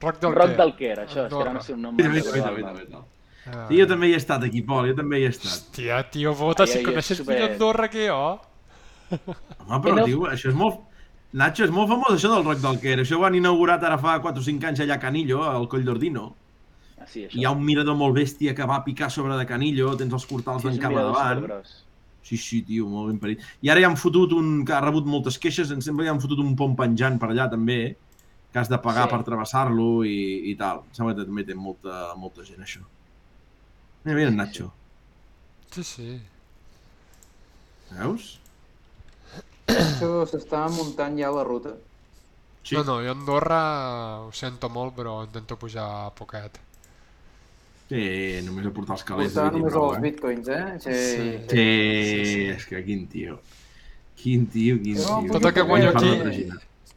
[0.00, 0.56] Rock del rock què?
[0.60, 1.96] del Quer, això, és que no sé un nom.
[1.96, 2.54] Mira, nom.
[2.56, 3.02] mira.
[3.44, 3.66] Ah.
[3.68, 5.50] Sí, jo també hi he estat aquí, Pol, jo també hi he estat.
[5.52, 8.20] Hòstia, tio, vota, Ai, si ai, coneixes super- millor Andorra que jo.
[9.10, 10.80] Home, però, no- tio, això és molt...
[11.34, 13.00] Nacho, és molt famós això del Rock del Quer.
[13.02, 15.84] Això ho han inaugurat ara fa 4 o 5 anys allà a Canillo, al Coll
[15.84, 16.28] d'Ordino.
[16.96, 17.36] Ah, sí, això.
[17.36, 20.62] Hi ha un mirador molt bèstia que va picar sobre de Canillo, tens els portals
[20.62, 21.64] Sí, mirador davant.
[22.24, 23.42] Sí, sí, tio, molt ben parit.
[23.60, 24.62] I ara hi han fotut un...
[24.64, 27.28] que ha rebut moltes queixes, em sembla que hi han fotut un pont penjant per
[27.34, 27.78] allà també,
[28.52, 29.12] que has de pagar Sí.
[29.12, 30.16] per travessar-lo i,
[30.50, 30.84] i tal.
[30.88, 32.80] Em sembla que també té molta, molta gent, això.
[34.04, 34.70] Mira, mira, en Nacho.
[35.74, 36.08] Sí, sí.
[37.92, 38.38] Veus?
[39.68, 41.74] Això s'està muntant ja la ruta.
[42.64, 42.76] Sí.
[42.78, 43.60] No, no, jo a Andorra
[44.24, 46.63] ho sento molt, però intento pujar poquet.
[47.94, 48.06] Sí,
[48.42, 49.30] només a portar els calés.
[49.30, 50.62] Portar de només prou, els bitcoins, eh?
[50.82, 50.94] Sí.
[50.98, 51.28] Sí.
[51.52, 53.36] Sí, és que quin tio.
[54.18, 55.36] Quin tio, quin No, tio.
[55.36, 56.48] Tot el que guanyo aquí-.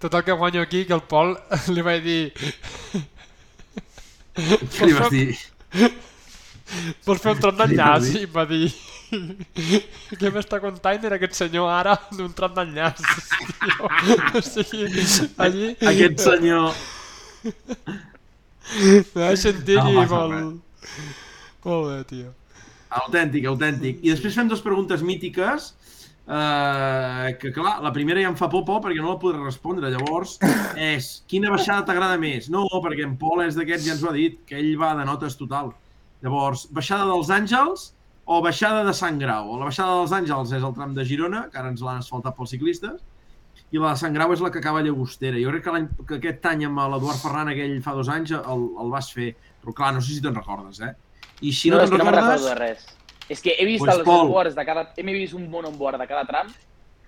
[0.02, 1.36] Tot el que guanyo aquí, que el Pol
[1.76, 2.34] li vaig dir
[4.38, 5.38] Què li vas dir?
[7.06, 8.10] vols fer un tram d'enllaç?
[8.18, 8.68] I em va dir
[10.20, 13.02] què m'està contant era aquest senyor ara d'un tram d'enllaç?
[14.38, 15.06] O sigui,
[15.46, 16.74] allí Aquest senyor...
[17.48, 20.67] me vaig sentir No passa molt...
[21.66, 22.34] Molt bé, tio.
[23.02, 24.00] Autèntic, autèntic.
[24.04, 25.74] I després fem dues preguntes mítiques,
[26.28, 29.92] eh, que clar, la primera ja em fa por, Pol, perquè no la podré respondre.
[29.92, 30.38] Llavors,
[30.94, 32.48] és, quina baixada t'agrada més?
[32.54, 35.06] No, perquè en Pol és d'aquests, ja ens ho ha dit, que ell va de
[35.08, 35.74] notes total.
[36.24, 37.92] Llavors, baixada dels Àngels
[38.28, 39.54] o baixada de Sant Grau.
[39.60, 42.56] La baixada dels Àngels és el tram de Girona, que ara ens l'han asfaltat pels
[42.56, 43.04] ciclistes,
[43.72, 45.40] i la de Sant Grau és la que acaba a Llagostera.
[45.44, 48.92] Jo crec que, que aquest any amb l'Eduard Ferran, aquell fa dos anys, el, el
[48.94, 49.34] vas fer.
[49.62, 50.94] Però clar, no sé si te'n recordes, eh?
[51.42, 52.42] I si no, no, te'n que no me'n recordes...
[52.42, 52.86] recordo de res.
[53.30, 54.26] És que he vist Pues, els Pol.
[54.28, 54.86] onboards de cada...
[54.96, 56.48] He vist un bon onboard de cada tram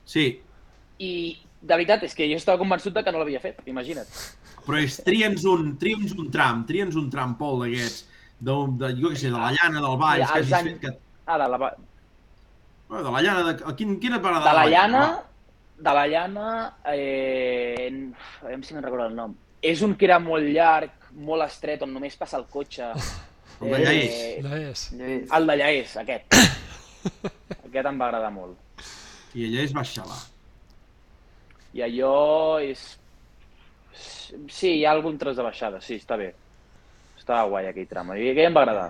[0.04, 0.42] Sí,
[1.00, 1.12] i
[1.62, 4.08] de veritat és que jo estava convençut de que no l'havia fet, imagina't.
[4.66, 8.04] però és tria'ns un, tria'ns un tram, tria'ns un tram, Pol, d'aquests,
[8.40, 10.82] de, de, jo què sé, de la llana, del Valls, Ja, que hagis anys- fet...
[10.82, 10.98] Que,
[11.30, 14.56] Ah, de la, bueno, de la llana, de, quin, quina va de agradar?
[14.56, 15.24] la llana, Va.
[15.88, 16.48] de la llana,
[16.92, 18.12] eh...
[18.42, 19.36] a veure si me'n recordo el nom.
[19.62, 20.92] És un que era molt llarg,
[21.26, 22.94] molt estret, on només passa el cotxe.
[23.60, 23.92] El de.
[23.92, 24.84] Eh, és.
[24.96, 25.26] Lleis.
[25.36, 26.36] el d'allà és, aquest.
[27.68, 28.86] aquest em va agradar molt.
[29.36, 30.16] I ella és baixar-la.
[31.76, 32.14] I allò
[32.64, 32.86] és...
[34.00, 36.30] Sí, hi ha algun tros de baixada, sí, està bé.
[37.20, 38.88] Estava guai aquell tram, i aquell em va agradar.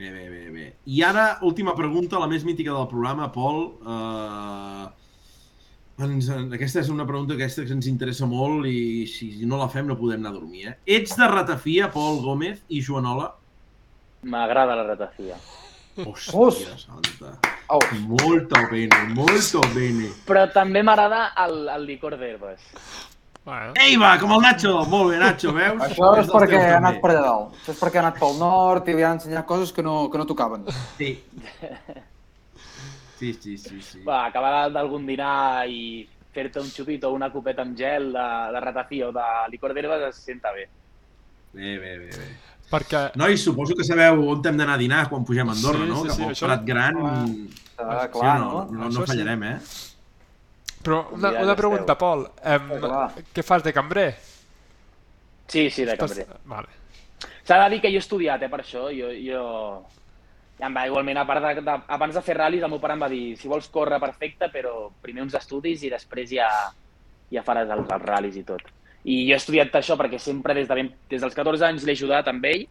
[0.00, 0.66] Bé, bé, bé, bé.
[0.90, 3.62] I ara, última pregunta, la més mítica del programa, Pol.
[3.84, 4.88] Uh,
[6.06, 9.86] ens, aquesta és una pregunta aquesta que ens interessa molt i si no la fem
[9.88, 10.66] no podem anar a dormir.
[10.70, 10.74] Eh?
[10.98, 13.32] Ets de ratafia, Pol Gómez i Joanola?
[14.22, 15.36] M'agrada la ratafia.
[16.00, 17.34] Hòstia santa.
[17.68, 20.08] Au, Molto bene, molto bene.
[20.26, 22.60] Però també m'agrada el, el licor d'herbes.
[23.44, 24.74] Bueno, Ei, va, com el Nacho.
[24.88, 25.80] Molt bé, Nacho, veus?
[25.86, 27.02] això és dels perquè ha anat també.
[27.02, 27.54] per allà dalt.
[27.62, 30.20] Això és perquè ha anat pel nord i li han ensenyat coses que no, que
[30.20, 30.66] no tocaven.
[30.98, 31.14] Sí.
[33.20, 34.00] Sí, sí, sí, sí.
[34.06, 38.60] Va, acabar d'algun dinar i fer-te un xupito o una copeta amb gel de, de
[38.64, 40.64] ratafia o de licor d'herbes es senta bé.
[41.52, 42.28] Bé, bé, bé, bé.
[42.70, 43.02] perquè...
[43.18, 46.00] Nois, suposo que sabeu on hem d'anar a dinar quan pugem a Andorra, Sí, no?
[46.00, 47.00] sí, Cap sí, al això- Prat Gran.
[47.04, 47.24] Ah,
[48.06, 48.64] Sí, clar, no, no?
[48.72, 49.06] no, no sí.
[49.12, 49.56] fallarem, eh?
[50.80, 52.00] Però una, una pregunta, esteu.
[52.06, 52.22] Pol.
[52.54, 53.06] Em, Clar.
[53.36, 54.08] què fas de cambrer?
[55.50, 56.40] Sí, sí, de Estàs- cambrer.
[56.44, 56.68] Vale.
[57.44, 58.86] S'ha de dir que jo he estudiat, eh, per això.
[58.94, 59.42] Jo, jo...
[60.60, 63.00] Em va, igualment, a part de, de, abans de fer ral·lis, el meu pare em
[63.00, 66.48] va dir si vols córrer, perfecte, però primer uns estudis i després ja,
[67.32, 68.60] ja faràs els, els ral·lis i tot.
[69.08, 71.94] I jo he estudiat això perquè sempre des, de ben, des dels 14 anys l'he
[71.96, 72.66] ajudat amb ell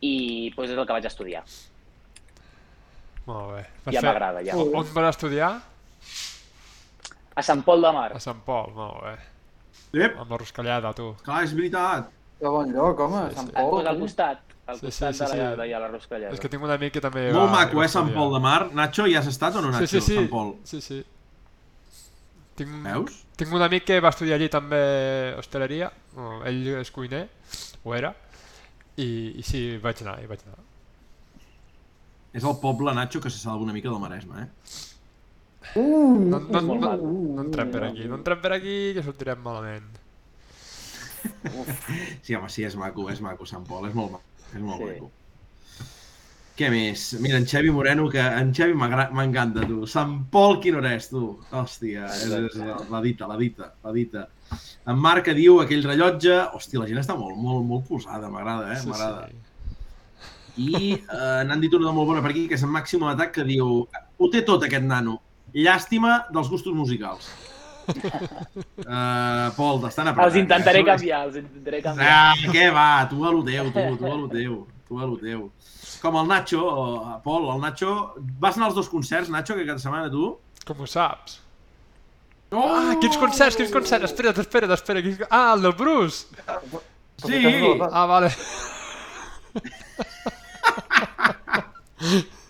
[0.00, 0.14] i
[0.56, 1.42] doncs, és el que vaig estudiar.
[3.26, 3.66] Molt bé.
[3.94, 4.56] Ja m'agrada, ja.
[4.58, 5.50] On, on vas estudiar?
[7.36, 8.08] A Sant Pol de Mar.
[8.16, 9.12] A Sant Pol, molt bé.
[10.02, 11.12] Ep, Amb la roscallada, tu.
[11.24, 12.08] clar, és veritat.
[12.40, 13.54] Que bon lloc, home, Sí, Sant sí.
[13.60, 13.86] Pol.
[13.86, 15.58] al costat, al Sí, costat sí, de, sí, la, sí.
[15.60, 16.34] d'allà, la Roscallada.
[16.34, 17.62] És que tinc un amic que també Molt va...
[17.62, 18.60] maco, eh, Sant Pol de Mar.
[18.76, 19.86] Nacho, hi has estat o no, Nacho?
[19.86, 20.18] Sí, sí, sí.
[20.20, 20.54] Sant Pol.
[20.68, 21.02] Sí, sí.
[22.58, 23.22] Tinc, Veus?
[23.40, 24.82] tinc un amic que va estudiar allí també
[25.40, 25.88] hostaleria,
[26.18, 27.22] no, ell és cuiner,
[27.82, 28.10] ho era,
[29.00, 29.06] i,
[29.40, 30.58] i sí, vaig anar, hi vaig anar.
[32.36, 34.48] És el poble, Nacho, que se salva una mica del Maresme, eh?
[35.76, 39.88] No, no, no, no, no entrem per aquí, no entrem per aquí, que sortirem malament.
[42.26, 44.31] Sí, home, sí, és maco, és maco, Sant Pol, és molt maco.
[44.54, 44.84] És molt Sí.
[44.92, 45.10] maco.
[46.56, 47.14] Què més?
[47.18, 49.86] Mira, en Xavi Moreno, que en Xavi m'encanta, tu.
[49.88, 51.38] Sant Pol, quin hora és, tu?
[51.50, 52.58] Hòstia, és, és
[52.92, 54.26] la dita, la dita, la dita.
[54.86, 56.34] En Marc que diu aquell rellotge...
[56.52, 58.80] Hòstia, la gent està molt, molt, molt posada, m'agrada, eh?
[58.82, 59.28] Sí, M'agrada.
[59.30, 59.40] sí.
[60.60, 63.32] I eh, n'han dit una de molt bona per aquí, que és en Màxim Atac,
[63.38, 65.22] que diu ho té tot aquest nano.
[65.56, 67.30] Llàstima dels gustos musicals.
[67.88, 70.28] Uh, Pol, t'estan apretant.
[70.28, 70.86] Els intentaré eh?
[70.86, 72.08] canviar, els intentaré canviar.
[72.12, 72.88] Ah, què va?
[73.10, 74.56] Tu a lo teu, tu, tu a lo teu,
[74.88, 75.46] tu a lo teu.
[76.02, 77.92] Com el Nacho, eh, Pol, el Nacho...
[78.42, 80.34] Vas anar als dos concerts, Nacho, que cada setmana tu?
[80.66, 81.40] Com ho saps?
[82.50, 82.66] Oh!
[82.66, 84.10] Ah, quins concerts, quins concerts?
[84.10, 85.04] Espera't, espera't, espera't.
[85.06, 85.22] Quins...
[85.30, 86.26] Ah, el del Bruce!
[87.22, 87.38] Sí!
[87.90, 88.30] Ah, vale.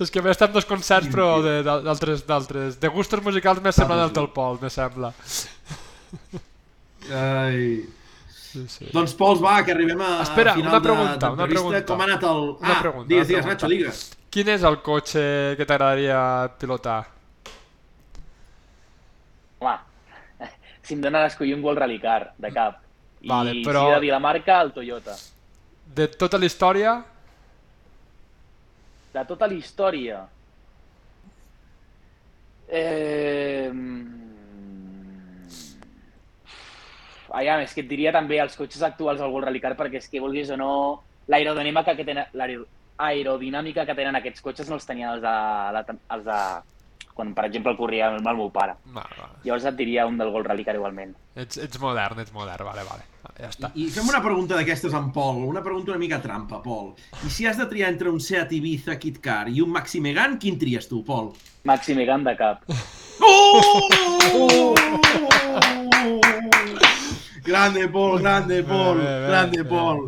[0.00, 2.78] És que m'he estat dos concerts, però de- de- d'altres, d'altres.
[2.80, 5.12] De gustos musicals m'he semblat el del Pol, me sembla.
[7.12, 7.84] Ai...
[8.48, 8.86] Sí, sí.
[8.94, 11.82] Doncs, Pols, va, que arribem a Espera, a final una pregunta, de, una pregunta.
[11.90, 12.38] Com ha anat el...
[12.56, 13.44] Una ah, pregunta, digues, digues.
[13.46, 13.98] Nacho, digues.
[14.32, 15.22] Quin és el cotxe
[15.58, 16.20] que t'agradaria
[16.60, 17.02] pilotar?
[19.60, 19.76] Home,
[20.82, 22.80] si em donen a escollir un World Rally Car, de cap.
[23.20, 25.16] I Vale, però- si he de dir la marca, el Toyota.
[25.98, 26.96] De tota la història,
[29.14, 30.22] De tota la història.
[32.68, 33.70] Eh...
[37.28, 40.08] Aviam, és que et diria també els cotxes actuals del World Rally Car perquè és
[40.08, 40.70] que vulguis o no,
[41.28, 42.64] l'aerodinàmica que tenen, l'aero-
[43.04, 45.34] aerodinàmica que tenen aquests cotxes no els tenia els de,
[45.76, 45.82] la,
[46.16, 46.38] els de
[47.18, 48.76] quan, per exemple, el corria amb el meu pare.
[48.94, 49.28] va, va.
[49.44, 51.12] Llavors et diria un del World Rally Car igualment.
[51.34, 53.06] Ets, ets modern, ets modern, vale, vale.
[53.38, 53.68] Ja està.
[53.78, 56.88] I, I fem una pregunta d'aquestes en Pol, una pregunta una mica trampa, Pol.
[57.22, 60.38] I si has de triar entre un Seat Ibiza Kit Car i un Maxi Megane,
[60.42, 61.30] quin tries tu, Pol?
[61.68, 62.64] Maxi Megan de cap.
[63.22, 64.74] Oh!
[67.44, 69.68] Grande, Pol, grande, Pol, Bé, bé, bé, grande, bé.
[69.68, 70.02] Pol.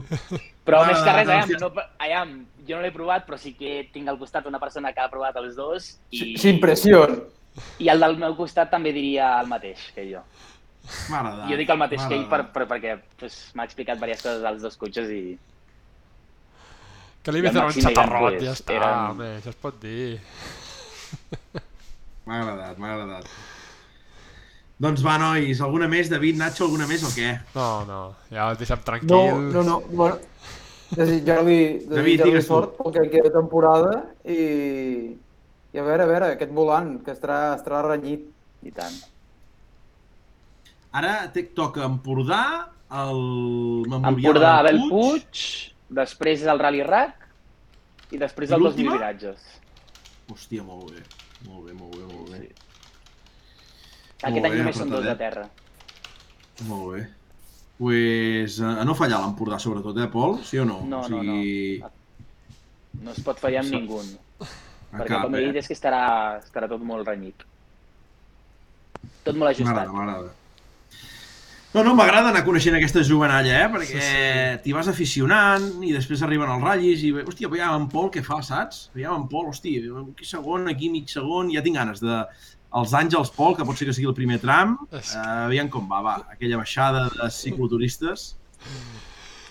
[0.67, 2.33] Però Ah, més que res, Ayam, no, Ayam,
[2.69, 5.37] jo no l'he provat, però sí que tinc al costat una persona que ha provat
[5.41, 7.23] els dos i, Sin presión.
[7.79, 10.21] i el del meu costat també diria el mateix que jo.
[11.51, 14.63] Jo dic el mateix que ell per, per, perquè pues, m'ha explicat diverses coses dels
[14.63, 15.23] dos cotxes i
[17.23, 20.19] Que li va un xatarrot, pues, ja està, era- home, això es pot dir.
[22.27, 23.27] M'ha agradat, m'ha agradat.
[24.81, 26.09] Doncs va, nois, alguna més?
[26.09, 27.35] David, Nacho, alguna més o què?
[27.55, 28.01] No, no,
[28.33, 29.51] ja el deixem No, tranquil.
[29.53, 29.81] no, no.
[29.91, 30.17] Bueno,
[30.97, 31.59] desitjar-li
[31.91, 33.93] David, desitjar sort pel que queda de temporada
[34.25, 34.39] i,
[35.75, 38.25] i a veure, a veure, aquest volant que estarà, estarà renyit.
[38.63, 38.97] i tant.
[40.93, 42.43] Ara te toca Empordà,
[42.91, 43.21] el
[43.87, 45.43] Memorial Empordà, del Abel Puig,
[46.01, 47.29] després el Rally Rack
[48.11, 48.97] i després I el 2000 l'última?
[48.99, 49.45] viratges.
[50.31, 51.05] Hòstia, molt bé.
[51.47, 52.41] Molt bé, molt bé, molt bé.
[54.21, 55.47] Aquest Molt any només són dos de terra.
[56.69, 57.05] Molt bé.
[57.81, 60.37] Pues, a no fallar l'Empordà, sobretot, eh, Pol?
[60.45, 60.83] Sí o no?
[60.85, 61.83] No, o no, sigui,
[63.01, 63.77] No es pot fallar amb Sí.
[63.79, 64.01] ningú.
[64.01, 65.59] a Perquè, cap, com he dit, eh?
[65.61, 67.45] és que estarà, estarà tot molt renyit.
[69.25, 69.87] Tot molt ajustat.
[69.87, 70.33] M'agrada, m'agrada.
[71.71, 73.67] No, no, m'agrada anar coneixent aquesta jovenalla, eh?
[73.71, 74.63] Perquè Sí, sí.
[74.65, 78.41] t'hi vas aficionant i després arriben els ratllis i, hòstia, veiem en Pol què fa,
[78.43, 78.89] saps?
[78.97, 82.25] Veiem en Pol, hòstia, aquí segon, aquí mig segon, ja tinc ganes de...
[82.81, 85.99] Els Àngels Pol, que pot ser que sigui el primer tram, eh, veiem com va,
[86.07, 88.37] va, aquella baixada de cicloturistes.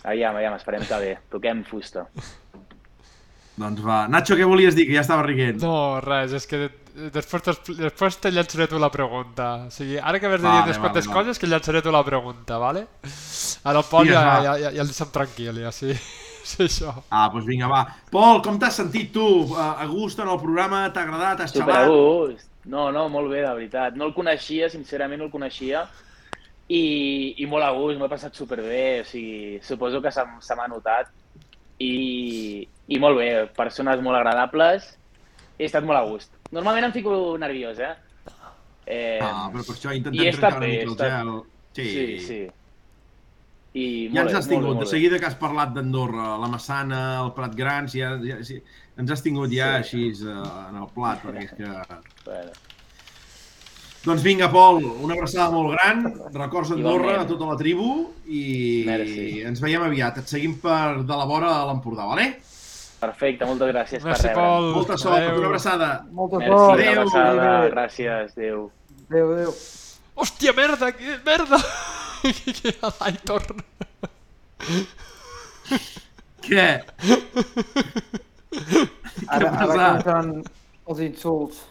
[0.07, 1.09] Aviam, aviam, esperem que bé.
[1.31, 2.05] Toquem fusta.
[3.60, 4.03] Doncs va.
[4.07, 4.86] Nacho, què volies dir?
[4.88, 5.60] Que ja estava riguent.
[5.64, 6.61] No, res, és que
[7.11, 9.49] després, després te llançaré tu la pregunta.
[9.68, 11.26] O sigui, ara que m'has de dir Vale, unes quantes vale, vale.
[11.27, 12.86] coses, que llançaré tu la pregunta, vale?
[13.68, 14.41] Ara el Pol Digues, ja, va.
[14.48, 15.94] ja, ja, ja el deixem tranquil, ja, sí.
[16.49, 16.90] Sí, això.
[17.14, 17.84] Ah, doncs vinga, va.
[18.10, 19.26] Pol, com t'has sentit tu?
[19.60, 20.80] A gust en el programa?
[20.95, 21.44] T'ha agradat?
[21.44, 21.91] Has xalat?
[21.91, 22.48] gust.
[22.65, 23.94] No, no, molt bé, de veritat.
[23.99, 25.84] No el coneixia, sincerament no el coneixia.
[26.69, 29.02] I, i molt a gust, m'ho he passat superbé.
[29.03, 30.26] O sigui, suposo que se
[30.57, 31.11] m'ha notat.
[31.80, 34.97] I, I molt bé, persones molt agradables.
[35.60, 36.31] He estat molt a gust.
[36.56, 37.93] Normalment em fico nerviós, eh?
[38.85, 41.34] eh Ah, però per això intentem trencar una mica el estat- gel.
[41.80, 42.39] Sí, sí, sí.
[43.80, 46.47] I Ja molt ens has bé, tingut, molt de seguida que has parlat d'Andorra, la
[46.49, 48.57] Massana, el Prat Grans, ja, ja, sí,
[48.97, 50.10] ens has tingut ja Sí.
[50.10, 51.69] així uh, en el plat, perquè és que...
[52.26, 52.51] Bueno,
[54.05, 57.26] Doncs vinga, Pol, una abraçada molt gran, records d'Andorra Igualment.
[57.26, 57.88] a tota la tribu
[58.31, 59.41] i Merci.
[59.45, 60.21] ens veiem aviat.
[60.21, 62.30] Et seguim per de la vora a l'Empordà, vale?
[62.99, 64.45] perfecte, moltes gràcies Merci, per rebre'm.
[64.59, 64.65] Pol.
[64.76, 65.38] Molta sort, Adéu.
[65.38, 66.05] una abraçada.
[66.11, 66.73] Molta Merci, sort.
[66.73, 66.91] una Adéu.
[66.99, 67.71] abraçada, Adéu.
[67.71, 68.71] gràcies, adéu.
[69.09, 69.53] Adéu, adéu.
[70.15, 71.57] Hòstia, merda, que merda!
[72.19, 73.45] Que l'Aitor.
[76.43, 76.65] Què?
[79.30, 80.31] Ara, ha ara començaran
[80.89, 81.61] els insults.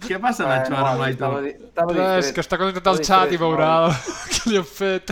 [0.00, 2.34] Què passa, Nacho, ara amb Res, distret.
[2.34, 3.92] que està connectat al xat i veurà el
[4.32, 5.06] que li han fet.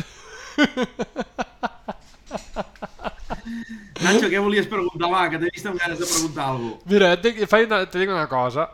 [3.98, 5.08] Nacho, què volies preguntar?
[5.12, 6.90] Va, que t'he vist amb ganes de preguntar alguna cosa.
[6.92, 8.66] Mira, et dic, faig una, te dic una cosa.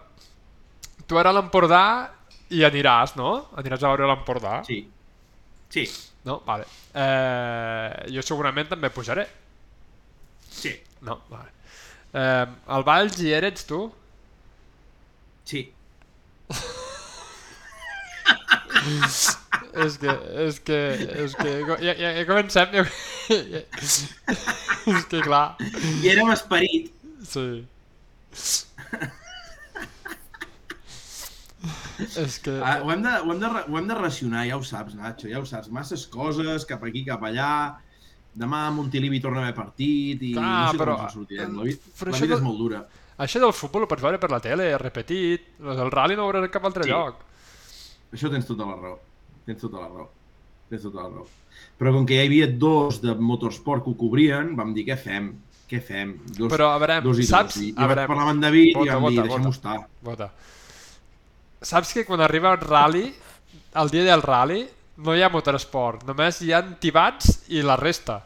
[1.09, 1.83] Tu ara a l'Empordà
[2.55, 3.31] i aniràs, no?
[3.61, 4.59] Aniràs a veure l'Empordà?
[4.69, 4.83] Sí.
[5.75, 5.87] Sí,
[6.25, 6.39] No?
[6.47, 6.65] Vale.
[6.97, 9.27] Eh, jo segurament també pujaré.
[10.49, 10.73] sí,
[11.05, 11.19] No?
[11.29, 11.51] Vale.
[12.15, 12.47] Eh,
[12.77, 13.83] al Valls hi eres tu?
[15.45, 15.67] sí.
[19.85, 20.13] És que,
[20.45, 20.79] és que,
[21.25, 21.53] és que,
[21.83, 22.85] ja, ja, ja comencem, ja,
[23.31, 25.57] ja, és que clar,
[26.03, 26.93] I érem esperit.
[27.27, 27.65] sí.
[32.19, 34.65] És que, Ah, ho, hem de, ho, hem de, ho hem de racionar, ja ho
[34.67, 35.71] saps, Nacho, ja ho saps.
[35.73, 37.79] Masses coses, cap aquí, cap allà.
[38.35, 41.21] Demà a Montilivi torna a haver partit i Clar, no sé però- com ens en
[41.21, 41.57] sortirem.
[41.57, 41.77] La, vi
[42.11, 42.81] la vida és molt dura.
[43.19, 46.45] Això del futbol ho pots veure per la tele, repetit, el rally no ho veuràs
[46.49, 46.91] en cap altre Sí.
[46.91, 47.17] lloc.
[48.13, 48.99] Això tens tota la raó.
[49.47, 50.09] Tens tota la raó.
[50.71, 51.27] Tens tota la raó.
[51.79, 55.33] Però com que hi havia dos de motorsport que ho cobrien, vam dir què fem?
[55.71, 56.19] Què fem?
[56.37, 57.55] Dos, Però a veure, dos i saps?
[57.57, 57.63] dos.
[57.65, 59.57] I, A vaig veure, parlar amb en David vota, i vam dir, vota, deixem-ho vota.
[59.57, 59.89] estar.
[60.03, 60.31] Vota.
[61.63, 63.15] Saps que quan arriba el rally,
[63.75, 64.69] el dia del rally,
[64.99, 68.21] no hi ha motorsport, només hi ha tibats i la resta.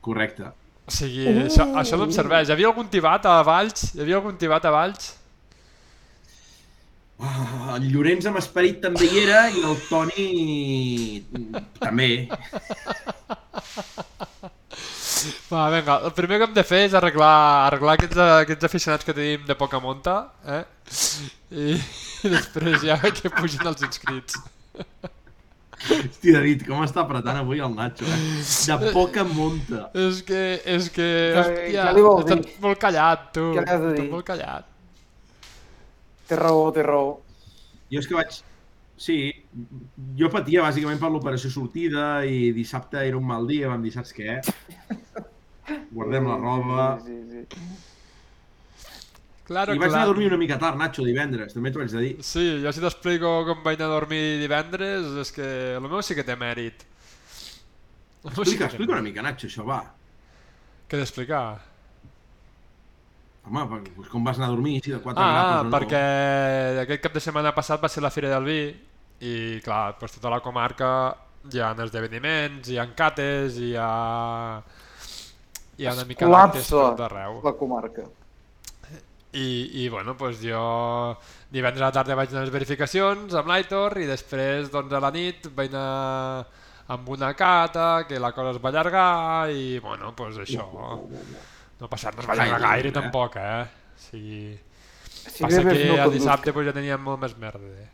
[0.00, 0.52] Correcte.
[0.86, 2.48] O sigui, això, això no em serveix.
[2.48, 3.88] Hi havia algun tibat a Valls?
[3.96, 5.14] Hi havia algun tibat a Valls?
[7.16, 10.26] Ah, el Llorenç amb esperit també hi era i el Toni
[11.80, 12.10] també.
[15.50, 17.32] Va, vinga, el primer que hem de fer és arreglar,
[17.66, 20.62] arreglar aquests, aquests aficionats que tenim de poca monta, eh?
[21.50, 21.78] I,
[22.26, 24.38] i després ja que pugin els inscrits.
[25.76, 28.18] Hosti, David, com està apretant avui el Nacho, eh?
[28.80, 29.90] De poca monta.
[29.94, 31.04] És que, és que,
[31.36, 32.54] Què- hòstia, vol estàs dir?
[32.64, 33.44] molt callat, tu.
[33.54, 34.10] Què has de Estàs dir?
[34.10, 34.66] molt callat.
[36.26, 37.10] Té raó, té raó.
[37.92, 38.42] Jo és que vaig,
[38.96, 39.28] Sí,
[40.16, 44.14] jo patia bàsicament per l'operació sortida i dissabte era un mal dia, vam dir, saps
[44.16, 44.38] què?
[45.92, 46.86] Guardem la roba...
[47.04, 47.66] Sí, sí, sí.
[49.46, 50.02] Claro, I vaig anar clar.
[50.02, 52.14] a dormir una mica tard, Nacho, divendres, també t'ho haig de dir.
[52.26, 55.46] Sí, jo si t'explico com vaig anar a dormir divendres, és que
[55.76, 56.82] el meu sí que té mèrit.
[58.26, 59.78] Meu sí que Explica, explica una mica, Nacho, això, va.
[60.90, 61.44] Què d'explicar?
[63.46, 63.62] Home,
[63.94, 65.70] pues com vas anar a dormir, si de 4 Ah, grapes o no?
[65.76, 66.02] perquè
[66.82, 68.58] aquest cap de setmana passat va ser la Fira del Vi
[69.22, 70.88] i clar, doncs tota la comarca
[71.52, 74.58] hi ha esdeveniments, hi ha cates, hi ha...
[75.78, 77.38] Hi ha una mica d'actes per tot arreu.
[77.44, 78.02] la comarca.
[79.36, 79.48] I,
[79.82, 80.60] i bueno, doncs jo
[81.52, 85.02] divendres a la tarda vaig anar a les verificacions amb l'Aitor i després doncs a
[85.02, 86.46] la nit vaig anar
[86.94, 90.66] amb una cata, que la cosa es va allargar i bueno, doncs això
[91.80, 92.96] no passat, no es va allargar Ai, gaire eh?
[92.96, 93.62] tampoc, eh?
[93.66, 94.40] O sigui,
[95.26, 97.88] Si passa que no el dissabte doncs, ja teníem molt més merda.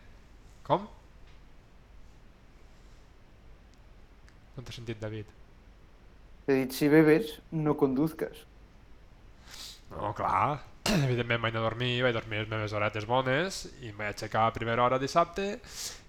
[0.66, 0.84] Com?
[4.52, 5.30] No t'he sentit, David.
[6.46, 8.44] He dit, si bebes, no conduzcas.
[9.92, 10.60] No, clar.
[11.06, 14.48] Evidentment vaig anar a dormir, vaig dormir les meves horetes bones i em vaig aixecar
[14.48, 15.60] a primera hora dissabte,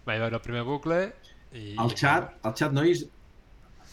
[0.08, 1.04] vaig veure el primer bucle
[1.54, 1.76] i...
[1.80, 3.04] El xat, el xat, nois,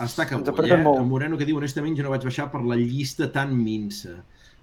[0.01, 0.83] està que apreten eh?
[0.87, 1.03] molt.
[1.03, 4.17] En Moreno que diu, honestament, jo no vaig baixar per la llista tan minsa.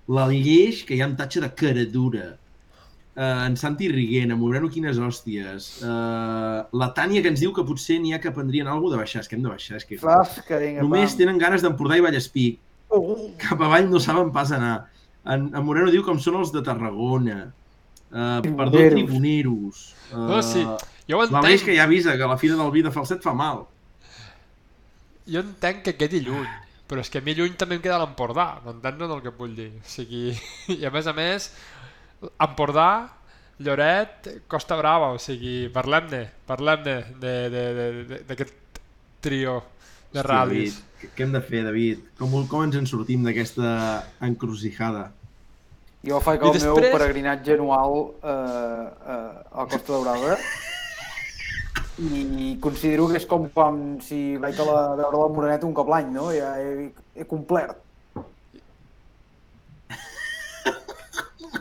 [0.10, 2.32] La lleix, que hi ha un tatxa de cara dura.
[3.18, 5.70] Uh, en Santi Riguent, en Moreno, quines hòsties.
[5.82, 9.24] Uh, la Tània, que ens diu que potser n'hi ha que prendrien alguna de baixar.
[9.24, 9.98] És que hem de baixar, és que...
[10.02, 11.22] Flasca, vinga, Només pam.
[11.22, 12.48] tenen ganes d'Empordà i Vallespí.
[12.94, 14.78] Oh, Cap avall no saben pas anar.
[15.28, 17.40] En, en Moreno diu com són els de Tarragona.
[18.08, 19.82] Uh, perdó, Tribuneros.
[20.14, 20.62] Uh, No, sí,
[21.10, 23.34] jo ho L'Aleix entenc, que ja avisa que la fira del vi de falset fa
[23.36, 23.66] mal.
[25.28, 26.48] jo entenc que quedi lluny,
[26.88, 29.72] però és que a mi lluny també em queda l'Empordà, m'entens el que vull dir?
[29.82, 30.32] O sigui,
[30.78, 31.50] i a més a més,
[32.40, 33.10] Empordà,
[33.60, 38.80] Lloret, Costa Brava, o sigui, parlem-ne, parlem-ne de- de- de- de- d'aquest
[39.20, 39.58] trio
[40.14, 40.80] de Hòstia, ral·lis.
[41.02, 42.00] Què- hem de fer, David?
[42.18, 45.12] Com, com ens en sortim d'aquesta encrucijada?
[46.08, 50.38] Jo faig I el després- meu peregrinatge anual eh, eh, a la Costa Daurada
[51.98, 55.74] i considero que és com quan si vaig a, la, a veure la Moreneta un
[55.74, 56.28] cop l'any, no?
[56.32, 57.80] Ja he, he complert.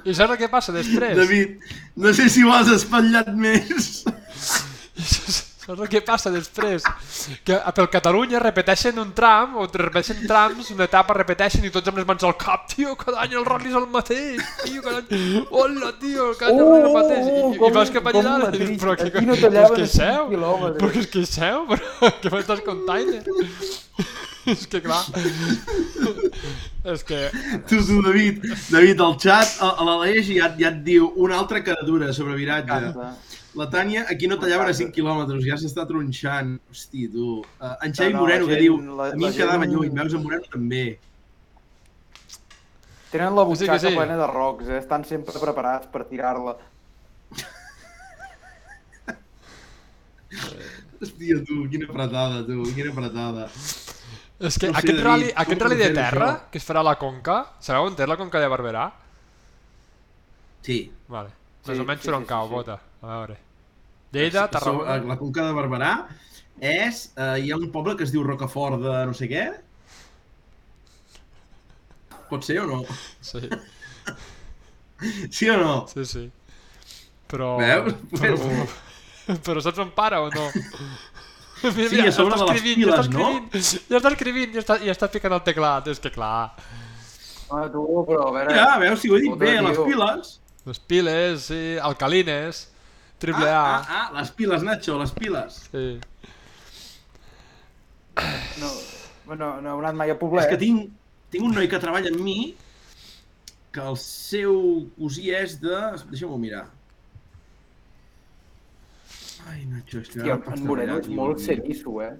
[0.06, 1.16] I saps què passa després?
[1.18, 1.56] David,
[1.98, 4.04] no sé si ho has espatllat més.
[5.66, 6.84] Saps el que passa després?
[7.42, 11.98] Que pel Catalunya repeteixen un tram, o repeteixen trams, una etapa repeteixen i tots amb
[11.98, 12.68] les mans al cap.
[12.70, 14.44] Tio, cada any el rally és el mateix.
[14.60, 15.42] Tio, cada any...
[15.50, 17.26] Hola, tio, cada any és el mateix.
[17.26, 20.30] I, i, i vas cap allà i dius, però que, Aquí no tallaven seu?
[20.30, 20.78] quilòmetres.
[20.84, 21.66] Però que és que seu?
[21.74, 23.12] Però que m'estàs contant?
[24.46, 25.02] és que clar...
[26.94, 27.24] és que...
[27.66, 31.66] Tu, tu, David, David, al xat, a, a l'Aleix ja, ja et diu una altra
[31.66, 32.70] cara dura sobre viratge.
[32.70, 33.16] Canta.
[33.56, 36.58] La Tània, aquí no tallaven a 5 quilòmetres, ja s'està tronxant.
[36.70, 37.38] Hosti, tu.
[37.56, 39.64] Uh, en Xavi No, no, Moreno, la que gent- diu, la- a mi em quedava
[39.64, 40.82] gent- lluny, veus, en Moreno també.
[43.10, 43.94] Tenen la Sí, butxaca sí.
[43.96, 44.76] plena de rocs, eh?
[44.78, 46.56] estan sempre preparats per tirar-la.
[51.00, 53.46] Hòstia, tu, quina apretada, tu, quina apretada.
[54.38, 56.50] És que No aquest, rally, aquest rally de terra, això?
[56.52, 58.90] que es farà a la Conca, sabeu on és la Conca de Barberà?
[60.66, 60.82] Sí.
[61.08, 61.30] Vale.
[61.64, 62.54] Sí, Més o menys sí, per on sí, cau, sí, sí.
[62.54, 62.76] vota.
[63.02, 63.36] A veure.
[64.12, 64.98] Lleida, Tarragona...
[65.04, 65.92] La Conca de Barberà
[66.60, 67.06] és...
[67.16, 69.46] Eh, hi ha un poble que es diu Rocafort de no sé què.
[72.30, 72.82] Pot ser o no?
[73.20, 73.48] Sí,
[75.30, 75.86] Sí o no?
[75.92, 76.24] sí, sí.
[77.28, 77.56] Però...
[77.60, 77.94] Veus?
[78.14, 78.36] Però,
[79.44, 80.46] però saps on para o no?
[81.74, 83.28] Mira, Sí, a sobre de les escrivint, ja està piles, no?
[83.90, 86.52] Ja està escrivint, ja està, ja està picant el teclat, és que clar.
[87.46, 88.54] Ah, tu, però a veure...
[88.54, 90.32] Ja, veus, si ho he dit bé, les piles.
[90.66, 92.66] Les piles, sí, alcalines,
[93.22, 93.76] triple Ah, A.
[93.80, 95.58] ah, ah, les piles, Nacho, les piles.
[95.72, 95.86] Sí.
[98.60, 98.70] No,
[99.34, 100.44] no, no heu anat mai a Poblet.
[100.46, 100.90] És que tinc,
[101.32, 102.54] tinc un noi que treballa amb mi
[103.76, 105.76] que el seu cosí és de...
[106.12, 106.62] Deixa'm-ho mirar.
[109.50, 110.22] Ai, Nacho, és que...
[110.22, 112.14] Hòstia, en Moreno és molt serisso, eh?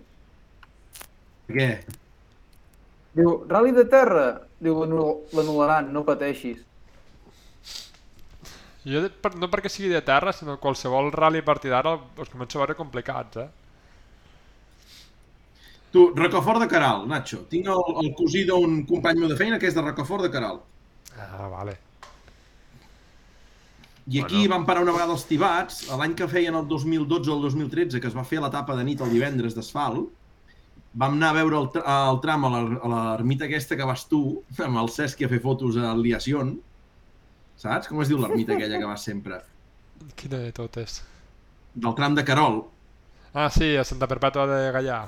[1.48, 1.70] Què?
[3.16, 4.26] Diu, rally de terra.
[4.60, 6.60] Diu, l'anul- l'anul·laran, no pateixis.
[8.86, 12.58] Jo, per, no perquè sigui de terra, sinó qualsevol rally a partir d'ara els començo
[12.58, 13.48] a veure complicats, eh?
[15.90, 17.44] Tu, Rocafort de Caral, Nacho.
[17.50, 20.60] Tinc el, el cosí d'un company meu de feina que és de Rocafort de Caral.
[21.16, 21.76] Ah, vale.
[24.06, 24.50] I aquí bueno.
[24.54, 28.06] van parar una vegada els tibats, l'any que feien el 2012 o el 2013, que
[28.06, 30.04] es va fer l'etapa de nit el divendres d'asfalt,
[30.94, 34.20] vam anar a veure el, el tram a l'er- a l'ermita aquesta que vas tu,
[34.62, 36.54] amb el Cesc a fer fotos a Liación.
[37.56, 37.88] Saps?
[37.88, 39.42] Com es diu l'ermita aquella que vas sempre?
[40.14, 41.00] Quina de totes?
[41.76, 42.64] del tram de Carol.
[43.34, 45.02] Ah, sí, a Santa Perpètua de Gallà.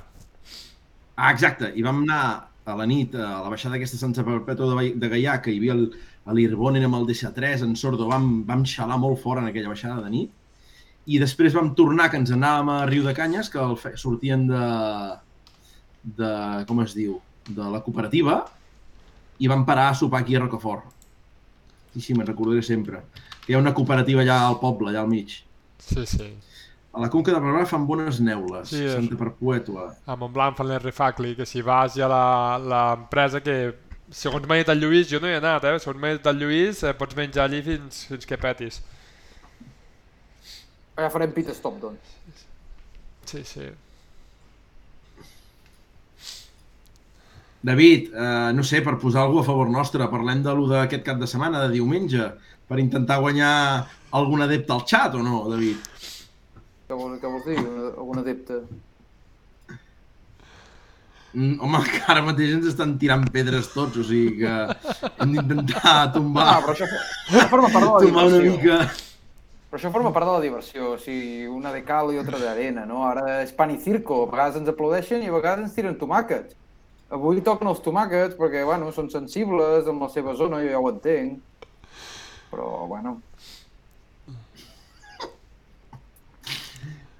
[1.17, 2.23] Ah, exacte, i vam anar
[2.69, 5.73] a la nit a la baixada aquesta Santa Perpètua de, de Gaià, que hi havia
[5.75, 5.87] el,
[6.29, 10.03] a l'Irbonen amb el DC3, en Sordo, vam, vam xalar molt fort en aquella baixada
[10.05, 10.35] de nit,
[11.09, 14.45] i després vam tornar, que ens anàvem a Riu de Canyes, que el fe, sortien
[14.51, 14.63] de,
[16.21, 16.31] de,
[16.69, 17.17] com es diu,
[17.49, 18.43] de la cooperativa,
[19.41, 20.98] i vam parar a sopar aquí a Rocafort.
[21.93, 23.01] Sí, sí, me'n recordaré sempre.
[23.45, 25.39] Que hi ha una cooperativa allà al poble, allà al mig.
[25.79, 26.29] Sí, sí.
[26.93, 29.83] A la Conca de Barberà fan bones neules, Sí, Santa Perpètua.
[30.05, 33.57] A Montblanc fan l'Rifacli, que si vas ja a la- l'empresa que,
[34.09, 35.75] segons m'ha dit el Lluís, jo no hi he anat, eh?
[35.79, 38.81] segons m'ha dit el Lluís, eh, pots menjar allí fins, fins que petis.
[40.97, 42.17] Ja farem pit stop, doncs.
[43.29, 43.69] Sí, sí.
[47.61, 51.17] David, eh, no sé, per posar algú a favor nostre, parlem de lo d'aquest cap
[51.19, 52.29] de setmana, de diumenge,
[52.69, 55.77] per intentar guanyar algun adepte al xat o no, David?
[56.87, 57.57] Què vols, què vols dir?
[57.59, 58.61] Un- Algun adepte?
[61.33, 64.53] Mm, home, que ara mateix ens estan tirant pedres tots, o sigui que
[65.21, 68.79] hem d'intentar tombar, Ah, però això, això forma part de la tombar una diversió.
[68.79, 69.05] mica...
[69.69, 72.87] Però això forma part de la diversió, o sigui, una de cal i altra d'arena,
[72.89, 73.03] no?
[73.05, 76.55] Ara és pan i circo, a vegades ens aplaudeixen i a vegades ens tiren tomàquets.
[77.09, 80.91] Avui toquen els tomàquets perquè, bueno, són sensibles en la seva zona, jo ja ho
[80.91, 81.65] entenc.
[82.49, 83.17] Però, bueno,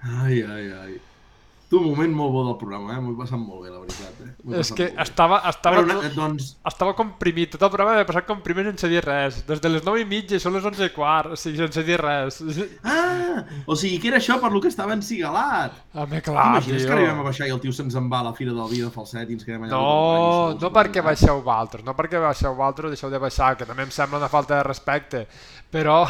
[0.02, 1.00] Ai, ai, ai.
[1.70, 3.00] Tu, un moment molt bo del programa, eh?
[3.04, 4.22] M'ho he passat molt bé, la veritat.
[4.26, 4.58] Eh?
[4.58, 8.66] És que estava, estava, Bueno, una- doncs, estava comprimit, tot el programa m'he passat comprimit
[8.72, 9.44] sense dir res.
[9.46, 12.00] Des de les 9 i mitja són les 11 i quart, o sigui, sense dir
[12.02, 12.42] res.
[13.30, 15.72] Ah, o sigui que era això per lo que estava encigalat.
[15.94, 16.96] Home, clar, T'imagines que tio.
[16.98, 18.90] arribem a baixar i el tio se'ns en va a la fira del vi de
[18.92, 19.72] falset i ens quedem allà...
[19.78, 23.92] No, no perquè baixeu vosaltres, no perquè baixeu vosaltres deixeu de baixar, que també em
[23.94, 25.28] sembla una falta de respecte,
[25.72, 26.02] però...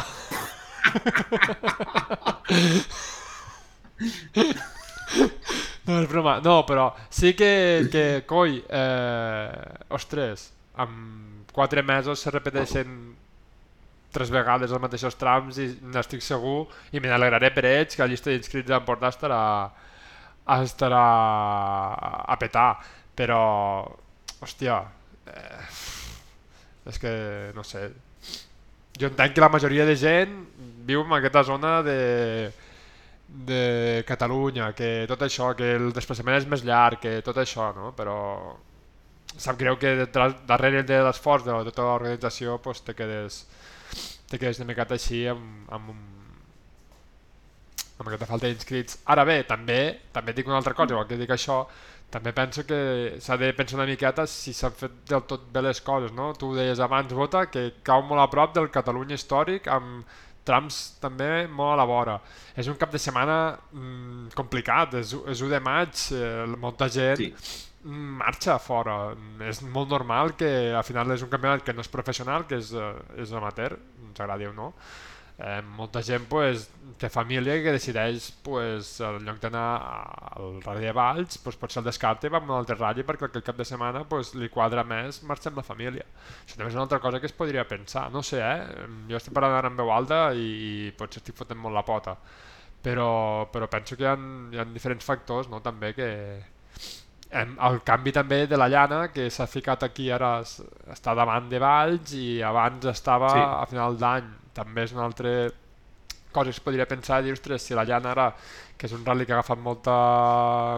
[5.88, 6.36] No, és broma.
[6.44, 12.98] No, però sí que, que coi, eh, ostres, amb quatre mesos se repeteixen
[14.14, 18.10] tres vegades els mateixos trams i n'estic segur i me n'alegraré per ells que la
[18.10, 19.42] llista d'inscrits d'Empordà estarà,
[20.58, 21.02] estarà
[22.26, 22.70] a petar
[23.16, 23.42] però
[24.42, 24.80] hòstia
[25.30, 25.60] eh,
[26.90, 27.12] és que
[27.54, 27.86] no sé
[28.98, 30.34] jo entenc que la majoria de gent
[30.88, 31.98] viu en aquesta zona de
[33.30, 37.92] de Catalunya, que tot això, que el desplaçament és més llarg, que tot això, no?
[37.96, 38.16] Però
[39.36, 43.44] sap greu que darrere de l'esforç de tota l'organització pues, te quedes
[44.30, 46.00] te quedes una miqueta així amb, amb, un,
[47.98, 49.00] amb aquesta falta d'inscrits.
[49.10, 49.80] Ara bé, també
[50.14, 51.64] també dic una altra cosa, igual que dic això,
[52.10, 55.82] també penso que s'ha de pensar una miqueta si s'han fet del tot bé les
[55.86, 56.32] coses, no?
[56.38, 60.06] Tu deies abans, Bota, que cau molt a prop del Catalunya històric amb
[60.50, 62.18] trams també molt a la vora.
[62.58, 63.38] És un cap de setmana
[63.72, 67.30] mm, complicat, és, és 1 de maig, eh, molta gent Sí.
[67.84, 68.98] mm, marxa fora.
[69.48, 72.74] És molt normal que al final és un campionat que no és professional, que és,
[72.74, 73.78] eh, és amateur,
[74.10, 74.72] ens agradi o no.
[75.40, 76.66] Eh, molta gent pues,
[77.00, 79.62] té família que decideix pues, en lloc d'anar
[80.36, 83.24] al Rally de Valls pues, potser el descarta i va a un altre rally perquè
[83.30, 86.04] aquell cap de setmana pues, li quadra més marxar amb la família
[86.44, 88.84] això també és una altra cosa que es podria pensar no sé, eh?
[89.08, 92.18] jo estic parlant ara en veu alta i, i potser estic fotent molt la pota
[92.84, 94.18] però, però penso que hi ha,
[94.52, 95.62] hi ha diferents factors no?
[95.64, 96.10] també que
[97.32, 100.58] el canvi també de la llana que s'ha ficat aquí ara es-
[100.90, 103.40] està davant de Valls i abans estava Sí.
[103.40, 104.30] a final d'any
[104.60, 105.34] també és una altra
[106.30, 108.28] cosa que es podria pensar i dir, ostres, si la llana ara
[108.78, 109.94] que és un rally que ha agafat molta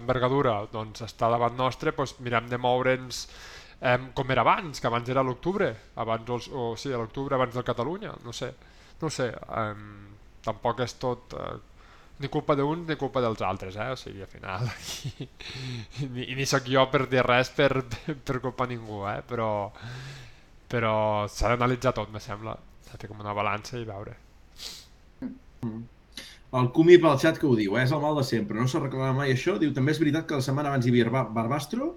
[0.00, 3.26] envergadura doncs està davant nostre doncs mirem de moure'ns
[3.80, 5.68] eh, com era abans, que abans era a l'octubre
[6.00, 8.52] abans, o, o sí, a l'octubre abans del Catalunya no sé,
[9.02, 9.74] no sé eh,
[10.42, 11.52] tampoc és tot eh,
[12.22, 13.90] ni culpa d'uns ni culpa dels altres, eh?
[13.92, 15.28] O sigui, al final aquí,
[16.14, 17.84] ni, ni sóc jo per dir res per,
[18.26, 19.20] per culpa ningú, eh?
[19.26, 19.48] Però,
[20.70, 20.94] però
[21.28, 22.54] s'ha d'analitzar tot, me sembla.
[22.92, 24.14] De fer com una balança i veure.
[26.60, 27.84] El Cumi pel xat que ho diu, eh?
[27.86, 29.54] és el mal de sempre, no s'arreglarà mai això.
[29.62, 31.94] Diu, també és veritat que la setmana abans hi havia Bar- Barbastro,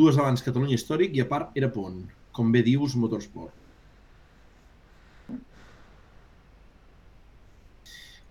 [0.00, 2.02] dues abans Catalunya Històric i a part era Pont,
[2.36, 3.54] com bé dius Motorsport.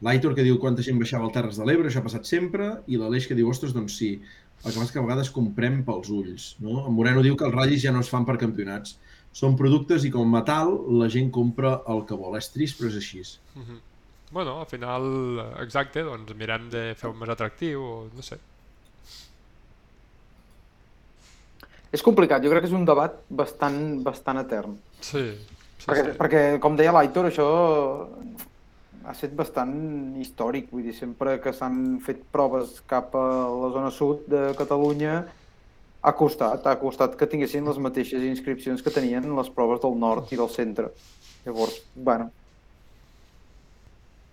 [0.06, 3.00] L'Aitor que diu quanta gent baixava al Terres de l'Ebre, això ha passat sempre, i
[3.02, 4.12] l'Aleix que diu, ostres, doncs sí,
[4.62, 6.50] el que passa que a vegades comprem pels ulls.
[6.62, 6.84] No?
[6.86, 9.00] En Moreno diu que els ratllis ja no es fan per campionats.
[9.36, 10.72] Són productes i com a tal
[11.02, 12.38] la gent compra el que vol.
[12.40, 13.22] És trist, però és així.
[13.56, 13.80] Uh -huh.
[14.32, 15.04] Bueno, al final,
[15.62, 18.40] exacte, doncs mirem de fer-ho més atractiu, o no sé.
[21.96, 24.76] és complicat, jo crec que és un debat bastant, bastant etern.
[25.00, 25.24] Sí,
[25.78, 26.18] sí, Perquè, sí.
[26.20, 27.48] perquè com deia l'Aitor, això
[29.06, 29.74] ha estat bastant
[30.22, 35.20] històric, vull dir, sempre que s'han fet proves cap a la zona sud de Catalunya
[36.06, 40.32] ha costat, ha costat que tinguessin les mateixes inscripcions que tenien les proves del nord
[40.34, 40.92] i del centre.
[41.46, 42.30] Llavors, bueno,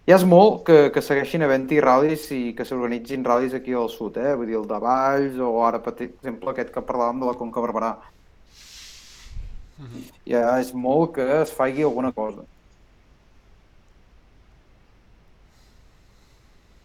[0.09, 4.19] ja és molt que, que segueixin havent-hi ral·lis i que s'organitzin ral·lis aquí al sud,
[4.21, 4.35] eh?
[4.39, 7.63] Vull dir, el de Valls o ara, per exemple, aquest que parlàvem de la Conca
[7.65, 7.93] Barberà.
[10.29, 12.45] Ja és molt que es faci alguna cosa.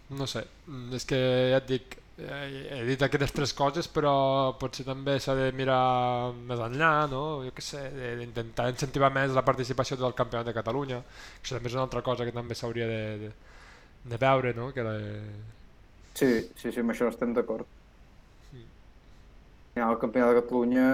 [0.10, 1.18] No sé, mm, és que
[1.52, 4.12] ja et dic, he dit aquestes tres coses, però
[4.58, 7.22] potser també s'ha de mirar més enllà, no?
[7.46, 7.84] Jo què sé,
[8.18, 10.98] d'intentar incentivar més la participació del Campionat de Catalunya.
[11.44, 13.32] Això també és una altra cosa que també s'hauria de, de,
[14.10, 14.72] de veure, no?
[14.74, 14.96] Que la...
[16.18, 17.70] Sí, sí, sí, amb això estem d'acord.
[18.50, 20.90] Final, el Campionat de Catalunya,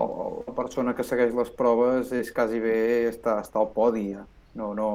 [0.00, 2.78] el, la persona que segueix les proves és quasi bé
[3.12, 4.24] està, està al podi, ja.
[4.56, 4.90] No, no,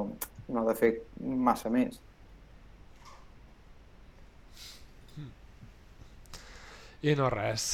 [0.50, 2.02] no ha de fer massa més.
[7.04, 7.66] I no res.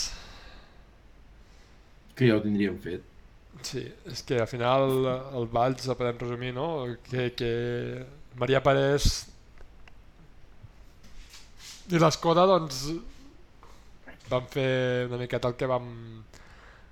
[2.16, 3.04] Que ja ho tindríem fet.
[3.66, 3.82] Sí,
[4.12, 6.68] és que al final el Valls el podem resumir, no?
[7.10, 7.52] Que, que
[8.38, 9.08] Maria Parés
[11.86, 12.86] i l'Escoda doncs
[14.30, 15.90] van fer una miqueta el que vam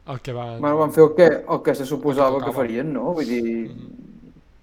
[0.05, 0.59] el que van...
[0.59, 2.57] Bueno, van fer el que, el que se suposava que tocava.
[2.57, 3.13] farien, no?
[3.15, 3.53] Vull dir,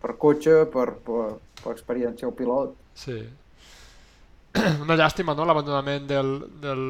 [0.02, 1.28] per cotxe, per, per,
[1.62, 2.74] per experiència al pilot.
[3.00, 3.16] Sí.
[4.84, 6.84] Una llàstima, no?, l'abandonament del, del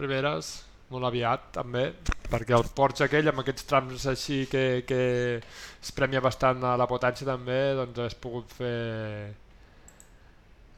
[0.00, 0.48] Riveras,
[0.92, 1.86] molt aviat, també,
[2.30, 5.00] perquè el Porsche aquell, amb aquests trams així que, que
[5.40, 8.76] es premia bastant a la potència també, doncs hagués pogut fer...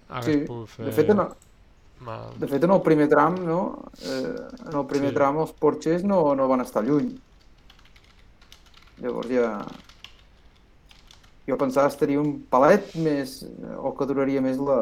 [0.09, 0.87] Hagués Sí, pogut fer...
[0.87, 1.23] de fet, en,
[2.09, 2.39] mal.
[2.43, 3.61] de fet, en el primer tram, no?
[4.03, 4.35] Eh,
[4.69, 5.17] en el primer Sí.
[5.19, 7.11] tram els Porsches no, no van estar lluny.
[9.03, 9.51] Llavors ja...
[11.49, 13.39] Jo pensava que estaria un palet més,
[13.81, 14.79] o que duraria més la,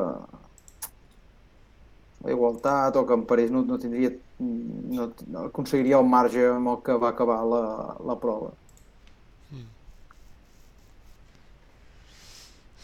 [2.25, 6.69] la igualtat, o que en Parés no, no tindria, no, no aconseguiria el marge amb
[6.75, 7.63] el que va acabar la,
[8.11, 8.53] la prova.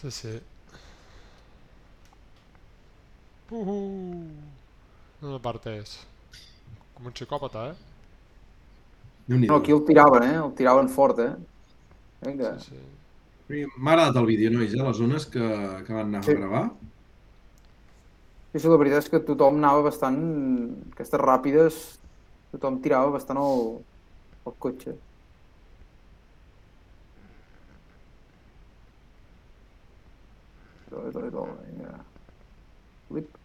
[0.00, 0.40] Sí, sí.
[3.50, 3.76] Uhu.
[5.22, 5.98] No partes.
[6.96, 7.76] Com un psicòpata, eh?
[9.28, 10.38] No, aquí el tiraven, eh?
[10.42, 11.30] El tiraven fort, eh?
[12.26, 12.56] Vinga.
[12.60, 12.74] Sí,
[13.48, 13.62] sí.
[13.76, 14.82] M'ha agradat el vídeo, nois, eh?
[14.82, 15.44] les zones que,
[15.86, 16.32] que van anar Sí.
[16.32, 16.64] a gravar.
[18.52, 20.18] Sí, sí, la veritat és que tothom anava bastant...
[20.92, 21.78] Aquestes ràpides,
[22.54, 23.62] tothom tirava bastant el,
[24.50, 24.96] el cotxe.
[30.90, 32.04] Dole, dole, dole, vinga.
[33.08, 33.38] Flip.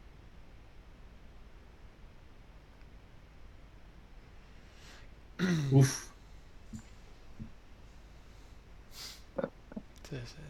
[5.72, 6.12] Uf,
[10.10, 10.47] sí, sí.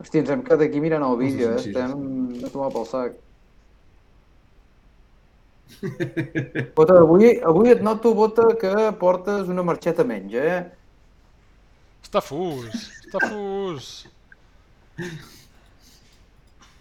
[0.00, 1.60] Hòstia, ens hem quedat aquí mirant el vídeo, eh?
[1.60, 3.18] Estem a tomar pel sac.
[6.76, 10.56] Bota, avui, avui et noto, Bota, que portes una marxeta menys, eh?
[12.04, 13.90] Està fus, està fus.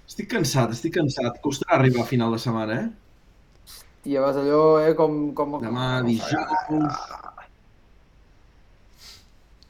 [0.10, 1.38] estic cansat, estic cansat.
[1.44, 3.76] Costarà arribar a final de setmana, eh?
[4.04, 4.94] Tia, vas allò, eh?
[4.98, 5.20] Com...
[5.38, 5.60] com...
[5.62, 7.02] Demà dijous...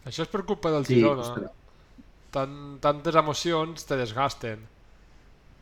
[0.09, 1.21] Això és per culpa del Sí, Girona.
[1.25, 1.49] costarà.
[2.33, 4.61] Tant, tantes emocions te desgasten.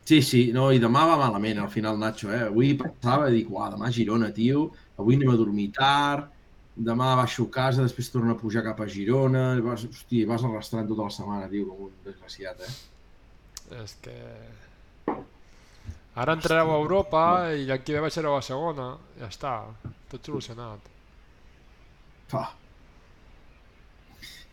[0.08, 2.46] Sí, sí, no, i demà va malament al final, Nacho, eh?
[2.48, 6.30] Avui pensava, dic, uah, demà Girona, tio, avui anem a dormir tard,
[6.88, 10.46] demà baixo a casa, després torno a pujar cap a Girona, i vas, hosti, vas
[10.48, 12.72] arrastrant tota la setmana, tio, com un desgraciat, eh?
[13.82, 14.16] És que...
[16.18, 17.20] Ara entrareu a Europa
[17.54, 18.88] i l'any que ve baixareu a segona.
[19.20, 19.52] Ja està,
[20.10, 20.88] tot solucionat.
[22.32, 22.48] Fa.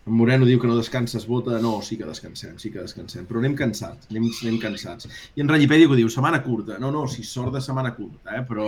[0.06, 1.58] En Moreno diu que no descanses, vota.
[1.62, 3.26] No, sí que descansem, sí que descansem.
[3.26, 5.10] Però anem cansats, anem, anem cansats.
[5.34, 6.78] I en Rallipèdia que diu, setmana curta.
[6.82, 8.44] No, no, si sort de setmana curta, eh?
[8.46, 8.68] Però,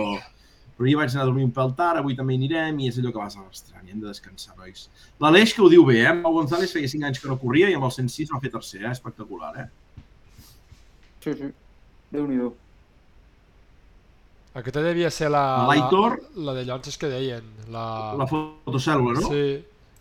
[0.74, 2.98] però jo vaig anar a dormir un pèl tard, avui també hi anirem i és
[2.98, 4.88] allò que vas arrastrant i hem de descansar, nois.
[5.22, 6.14] L'Aleix que ho diu bé, eh?
[6.24, 8.82] Pau González feia 5 anys que no corria i amb el 106 va fer tercer,
[8.82, 8.94] eh?
[8.96, 9.68] Espectacular, eh?
[11.22, 11.52] Sí, sí.
[12.10, 12.50] Déu-n'hi-do.
[14.58, 16.18] Aquesta devia ser la, L'Aitor?
[16.34, 17.46] la, la de llonses que deien.
[17.70, 17.86] La...
[18.18, 19.30] La fotocèl·lula, no?
[19.30, 19.44] Sí,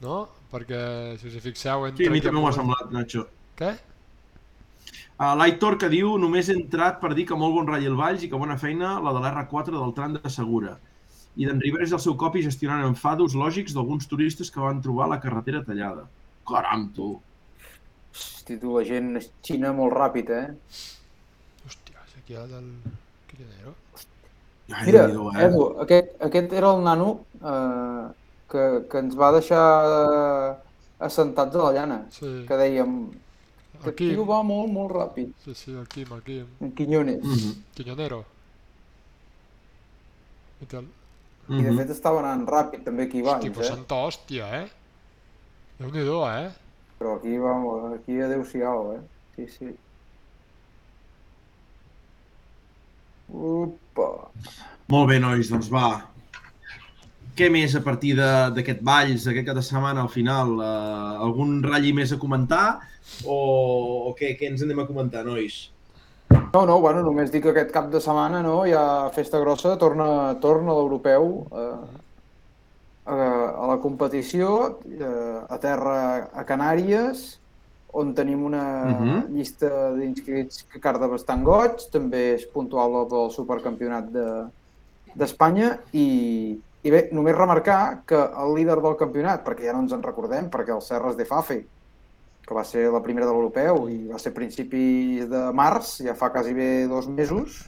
[0.01, 0.17] no?
[0.51, 0.81] Perquè
[1.19, 1.85] si us hi fixeu...
[1.89, 3.25] Entre Sí, a mi també m'ho ha semblat, Nacho.
[3.59, 3.73] Què?
[5.17, 8.23] Uh, L'Aitor que diu només he entrat per dir que molt bon ratll el Valls
[8.23, 10.75] i que bona feina la de l'R4 del tram de Segura.
[11.37, 15.09] I d'en Rivera és el seu copi gestionant enfados lògics d'alguns turistes que van trobar
[15.09, 16.05] la carretera tallada.
[16.47, 17.15] Caram, tu!
[18.13, 20.85] Hosti, tu, la gent es xina molt ràpid, eh?
[21.65, 22.71] Hòstia, és aquí el del.
[24.67, 25.43] Ai, Mira, eh?
[25.47, 28.07] Edu, aquest, aquest era el nano eh,
[28.51, 29.63] que, que ens va deixar
[30.99, 32.45] assentats a la llana, Sí.
[32.47, 32.93] que dèiem
[33.83, 36.45] que El el tio va molt, molt ràpid, Sí, sí, el Quim, el Quim.
[36.61, 37.23] en Quiñones.
[37.23, 37.55] Mm -hmm.
[37.75, 38.25] Quiñonero.
[40.61, 40.85] I tal.
[41.49, 43.67] I de fet estava anant ràpid també aquí Hosti, baix, però eh?
[43.67, 44.67] santa hòstia, eh?
[45.79, 46.51] Déu-n'hi-do, eh?
[46.99, 49.01] Però aquí, vamos, aquí adeu-siau, eh?
[49.35, 49.75] Sí, sí.
[53.29, 54.31] Upa.
[54.87, 55.87] Molt bé, nois, doncs va.
[57.37, 60.55] Què més a partir de- d'aquest Valls, aquest cap de setmana al final?
[60.57, 62.79] Uh, algun ratlli més a comentar?
[63.25, 63.35] O,
[64.09, 65.69] o què, què ens anem a comentar, nois?
[66.31, 69.75] No, no, bueno, només dic que aquest cap de setmana no, hi ha festa grossa,
[69.77, 71.77] torna, torna l'europeu eh,
[73.05, 77.37] a, a la competició, eh, a terra a Canàries,
[77.93, 79.21] on tenim una Mhm.
[79.37, 84.45] llista d'inscrits que carda bastant goig, també és puntual pel supercampionat de-
[85.15, 89.95] d'Espanya i, i bé, només remarcar que el líder del campionat, perquè ja no ens
[89.95, 91.61] en recordem, perquè el Serres de Fafe,
[92.47, 96.29] que va ser la primera de l'europeu i va ser principis de març, ja fa
[96.31, 97.65] quasi bé dos mesos.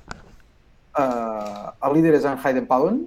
[0.96, 3.02] Uh, el líder és en Hayden Pallon,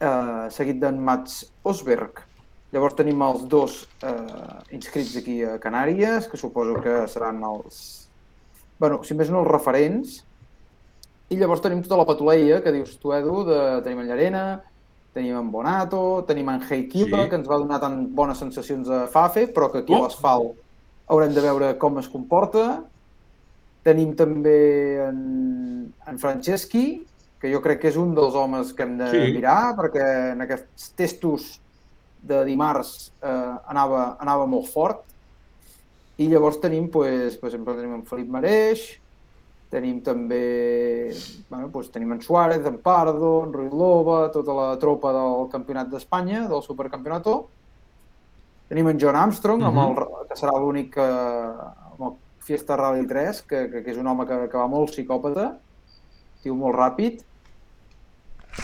[0.00, 2.24] uh, seguit d'en Mats Osberg.
[2.72, 8.08] Llavors tenim els dos uh, inscrits aquí a Canàries, que suposo que seran els...
[8.80, 10.22] bueno, si més no, els referents.
[11.28, 13.58] I llavors tenim tota la patuleia que dius tu, Edu, de...
[13.84, 14.46] tenim en Llarena,
[15.12, 17.28] tenim en Bonato, tenim en Heikila, Sí.
[17.30, 19.98] que ens va donar tan bones sensacions a Fafe, però que aquí Oh!
[19.98, 20.56] a l'asfalt
[21.08, 22.84] haurem de veure com es comporta.
[23.84, 27.04] Tenim també en, en Franceschi,
[27.40, 29.32] que jo crec que és un dels homes que hem de Sí.
[29.34, 31.60] mirar, perquè en aquests testos
[32.22, 35.02] de dimarts eh, anava, anava molt fort.
[36.18, 39.00] I llavors tenim, pues, per exemple, tenim en Felip Mareix,
[39.72, 41.12] tenim també,
[41.48, 45.88] bueno, doncs tenim en Suárez, en Pardo, en Rui Loba, tota la tropa del Campionat
[45.88, 47.36] d'Espanya, del Supercampionato.
[48.68, 49.96] Tenim en John Armstrong, amb el,
[50.28, 51.06] que serà l'únic que,
[51.92, 52.12] amb el
[52.44, 55.48] Fiesta Rally 3, que, que, que és un home que, que va molt psicòpata,
[56.44, 57.24] tio molt ràpid.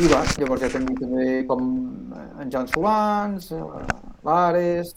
[0.05, 1.62] I va, llavors ja tenim també com
[2.43, 3.86] en Jan Solans, eh,
[4.28, 4.93] l'Ares...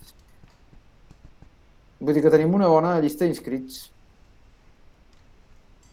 [2.01, 3.90] Vull dir que tenim una bona llista d'inscrits.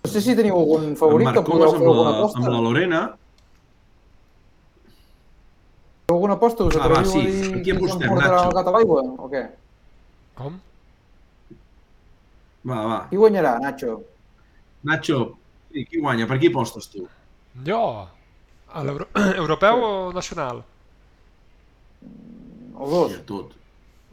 [0.08, 2.38] No sé si teniu algun favorit que podeu Marcós, fer alguna la, aposta.
[2.40, 3.00] amb la Lorena.
[6.08, 6.64] Feu alguna aposta?
[6.64, 7.20] Us Ah, va, sí.
[7.52, 8.38] a qui apostem, Nacho.
[8.48, 9.42] el gat a l'aigua o què?
[10.38, 10.56] Com?
[12.70, 12.98] Va, va.
[13.10, 13.98] Qui guanyarà, Nacho?
[14.88, 15.18] Nacho,
[15.72, 16.26] sí, qui guanya?
[16.26, 17.04] Per qui apostes tu?
[17.68, 17.82] Jo?
[18.72, 19.08] A l'euro...
[19.42, 20.62] Europeu o nacional?
[22.80, 23.12] Els dos.
[23.12, 23.52] Ja, tot.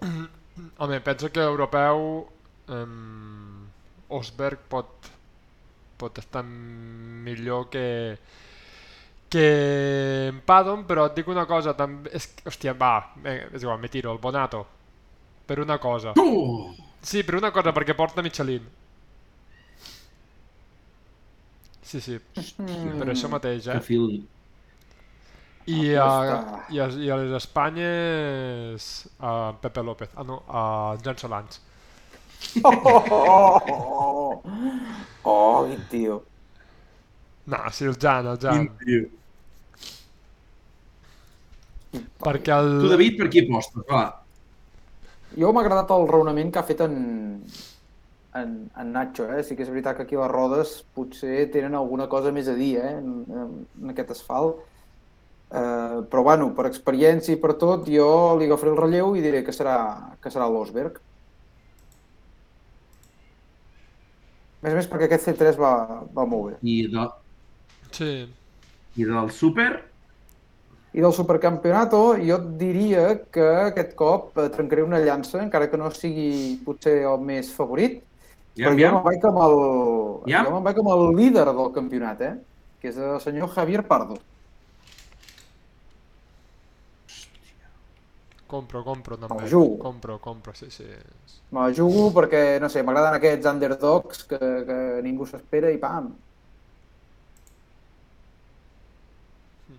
[0.80, 2.28] Home, penso que europeu...
[2.68, 3.68] Um,
[4.10, 4.88] Osberg pot,
[5.98, 7.86] pot estar millor que
[9.30, 12.12] que en Padon, però et dic una cosa, també...
[12.16, 12.92] És, que- hòstia, va,
[13.26, 14.62] eh, és igual, me tiro, el Bonato.
[15.46, 16.14] Per una cosa.
[16.22, 16.74] Oh!
[17.02, 18.66] Sí, per una cosa, perquè porta Michelin.
[21.82, 22.18] Sí, sí,
[22.58, 22.98] Mm.
[23.00, 23.82] per això mateix, Que eh?
[23.82, 24.08] fil...
[25.68, 26.66] I a, Aposta.
[26.70, 28.86] i a, i a les Espanyes
[29.20, 29.32] a
[29.62, 30.64] Pepe López, ah no, a
[31.04, 31.62] Jan Solans.
[32.64, 34.15] Oh, oh, oh, oh.
[37.46, 38.66] No, sí, el Jan, el Jan.
[38.66, 39.06] Quin tio.
[42.26, 42.72] Perquè el...
[42.82, 43.86] Tu, David, per qui apostes?
[43.90, 44.04] Va.
[45.36, 46.96] Jo m'ha agradat el raonament que ha fet en,
[48.40, 49.44] en, en Nacho, eh?
[49.44, 52.76] Sí que és veritat que aquí les rodes potser tenen alguna cosa més a dir,
[52.82, 52.96] eh?
[53.00, 54.64] En, en, en aquest asfalt.
[55.56, 58.10] Eh, però, bueno, per experiència i per tot, jo
[58.40, 59.78] li agafaré el relleu i diré que serà,
[60.22, 60.98] que serà l'Osberg.
[64.66, 65.74] Més a més, perquè aquest C3 va,
[66.16, 66.56] va molt bé.
[66.62, 67.06] I, de,
[67.96, 68.14] Sí,
[69.00, 69.70] I del súper?
[70.96, 75.80] I del supercampionato jo et diria que aquest cop eh, trencaré una llança, encara que
[75.80, 78.02] no sigui potser el més favorit,
[78.56, 78.92] Ja, però jo ja.
[78.96, 79.56] me'n vaig amb el,
[80.32, 80.44] Ja?
[80.48, 82.36] jo me'n vaig amb el líder del campionat, eh?
[82.80, 84.16] que és el senyor Javier Pardo.
[88.48, 89.44] Compro, compro també.
[89.44, 89.78] El jugo.
[89.82, 90.86] Compro, compro, sí, sí.
[91.52, 96.14] Me la jugo perquè, no sé, m'agraden aquests underdogs que, que ningú s'espera i pam.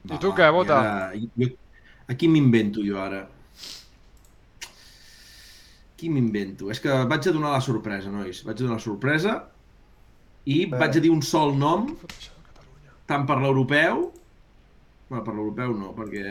[0.07, 0.77] I tu què, Bota?
[0.79, 1.49] Ara, jo,
[2.13, 3.25] aquí m'invento jo ara.
[5.97, 6.69] Qui m'invento?
[6.71, 8.43] És que vaig a donar la sorpresa, nois.
[8.47, 9.37] Vaig a donar la sorpresa
[10.47, 10.79] i Bé.
[10.79, 11.89] vaig a dir un sol nom,
[13.09, 14.07] tant per l'europeu...
[15.07, 16.27] Bueno, per l'europeu no, perquè...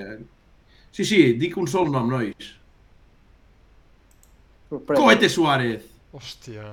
[0.95, 2.53] Sí, sí, dic un sol nom, nois.
[4.69, 5.01] Sorpresa.
[5.01, 5.83] Coete Suárez!
[6.15, 6.69] Hòstia.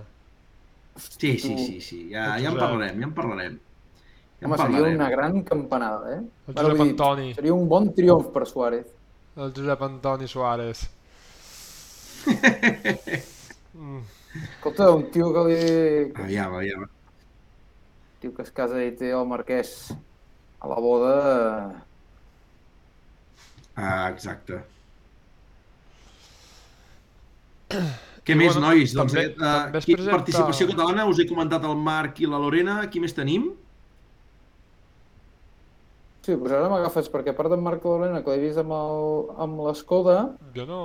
[0.97, 1.99] Sí, sí, sí, sí.
[2.13, 3.59] Ja, ja en parlarem, ja en parlarem.
[4.39, 6.21] Ja en Home, seria una gran campanada, eh?
[6.23, 7.29] El Bueno, Josep vull dir, Antoni.
[7.35, 8.87] Seria un bon triomf per Suárez.
[9.37, 10.87] el Josep Antoni Suárez.
[13.75, 14.01] Mm.
[14.55, 16.13] Escolta, un tio que li...
[16.15, 16.87] Aviam, aviam.
[18.23, 19.91] tio que es casa i té el marquès
[20.63, 21.17] a la boda...
[23.77, 24.61] Ah, exacte.
[28.23, 28.93] Què I més, bueno, nois?
[28.95, 32.81] Doncs, també- eh, també presenta- participació catalana, us he comentat el Marc i la Lorena.
[32.93, 33.49] Qui més tenim?
[36.23, 39.33] Sí, doncs ara m'agafes, perquè a part d'en Marc Lorena, que l'he vist amb el-
[39.43, 40.19] amb l'Escoda,
[40.55, 40.79] Jo no...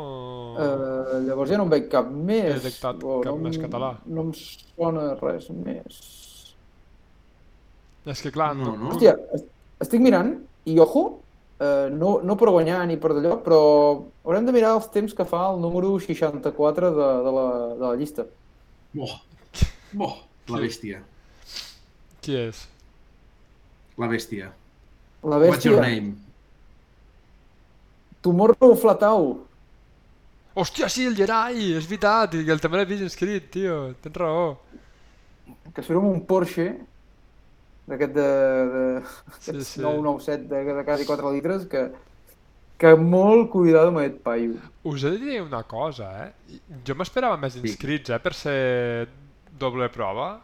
[0.58, 2.56] eh, llavors ja no en veig cap més.
[2.56, 3.92] He detectat o cap no, més català.
[4.08, 6.02] No em sona res més.
[8.08, 8.90] És que clar, No, no?
[8.96, 9.46] Hòstia, est-
[9.86, 10.34] estic mirant,
[10.66, 11.06] i ojo,
[11.60, 13.60] eh, no, no per guanyar ni per d'allò, però
[14.26, 17.96] haurem de mirar els temps que fa el número 64 de, de, la, de la
[18.00, 18.26] llista.
[18.94, 19.18] Boh.
[19.94, 20.16] Boh.
[20.48, 21.02] La bèstia.
[22.24, 22.62] qui és?
[24.00, 24.54] La bèstia.
[25.28, 26.16] La What's your bèstia, name?
[28.22, 29.28] Tomorrow Flatau.
[30.58, 34.56] Hòstia, sí, el Gerai, és veritat, i el també l'he vist inscrit, tio, tens raó.
[35.74, 36.72] que surt amb un Porsche
[37.88, 38.28] d'aquest de,
[38.74, 38.84] de
[39.40, 39.82] Sí, sí.
[39.82, 41.86] 997 de, de quasi 4 litres que,
[42.78, 44.58] que molt cuidado amb aquest paio.
[44.84, 46.60] Us he de dir una cosa, eh?
[46.86, 49.08] Jo m'esperava més inscrits, eh, per ser
[49.58, 50.36] doble prova.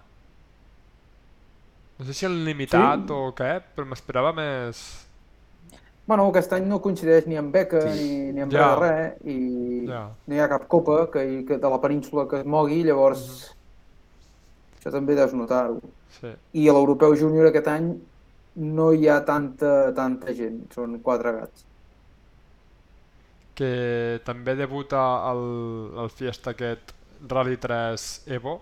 [1.99, 3.11] No sé si en limitat Sí.
[3.13, 4.79] o què, però m'esperava més...
[6.07, 7.99] Bueno, aquest any no coincideix ni amb beca Sí.
[7.99, 8.73] ni, ni amb Ja.
[8.75, 10.09] res res i Ja.
[10.27, 13.55] no hi ha cap copa que, que de la península que es mogui, llavors
[14.83, 15.77] això també deus notar-ho.
[16.19, 16.33] Sí.
[16.59, 17.93] I a l'Europeu Júnior aquest any
[18.55, 21.63] no hi ha tanta, tanta gent, són quatre gats.
[23.55, 24.99] Que també debuta
[25.31, 25.41] el,
[26.03, 26.91] el Fiesta aquest
[27.31, 28.57] Rally 3 Evo,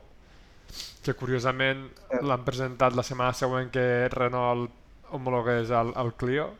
[1.01, 2.21] que curiosament Eh.
[2.21, 4.69] l'han presentat la setmana següent que Renault
[5.11, 6.51] homologués el, el Clio,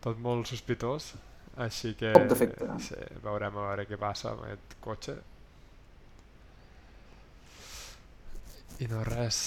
[0.00, 1.12] tot molt sospitós,
[1.58, 2.12] així que
[2.80, 5.16] sí, veurem a veure què passa amb aquest cotxe.
[8.80, 9.40] I no res.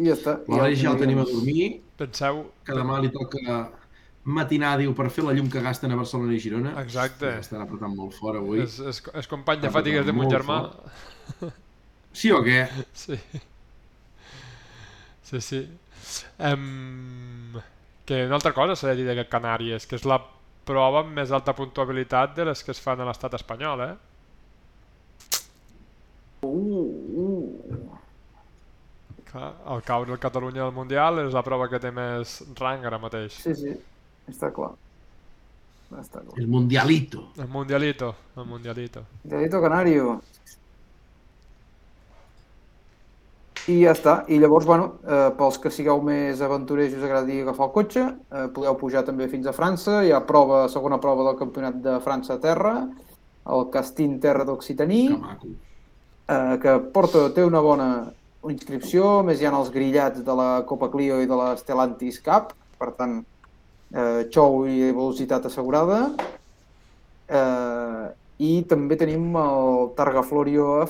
[0.00, 0.38] I ja està.
[0.50, 2.44] L'Aleix ja el tenim a dormir, Penseu...
[2.66, 3.58] que demà li toca
[4.24, 6.72] matinar, diu, per fer la llum que gasten a Barcelona i Girona.
[6.80, 7.34] Exacte.
[7.44, 8.62] Estan apretant molt fort avui.
[8.64, 10.62] És, és, és company de Està fatigues de mon germà.
[12.14, 12.64] Sí o què?
[13.04, 13.18] Sí.
[15.24, 15.60] Sí, sí.
[16.38, 17.56] Um,
[18.04, 20.18] que una altra cosa s'ha de dir d'aquest Canàries, que és la
[20.68, 23.94] prova amb més alta puntuabilitat de les que es fan a l'estat espanyol, eh?
[26.44, 26.84] Uh,
[27.24, 27.33] uh.
[29.34, 33.40] El caure el Catalunya al Mundial és la prova que té més rang ara mateix.
[33.42, 33.72] Sí, sí,
[34.30, 34.70] està clar.
[35.90, 36.38] Està clar.
[36.38, 37.28] El Mundialito.
[37.38, 39.02] El Mundialito, el Mundialito.
[39.24, 40.20] Delito Canario.
[43.66, 44.14] I ja està.
[44.28, 48.02] I llavors, bueno, eh, pels que sigueu més aventurers i us agradi agafar el cotxe,
[48.04, 50.02] eh, podeu pujar també fins a França.
[50.04, 52.74] Hi ha prova, segona prova del Campionat de França a terra,
[53.54, 55.06] el Castin Terra d'Occitaní,
[56.26, 57.88] Que eh, que porta, té una bona
[58.50, 62.20] inscripció, a més hi ha els grillats de la Copa Clio i de la Stellantis
[62.24, 63.20] Cup, per tant,
[63.94, 66.02] eh, xou i velocitat assegurada.
[67.28, 68.04] Eh,
[68.44, 70.88] I també tenim el Targa Florio a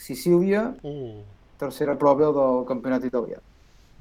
[0.00, 1.18] Sicília, Uh,
[1.60, 3.40] tercera prova del campionat italià,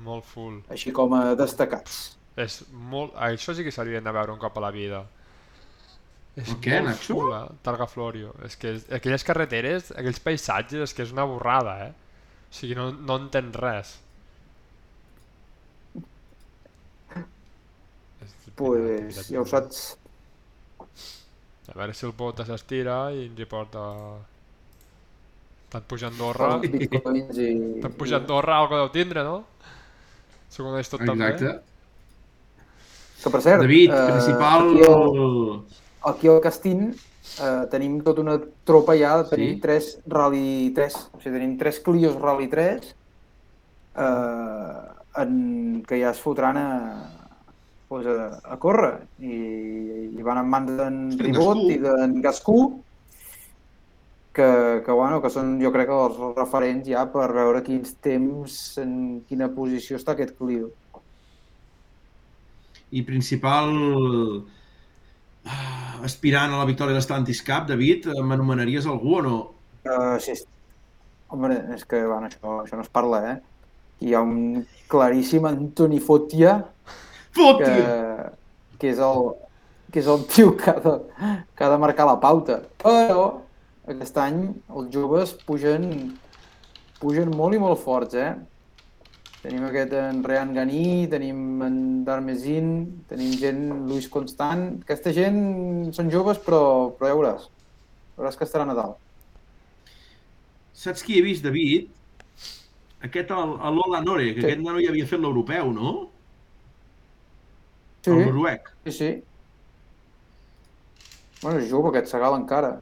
[0.05, 0.59] molt full.
[0.71, 2.15] així com a destacats.
[2.39, 3.11] És molt...
[3.19, 5.01] Això sí que s'haurien de veure un cop a la vida.
[6.39, 7.17] És molt Nacho?
[7.17, 7.41] full, eh?
[7.65, 8.31] Targa Florio.
[8.45, 11.91] És que és- aquelles carreteres, aquells paisatges, és que és una borrada, eh?
[12.49, 13.93] O sigui, no, no entens res.
[18.25, 19.83] És Pues, ja ho saps.
[21.69, 23.83] A veure si el Bota s'estira i ens hi porta...
[25.69, 26.49] Tant pujar a Andorra...
[26.63, 29.43] Tant pujar a Andorra algo deu tindre, no?
[30.49, 31.29] Ho coneix tot també.
[31.29, 31.59] Exacte.
[33.19, 34.73] Que per cert, David, eh, principal...
[36.05, 39.61] aquí al Castín eh, tenim tota una tropa ja, tenim Sí?
[39.61, 42.95] tres Rally 3, o sigui, tenim tres Clios Rally 3
[43.95, 46.69] eh, en, que ja es fotran a,
[47.87, 52.59] pues, a, a córrer i, i van en mans d'en Ribot i d'en Gascú
[54.33, 58.53] que, que, bueno, que són jo crec que els referents ja per veure quins temps,
[58.79, 58.93] en
[59.27, 60.69] quina posició està aquest Clio.
[62.95, 63.73] I principal
[66.03, 69.37] aspirant a la victòria de l'Atlantis Cup, David, eh, m'anomenaries algú o no?
[69.85, 70.35] Uh, sí.
[71.29, 73.35] Home, és que bueno, això, això no es parla, eh?
[74.05, 76.55] Hi ha un claríssim Antoni Fotia,
[77.35, 77.75] Fot, que,
[78.79, 79.27] que, és el,
[79.91, 80.95] que és el tio que ha, de,
[81.55, 82.61] que ha de marcar la pauta.
[82.81, 83.27] Però
[83.89, 85.91] aquest any els joves pugen,
[87.01, 88.33] pugen molt i molt forts, eh?
[89.49, 92.67] Tenim aquest en Rean Ganí, tenim en Darmesin,
[93.09, 94.75] tenim gent, Luis Constant...
[94.85, 95.39] Aquesta gent
[95.97, 96.59] són joves, però,
[96.99, 97.47] però ja veuràs.
[98.19, 98.93] Veuràs que estarà a Nadal.
[100.77, 101.89] Saps qui he vist, David?
[103.09, 104.45] Aquest, Lola Nore, que Sí.
[104.51, 105.95] aquest nano ja havia fet l'europeu, no?
[108.05, 108.69] Sí, El noruec.
[108.85, 109.11] sí, sí.
[111.41, 112.75] Bueno, és jove, aquest segal encara.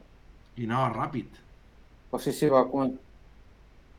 [0.60, 1.32] I anava ràpid.
[2.10, 3.00] Però sí, sí, va començar...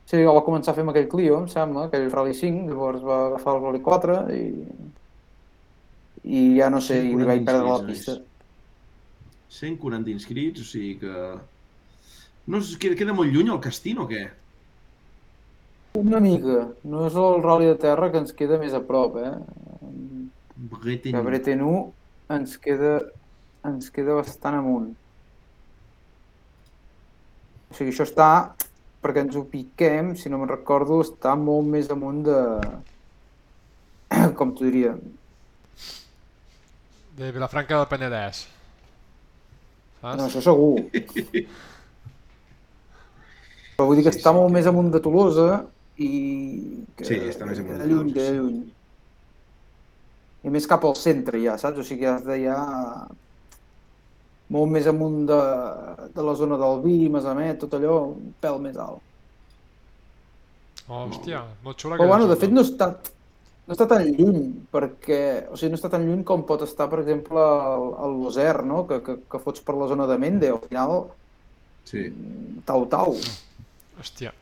[0.10, 3.04] Sí, el va començar a fer amb aquell Clio, em sembla, aquell Rally 5, llavors
[3.06, 4.46] va agafar el Rally 4 i...
[6.30, 8.16] I ja no sé, i li vaig 40 perdre la pista.
[9.54, 11.14] 140 inscrits, o sigui que...
[12.50, 14.24] No, es queda, queda molt lluny el Castin o què?
[16.02, 16.64] Una mica.
[16.90, 19.36] No és el Rally de terra que ens queda més a prop, eh?
[20.74, 21.14] Breten...
[21.14, 21.76] Que Bretenu
[22.34, 22.96] ens queda,
[23.70, 24.90] ens queda bastant amunt.
[27.70, 28.30] O sigui, això està,
[29.04, 32.38] perquè ens ho piquem, si no me'n recordo, està molt més amunt de...
[34.40, 34.96] Com t'ho diria?
[37.20, 38.46] De Vilafranca del Penedès.
[40.00, 40.18] Saps?
[40.20, 40.76] No, això segur.
[43.76, 45.48] Però vull dir que Sí, està sí, molt que- més amunt de Tolosa
[46.00, 46.12] i...
[46.96, 48.38] Que, Sí, està més amunt que de lluny, Tolosa, de sí.
[48.40, 48.60] lluny.
[50.48, 51.80] I més cap al centre ja, saps?
[51.80, 52.58] O sigui, has de ja...
[54.50, 55.38] Molt més amunt de,
[56.16, 59.06] de la zona del vi, Masamet, tot allò, un pèl més alt.
[60.90, 62.88] Oh, hòstia, molt xula Però bueno, de fet no està,
[63.68, 64.40] no està tan lluny,
[64.74, 65.20] perquè,
[65.54, 67.44] o sigui, no està tan lluny com pot estar, per exemple,
[67.76, 68.82] el, el Loser, no?
[68.90, 71.04] Que, que, que fots per la zona de Mende, al final,
[71.90, 72.04] Sí.
[72.66, 73.16] tau-tau.
[74.02, 74.34] Hòstia.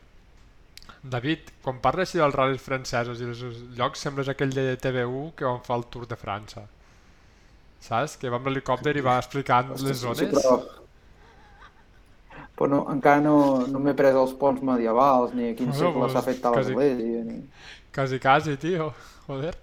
[1.08, 3.44] David, quan parles dels ral·lis francesos i els
[3.78, 6.64] llocs, sembles aquell de TV1 que on fa el Tour de França.
[7.80, 8.16] Saps?
[8.18, 10.18] Que va amb l'helicòpter i va explicant les zones.
[10.18, 10.56] Sí, però...
[12.58, 13.36] però no, encara no,
[13.70, 16.74] no m'he pres els ponts medievals, ni a quin Bueno, segle s'ha fet tal quasi-
[16.74, 17.38] església, ni...
[17.94, 18.90] Quasi, quasi, tio.
[19.28, 19.54] Joder.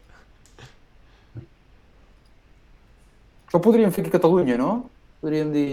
[3.47, 4.71] Això ho podríem fer aquí a Catalunya, no?
[5.21, 5.71] Podríem dir...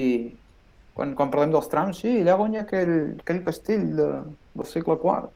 [0.93, 2.91] Quan, quan parlem dels trams, sí, allà guanya aquell,
[3.23, 4.09] aquell castell de,
[4.59, 5.31] del segle IV.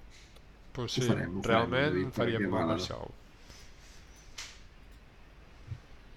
[0.76, 2.98] Pues Ho sí, farem, ho farem, realment David, faríem molt va- això.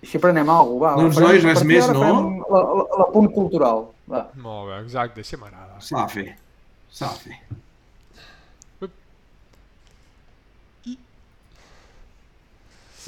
[0.04, 1.02] Així prenem alguna cosa, va.
[1.02, 2.12] Doncs, farem- nois, res més, no?
[2.54, 3.82] La, la, la punt cultural,
[4.12, 4.22] va.
[4.46, 5.76] Molt bé, exacte, així m'agrada.
[5.84, 6.28] S'ha de fer.
[7.00, 7.40] S'ha de fer.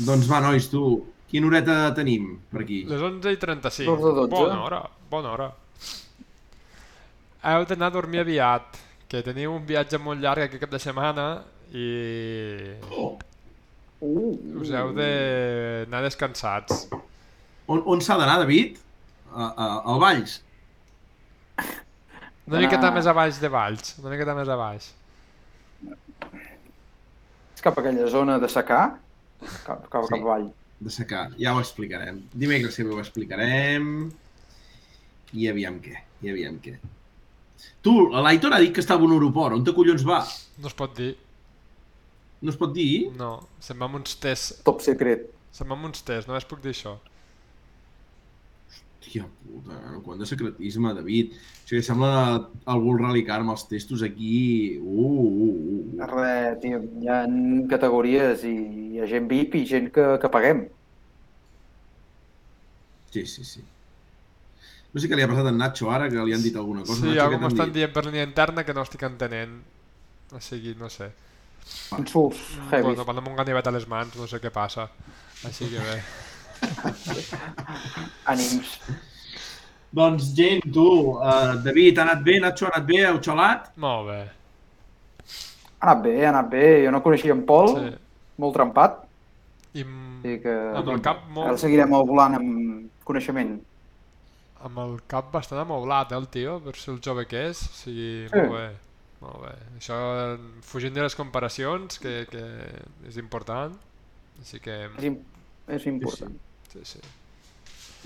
[0.01, 0.81] Doncs va, nois, tu,
[1.29, 2.81] quina horeta tenim per aquí?
[2.89, 3.91] Les 11 i 35.
[3.91, 4.35] Dos de dotze.
[4.37, 4.79] Bona hora,
[5.11, 5.49] bona hora.
[7.51, 8.77] Heu d'anar a dormir aviat,
[9.09, 11.25] que teniu un viatge molt llarg aquest cap de setmana
[11.73, 11.87] i
[12.91, 13.15] Oh,
[14.01, 16.87] Uh, us heu d'anar descansats.
[17.69, 18.79] on on s'ha d'anar, David?
[19.31, 20.39] A, a, al Valls?
[21.61, 24.89] Una Anar- miqueta més a baix de Valls, una miqueta més a baix.
[27.55, 28.81] És cap a aquella zona de secar,
[29.65, 30.15] cap, cap, Sí.
[30.15, 30.49] cap avall.
[30.81, 31.27] De secar.
[31.37, 32.23] Ja ho explicarem.
[32.33, 34.09] Dimecres que ho explicarem.
[35.37, 35.93] I aviam què.
[36.25, 36.73] I aviam què.
[37.85, 39.53] Tu, l'Aitor ha dit que estava a un aeroport.
[39.55, 40.23] On te collons va?
[40.57, 41.11] No es pot dir,
[42.41, 43.11] No es pot dir?
[43.17, 43.35] no.
[43.61, 45.27] Se'n va amb uns tests, Top secret.
[45.53, 46.97] se'n va amb uns tests, només puc dir això.
[49.01, 49.99] Tia puta, no?
[50.05, 51.33] quant de secretisme, David.
[51.33, 52.11] O sigui, sembla
[52.69, 54.77] el Bull Rally Car amb els testos aquí.
[54.77, 55.55] Uh, uh, uh.
[55.97, 56.09] uh.
[56.11, 57.23] Res, tio, hi ha
[57.71, 58.53] categories i
[58.91, 60.67] hi ha gent VIP i gent que, que paguem.
[63.11, 63.65] Sí, sí, sí.
[64.91, 66.85] No sé què li ha passat a en Nacho ara, que li han dit alguna
[66.85, 66.99] cosa.
[67.01, 69.57] Sí, Nacho, algú m'estan dient per línia interna que no estic entenent.
[70.31, 71.09] O sigui, no sé.
[71.97, 72.39] Insults,
[72.71, 72.83] heavy.
[72.83, 74.87] Bueno, van amb un ganivet a les mans, no sé què passa.
[75.45, 75.97] Així que bé.
[78.31, 78.75] Ànims.
[79.91, 80.85] Doncs, gent, tu,
[81.17, 82.37] uh, David, ha anat bé?
[82.39, 83.01] Nacho ha anat bé?
[83.09, 83.71] Heu xalat?
[83.83, 84.19] Molt bé.
[85.81, 86.63] Ha anat bé, ha anat bé.
[86.85, 87.89] Jo no coneixia en Pol, Sí.
[88.39, 89.01] molt trempat.
[89.73, 90.53] I amb, Així que...
[90.77, 93.59] amb el cap Ara molt, seguirem el volant amb coneixement.
[94.63, 97.63] amb el cap bastant amoblat, eh, el tio, per ser el jove que és.
[97.65, 98.35] O sigui, Sí.
[98.35, 98.67] molt bé.
[99.21, 99.53] Molt bé.
[99.77, 99.97] Això,
[100.65, 102.43] fugint de les comparacions, que, que
[103.09, 103.75] és important.
[104.41, 105.19] Així que, És,
[105.77, 106.33] és important.
[106.71, 107.01] sí, sí.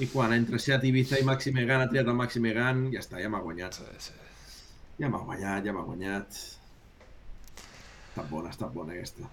[0.04, 3.22] I quan entre Seat Ibiza i Maxi Megan ha triat el Maxi Megan, ja està,
[3.24, 3.80] ja m'ha guanyat.
[3.80, 4.22] sí, sí.
[5.00, 6.36] Ja m'ha guanyat, ja m'ha guanyat.
[8.10, 9.28] Està bona, està bona aquesta.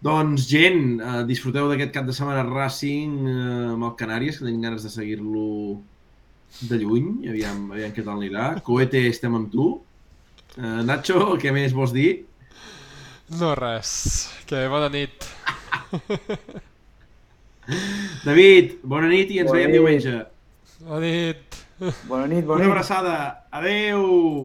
[0.00, 4.62] Doncs, gent, eh, disfruteu d'aquest cap de setmana Racing eh, amb el Canàries, que tenim
[4.64, 5.80] ganes de seguir-lo
[6.70, 8.46] de lluny, aviam, aviam què tal anirà.
[8.66, 9.66] Coete, estem amb tu.
[10.58, 12.24] Eh, Nacho, què més vols dir?
[13.38, 13.90] No res.
[14.50, 15.26] Que bona nit.
[18.26, 19.78] David, bona nit i ens Bona veiem nit.
[19.78, 20.16] diumenge.
[20.82, 21.58] Bona nit.
[22.10, 22.72] Bona nit, bona Una nit.
[22.72, 23.14] abraçada.
[23.52, 24.42] Adeu!